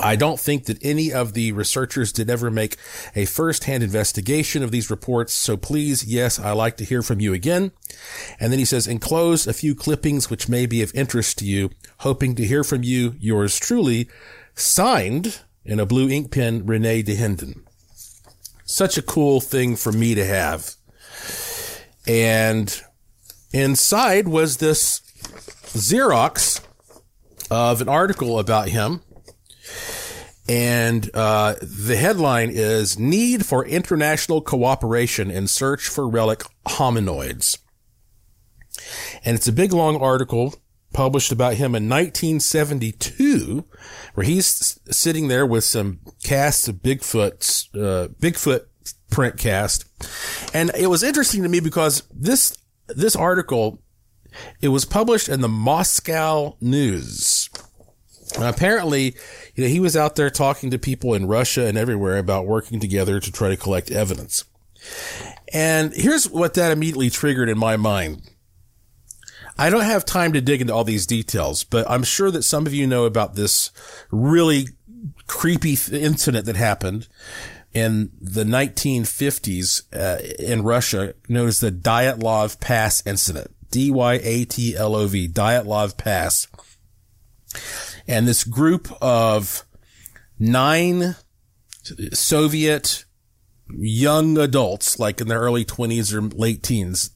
I 0.00 0.16
don't 0.16 0.40
think 0.40 0.64
that 0.64 0.78
any 0.80 1.12
of 1.12 1.34
the 1.34 1.52
researchers 1.52 2.12
did 2.12 2.30
ever 2.30 2.50
make 2.50 2.76
a 3.14 3.26
first-hand 3.26 3.82
investigation 3.82 4.62
of 4.62 4.70
these 4.70 4.90
reports. 4.90 5.34
So 5.34 5.56
please, 5.56 6.04
yes, 6.04 6.38
I 6.38 6.52
like 6.52 6.78
to 6.78 6.84
hear 6.84 7.02
from 7.02 7.20
you 7.20 7.34
again. 7.34 7.72
And 8.40 8.50
then 8.50 8.58
he 8.58 8.64
says, 8.64 8.86
enclose 8.86 9.46
a 9.46 9.52
few 9.52 9.74
clippings 9.74 10.30
which 10.30 10.48
may 10.48 10.64
be 10.64 10.80
of 10.82 10.94
interest 10.94 11.38
to 11.38 11.44
you. 11.44 11.70
Hoping 11.98 12.34
to 12.36 12.46
hear 12.46 12.64
from 12.64 12.82
you, 12.82 13.16
yours 13.18 13.58
truly, 13.58 14.08
signed 14.54 15.40
in 15.64 15.78
a 15.78 15.86
blue 15.86 16.08
ink 16.08 16.30
pen, 16.30 16.64
Rene 16.64 17.02
Dahinden. 17.02 17.60
Such 18.64 18.96
a 18.96 19.02
cool 19.02 19.42
thing 19.42 19.76
for 19.76 19.92
me 19.92 20.14
to 20.14 20.24
have. 20.24 20.74
And 22.06 22.80
inside 23.52 24.26
was 24.26 24.56
this 24.56 25.00
Xerox 25.74 26.64
of 27.50 27.82
an 27.82 27.88
article 27.90 28.38
about 28.38 28.68
him 28.68 29.02
and 30.48 31.08
uh, 31.14 31.54
the 31.62 31.96
headline 31.96 32.50
is 32.50 32.98
Need 32.98 33.46
for 33.46 33.64
International 33.64 34.40
Cooperation 34.40 35.30
in 35.30 35.46
Search 35.46 35.88
for 35.88 36.08
Relic 36.08 36.42
Hominoids. 36.66 37.58
And 39.24 39.36
it's 39.36 39.46
a 39.46 39.52
big 39.52 39.72
long 39.72 39.96
article 39.96 40.54
published 40.92 41.32
about 41.32 41.54
him 41.54 41.74
in 41.74 41.88
1972, 41.88 43.64
where 44.14 44.26
he's 44.26 44.78
sitting 44.90 45.28
there 45.28 45.46
with 45.46 45.64
some 45.64 46.00
casts 46.22 46.68
of 46.68 46.76
Bigfoot's, 46.76 47.68
uh, 47.74 48.08
Bigfoot 48.20 48.66
print 49.10 49.38
cast. 49.38 49.84
And 50.54 50.70
it 50.76 50.88
was 50.88 51.02
interesting 51.02 51.42
to 51.44 51.48
me 51.48 51.60
because 51.60 52.02
this, 52.12 52.56
this 52.88 53.16
article, 53.16 53.80
it 54.60 54.68
was 54.68 54.84
published 54.84 55.28
in 55.28 55.40
the 55.40 55.48
Moscow 55.48 56.56
News. 56.60 57.48
And 58.34 58.44
apparently, 58.44 59.14
you 59.54 59.64
know, 59.64 59.68
he 59.68 59.80
was 59.80 59.96
out 59.96 60.16
there 60.16 60.30
talking 60.30 60.70
to 60.70 60.78
people 60.78 61.14
in 61.14 61.26
Russia 61.26 61.66
and 61.66 61.76
everywhere 61.76 62.18
about 62.18 62.46
working 62.46 62.80
together 62.80 63.20
to 63.20 63.32
try 63.32 63.48
to 63.48 63.56
collect 63.56 63.90
evidence. 63.90 64.44
And 65.52 65.92
here's 65.94 66.28
what 66.28 66.54
that 66.54 66.72
immediately 66.72 67.10
triggered 67.10 67.48
in 67.48 67.58
my 67.58 67.76
mind. 67.76 68.22
I 69.58 69.68
don't 69.68 69.84
have 69.84 70.04
time 70.04 70.32
to 70.32 70.40
dig 70.40 70.62
into 70.62 70.72
all 70.72 70.84
these 70.84 71.06
details, 71.06 71.62
but 71.62 71.88
I'm 71.88 72.04
sure 72.04 72.30
that 72.30 72.42
some 72.42 72.66
of 72.66 72.72
you 72.72 72.86
know 72.86 73.04
about 73.04 73.34
this 73.34 73.70
really 74.10 74.68
creepy 75.26 75.76
incident 75.92 76.46
that 76.46 76.56
happened 76.56 77.08
in 77.74 78.10
the 78.20 78.44
1950s 78.44 79.82
uh, 79.94 80.22
in 80.38 80.62
Russia, 80.62 81.14
known 81.28 81.48
as 81.48 81.60
the 81.60 81.72
Dyatlov 81.72 82.60
Pass 82.60 83.06
incident. 83.06 83.50
D-Y-A-T-L-O-V, 83.70 85.28
Dyatlov 85.28 85.96
Pass. 85.96 86.48
And 88.06 88.26
this 88.26 88.44
group 88.44 88.92
of 89.00 89.64
nine 90.38 91.16
Soviet 92.12 93.04
young 93.70 94.38
adults, 94.38 94.98
like 94.98 95.20
in 95.20 95.28
their 95.28 95.40
early 95.40 95.64
20s 95.64 96.12
or 96.12 96.20
late 96.20 96.62
teens, 96.62 97.10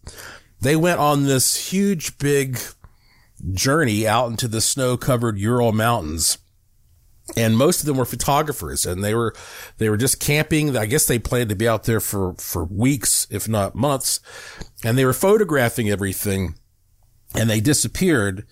they 0.61 0.77
went 0.77 1.01
on 1.01 1.25
this 1.25 1.71
huge, 1.71 2.19
big 2.19 2.59
journey 3.53 4.07
out 4.07 4.31
into 4.31 4.49
the 4.49 4.61
snow 4.61 4.97
covered 4.97 5.39
Ural 5.39 5.73
Mountains. 5.73 6.39
And 7.37 7.59
most 7.59 7.81
of 7.81 7.87
them 7.87 7.97
were 7.97 8.05
photographers 8.05 8.87
and 8.87 9.03
they 9.03 9.13
were, 9.13 9.35
they 9.79 9.91
were 9.91 9.97
just 9.97 10.21
camping. 10.21 10.77
I 10.77 10.87
guess 10.87 11.07
they 11.07 11.19
planned 11.19 11.49
to 11.51 11.57
be 11.57 11.67
out 11.67 11.85
there 11.85 12.01
for, 12.01 12.35
for 12.35 12.65
weeks, 12.65 13.27
if 13.31 13.49
not 13.49 13.75
months. 13.75 14.21
And 14.85 14.97
they 14.97 15.05
were 15.05 15.13
photographing 15.13 15.91
everything 15.91 16.55
and 17.35 17.51
they 17.51 17.61
disappeared. 17.61 18.47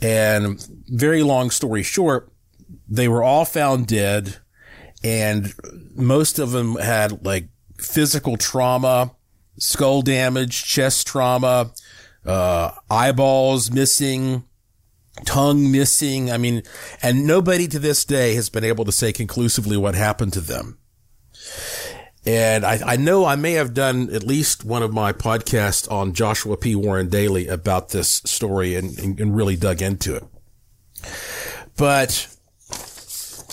And 0.00 0.64
very 0.86 1.22
long 1.22 1.50
story 1.50 1.82
short, 1.82 2.30
they 2.88 3.08
were 3.08 3.22
all 3.22 3.44
found 3.44 3.86
dead 3.86 4.38
and 5.04 5.54
most 5.94 6.38
of 6.38 6.52
them 6.52 6.76
had 6.76 7.24
like 7.24 7.48
physical 7.78 8.38
trauma, 8.38 9.14
skull 9.58 10.00
damage, 10.00 10.64
chest 10.64 11.06
trauma, 11.06 11.72
uh, 12.24 12.70
eyeballs 12.90 13.70
missing, 13.70 14.44
tongue 15.26 15.70
missing. 15.70 16.30
I 16.30 16.38
mean, 16.38 16.62
and 17.02 17.26
nobody 17.26 17.68
to 17.68 17.78
this 17.78 18.04
day 18.06 18.34
has 18.34 18.48
been 18.48 18.64
able 18.64 18.86
to 18.86 18.92
say 18.92 19.12
conclusively 19.12 19.76
what 19.76 19.94
happened 19.94 20.32
to 20.32 20.40
them. 20.40 20.78
And 22.26 22.64
I, 22.64 22.80
I 22.92 22.96
know 22.96 23.26
I 23.26 23.36
may 23.36 23.52
have 23.52 23.74
done 23.74 24.08
at 24.14 24.22
least 24.22 24.64
one 24.64 24.82
of 24.82 24.94
my 24.94 25.12
podcasts 25.12 25.90
on 25.90 26.14
Joshua 26.14 26.56
P. 26.56 26.74
Warren 26.74 27.08
Daily 27.08 27.48
about 27.48 27.90
this 27.90 28.22
story 28.24 28.74
and, 28.76 28.98
and, 28.98 29.20
and 29.20 29.36
really 29.36 29.56
dug 29.56 29.82
into 29.82 30.16
it. 30.16 30.24
But 31.76 32.28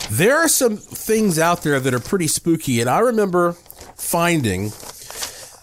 there 0.09 0.37
are 0.37 0.47
some 0.47 0.77
things 0.77 1.37
out 1.37 1.63
there 1.63 1.79
that 1.79 1.93
are 1.93 1.99
pretty 1.99 2.27
spooky. 2.27 2.79
And 2.79 2.89
I 2.89 2.99
remember 2.99 3.53
finding, 3.97 4.71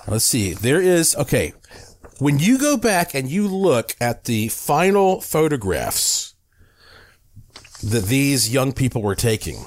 let's 0.06 0.24
see, 0.24 0.52
there 0.52 0.80
is, 0.80 1.16
okay, 1.16 1.54
when 2.18 2.38
you 2.38 2.58
go 2.58 2.76
back 2.76 3.14
and 3.14 3.28
you 3.30 3.48
look 3.48 3.94
at 4.00 4.24
the 4.24 4.48
final 4.48 5.20
photographs 5.20 6.34
that 7.82 8.06
these 8.06 8.52
young 8.52 8.72
people 8.72 9.02
were 9.02 9.14
taking, 9.14 9.64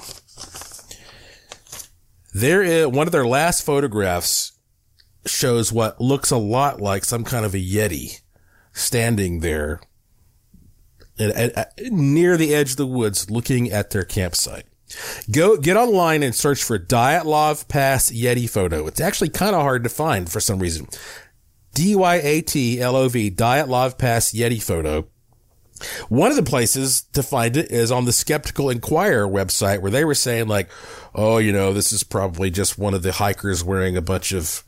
there 2.32 2.62
is 2.62 2.86
one 2.86 3.06
of 3.06 3.12
their 3.12 3.26
last 3.26 3.62
photographs 3.62 4.52
shows 5.26 5.72
what 5.72 6.00
looks 6.00 6.30
a 6.30 6.36
lot 6.36 6.80
like 6.80 7.04
some 7.04 7.24
kind 7.24 7.44
of 7.44 7.54
a 7.54 7.58
yeti 7.58 8.20
standing 8.72 9.40
there 9.40 9.80
at, 11.18 11.52
at, 11.52 11.72
near 11.90 12.36
the 12.36 12.54
edge 12.54 12.72
of 12.72 12.76
the 12.76 12.86
woods 12.86 13.30
looking 13.30 13.70
at 13.70 13.90
their 13.90 14.04
campsite. 14.04 14.64
Go 15.30 15.56
get 15.56 15.76
online 15.76 16.22
and 16.22 16.34
search 16.34 16.62
for 16.62 16.78
Dyatlov 16.78 17.68
Pass 17.68 18.10
Yeti 18.10 18.48
photo. 18.48 18.86
It's 18.86 19.00
actually 19.00 19.30
kind 19.30 19.54
of 19.54 19.62
hard 19.62 19.84
to 19.84 19.88
find 19.88 20.30
for 20.30 20.40
some 20.40 20.58
reason. 20.58 20.86
D 21.74 21.96
Y 21.96 22.16
A 22.16 22.42
T 22.42 22.80
L 22.80 22.96
O 22.96 23.08
V 23.08 23.30
Dyatlov 23.30 23.96
Pass 23.96 24.32
Yeti 24.32 24.62
photo. 24.62 25.08
One 26.08 26.30
of 26.30 26.36
the 26.36 26.42
places 26.42 27.02
to 27.12 27.22
find 27.22 27.56
it 27.56 27.70
is 27.70 27.90
on 27.90 28.04
the 28.04 28.12
Skeptical 28.12 28.70
Inquirer 28.70 29.26
website 29.26 29.80
where 29.80 29.90
they 29.90 30.04
were 30.04 30.14
saying 30.14 30.48
like, 30.48 30.70
oh, 31.14 31.38
you 31.38 31.52
know, 31.52 31.72
this 31.72 31.92
is 31.92 32.02
probably 32.02 32.50
just 32.50 32.78
one 32.78 32.94
of 32.94 33.02
the 33.02 33.12
hikers 33.12 33.64
wearing 33.64 33.96
a 33.96 34.02
bunch 34.02 34.32
of 34.32 34.64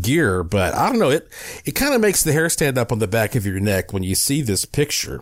gear, 0.00 0.42
but 0.42 0.74
I 0.74 0.88
don't 0.88 0.98
know. 0.98 1.10
It, 1.10 1.28
it 1.64 1.72
kind 1.72 1.94
of 1.94 2.00
makes 2.00 2.22
the 2.22 2.32
hair 2.32 2.48
stand 2.48 2.78
up 2.78 2.92
on 2.92 2.98
the 2.98 3.06
back 3.06 3.34
of 3.34 3.46
your 3.46 3.60
neck 3.60 3.92
when 3.92 4.02
you 4.02 4.14
see 4.14 4.42
this 4.42 4.64
picture. 4.64 5.20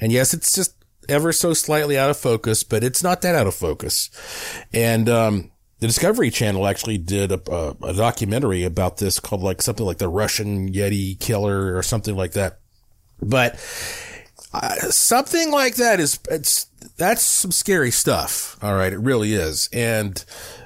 And 0.00 0.12
yes, 0.12 0.34
it's 0.34 0.54
just 0.54 0.74
ever 1.08 1.32
so 1.32 1.54
slightly 1.54 1.98
out 1.98 2.10
of 2.10 2.16
focus, 2.16 2.62
but 2.62 2.84
it's 2.84 3.02
not 3.02 3.22
that 3.22 3.34
out 3.34 3.46
of 3.46 3.54
focus. 3.54 4.10
And, 4.72 5.08
um, 5.08 5.52
the 5.82 5.88
Discovery 5.88 6.30
Channel 6.30 6.68
actually 6.68 6.96
did 6.96 7.32
a, 7.32 7.42
a, 7.52 7.76
a, 7.88 7.92
documentary 7.92 8.62
about 8.62 8.98
this 8.98 9.18
called 9.18 9.42
like 9.42 9.60
something 9.60 9.84
like 9.84 9.98
the 9.98 10.06
Russian 10.06 10.72
Yeti 10.72 11.18
killer 11.18 11.76
or 11.76 11.82
something 11.82 12.14
like 12.14 12.34
that. 12.34 12.60
But 13.20 13.54
something 14.90 15.50
like 15.50 15.76
that 15.76 16.00
is, 16.00 16.18
it's, 16.30 16.66
that's 16.96 17.22
some 17.22 17.52
scary 17.52 17.90
stuff. 17.90 18.56
All 18.62 18.74
right. 18.74 18.92
It 18.92 18.98
really 18.98 19.34
is. 19.34 19.68
And 19.72 20.24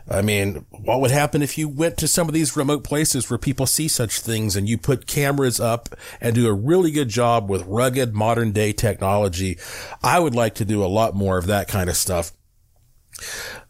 I 0.09 0.22
mean, 0.22 0.66
what 0.70 1.01
would 1.01 1.11
happen 1.11 1.43
if 1.43 1.59
you 1.59 1.68
went 1.68 1.97
to 1.99 2.09
some 2.09 2.28
of 2.28 2.34
these 2.34 2.57
remote 2.57 2.84
places 2.84 3.28
where 3.28 3.39
people 3.39 3.66
see 3.66 3.89
such 3.89 4.20
things 4.20 4.57
and 4.57 4.68
you 4.68 4.78
put 4.78 5.07
cameras 5.07 5.59
up 5.61 5.89
and 6.20 6.34
do 6.34 6.47
a 6.47 6.53
really 6.53 6.91
good 6.91 7.09
job 7.09 7.51
with 7.51 7.66
rugged 7.66 8.14
modern 8.14 8.53
day 8.53 8.72
technology? 8.72 9.59
I 10.03 10.20
would 10.20 10.34
like 10.34 10.55
to 10.57 10.64
do 10.64 10.84
a 10.84 10.87
lot 10.87 11.14
more 11.14 11.39
of 11.39 11.47
that 11.47 11.68
kind 11.68 11.91
of 11.91 11.97
stuff. 11.97 12.32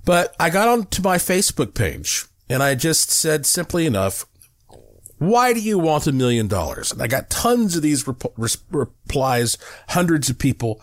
But 0.05 0.35
I 0.39 0.51
got 0.51 0.69
onto 0.69 1.03
my 1.03 1.17
Facebook 1.17 1.75
page 1.75 2.27
and 2.49 2.63
I 2.63 2.75
just 2.75 3.11
said 3.11 3.47
simply 3.47 3.87
enough, 3.87 4.27
why 5.19 5.53
do 5.53 5.61
you 5.61 5.79
want 5.79 6.07
a 6.07 6.13
million 6.13 6.47
dollars? 6.47 6.93
And 6.93 7.03
I 7.03 7.07
got 7.07 7.31
tons 7.31 7.77
of 7.77 7.83
these 7.83 8.07
rep- 8.07 8.37
replies, 8.71 9.57
hundreds 9.89 10.29
of 10.29 10.39
people, 10.39 10.81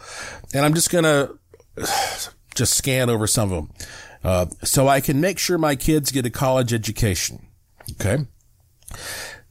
and 0.54 0.66
I'm 0.66 0.74
just 0.74 0.90
to 0.90 1.38
just 2.56 2.74
scan 2.74 3.10
over 3.10 3.28
some 3.28 3.52
of 3.52 3.68
them. 3.68 3.76
Uh, 4.24 4.46
so 4.64 4.88
I 4.88 5.02
can 5.02 5.20
make 5.20 5.38
sure 5.38 5.58
my 5.58 5.76
kids 5.76 6.12
get 6.12 6.26
a 6.26 6.30
college 6.30 6.74
education. 6.74 7.48
Okay. 7.92 8.26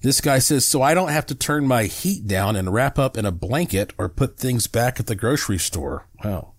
This 0.01 0.21
guy 0.21 0.39
says, 0.41 0.67
so 0.67 0.83
I 0.83 0.95
don't 0.95 1.11
have 1.11 1.27
to 1.27 1.35
turn 1.35 1.67
my 1.67 1.85
heat 1.85 2.27
down 2.27 2.57
and 2.57 2.73
wrap 2.73 2.99
up 2.99 3.17
in 3.17 3.25
a 3.25 3.31
blanket 3.31 3.93
or 3.99 4.09
put 4.09 4.37
things 4.37 4.67
back 4.67 4.99
at 4.99 5.07
the 5.07 5.15
grocery 5.15 5.59
store. 5.59 6.09
Wow. 6.25 6.55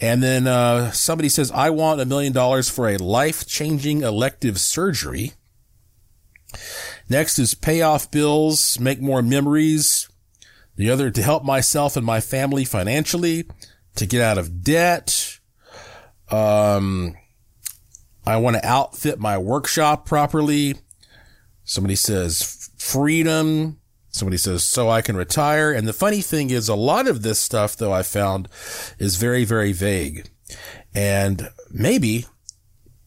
And 0.00 0.22
then 0.22 0.48
uh, 0.48 0.90
somebody 0.90 1.28
says, 1.28 1.52
I 1.52 1.70
want 1.70 2.00
a 2.00 2.04
million 2.04 2.32
dollars 2.32 2.68
for 2.68 2.88
a 2.88 2.96
life 2.96 3.46
changing 3.46 4.02
elective 4.02 4.58
surgery. 4.58 5.34
Next 7.08 7.38
is 7.38 7.54
pay 7.54 7.82
off 7.82 8.10
bills, 8.10 8.78
make 8.78 9.00
more 9.00 9.22
memories. 9.22 10.08
The 10.76 10.90
other 10.90 11.10
to 11.10 11.22
help 11.22 11.44
myself 11.44 11.96
and 11.96 12.06
my 12.06 12.20
family 12.20 12.64
financially, 12.64 13.44
to 13.96 14.06
get 14.06 14.22
out 14.22 14.38
of 14.38 14.64
debt. 14.64 15.38
Um, 16.30 17.14
I 18.26 18.36
want 18.36 18.56
to 18.56 18.66
outfit 18.66 19.18
my 19.18 19.36
workshop 19.36 20.06
properly. 20.06 20.76
Somebody 21.64 21.96
says 21.96 22.70
freedom, 22.78 23.80
Somebody 24.12 24.36
says, 24.36 24.62
so 24.62 24.90
I 24.90 25.00
can 25.00 25.16
retire. 25.16 25.72
And 25.72 25.88
the 25.88 25.94
funny 25.94 26.20
thing 26.20 26.50
is 26.50 26.68
a 26.68 26.74
lot 26.74 27.08
of 27.08 27.22
this 27.22 27.40
stuff, 27.40 27.76
though, 27.76 27.92
I 27.92 28.02
found 28.02 28.46
is 28.98 29.16
very, 29.16 29.44
very 29.44 29.72
vague. 29.72 30.28
And 30.94 31.48
maybe, 31.70 32.26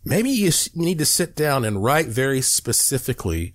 maybe 0.05 0.29
you 0.29 0.51
need 0.75 0.99
to 0.99 1.05
sit 1.05 1.35
down 1.35 1.65
and 1.65 1.83
write 1.83 2.07
very 2.07 2.41
specifically 2.41 3.53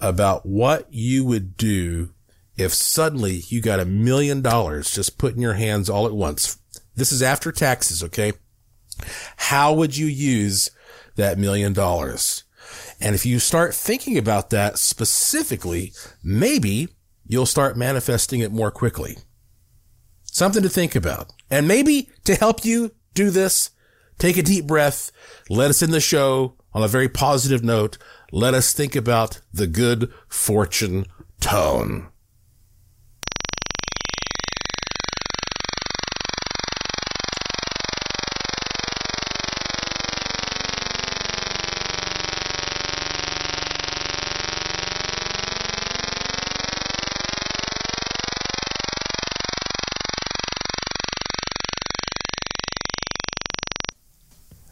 about 0.00 0.46
what 0.46 0.86
you 0.92 1.24
would 1.24 1.56
do 1.56 2.10
if 2.56 2.72
suddenly 2.72 3.42
you 3.48 3.60
got 3.60 3.80
a 3.80 3.84
million 3.84 4.42
dollars 4.42 4.94
just 4.94 5.18
put 5.18 5.34
in 5.34 5.40
your 5.40 5.54
hands 5.54 5.90
all 5.90 6.06
at 6.06 6.14
once. 6.14 6.58
This 6.94 7.12
is 7.12 7.22
after 7.22 7.50
taxes. 7.50 8.02
Okay. 8.02 8.32
How 9.36 9.72
would 9.74 9.96
you 9.96 10.06
use 10.06 10.70
that 11.16 11.38
million 11.38 11.72
dollars? 11.72 12.44
And 13.00 13.14
if 13.14 13.26
you 13.26 13.38
start 13.38 13.74
thinking 13.74 14.16
about 14.16 14.50
that 14.50 14.78
specifically, 14.78 15.92
maybe 16.22 16.88
you'll 17.26 17.46
start 17.46 17.76
manifesting 17.76 18.40
it 18.40 18.52
more 18.52 18.70
quickly. 18.70 19.18
Something 20.24 20.62
to 20.62 20.68
think 20.68 20.94
about. 20.94 21.32
And 21.50 21.68
maybe 21.68 22.08
to 22.24 22.34
help 22.34 22.64
you 22.64 22.92
do 23.14 23.30
this, 23.30 23.70
take 24.18 24.36
a 24.36 24.42
deep 24.42 24.66
breath, 24.66 25.10
let 25.48 25.70
us 25.70 25.82
in 25.82 25.90
the 25.90 26.00
show 26.00 26.54
on 26.72 26.82
a 26.82 26.88
very 26.88 27.08
positive 27.08 27.64
note. 27.64 27.98
Let 28.32 28.54
us 28.54 28.72
think 28.72 28.96
about 28.96 29.40
the 29.52 29.66
good 29.66 30.12
fortune 30.28 31.06
tone. 31.40 32.08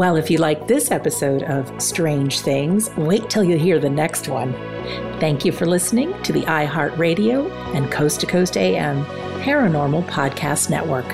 Well, 0.00 0.16
if 0.16 0.30
you 0.30 0.38
like 0.38 0.66
this 0.66 0.90
episode 0.90 1.42
of 1.42 1.70
Strange 1.78 2.40
Things, 2.40 2.88
wait 2.96 3.28
till 3.28 3.44
you 3.44 3.58
hear 3.58 3.78
the 3.78 3.90
next 3.90 4.28
one. 4.28 4.54
Thank 5.20 5.44
you 5.44 5.52
for 5.52 5.66
listening 5.66 6.14
to 6.22 6.32
the 6.32 6.40
iHeartRadio 6.44 7.50
and 7.76 7.92
Coast 7.92 8.18
to 8.20 8.26
Coast 8.26 8.56
AM 8.56 9.04
Paranormal 9.42 10.06
Podcast 10.06 10.70
Network. 10.70 11.04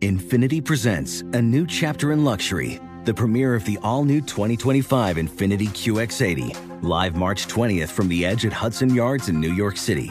Infiniti 0.00 0.64
presents 0.64 1.20
a 1.34 1.42
new 1.42 1.66
chapter 1.66 2.12
in 2.12 2.24
luxury, 2.24 2.80
the 3.04 3.12
premiere 3.12 3.54
of 3.54 3.66
the 3.66 3.78
all 3.82 4.02
new 4.02 4.22
2025 4.22 5.16
Infiniti 5.16 5.68
QX80, 5.68 6.82
live 6.82 7.16
March 7.16 7.48
20th 7.48 7.90
from 7.90 8.08
the 8.08 8.24
edge 8.24 8.46
at 8.46 8.52
Hudson 8.54 8.94
Yards 8.94 9.28
in 9.28 9.38
New 9.38 9.52
York 9.52 9.76
City, 9.76 10.10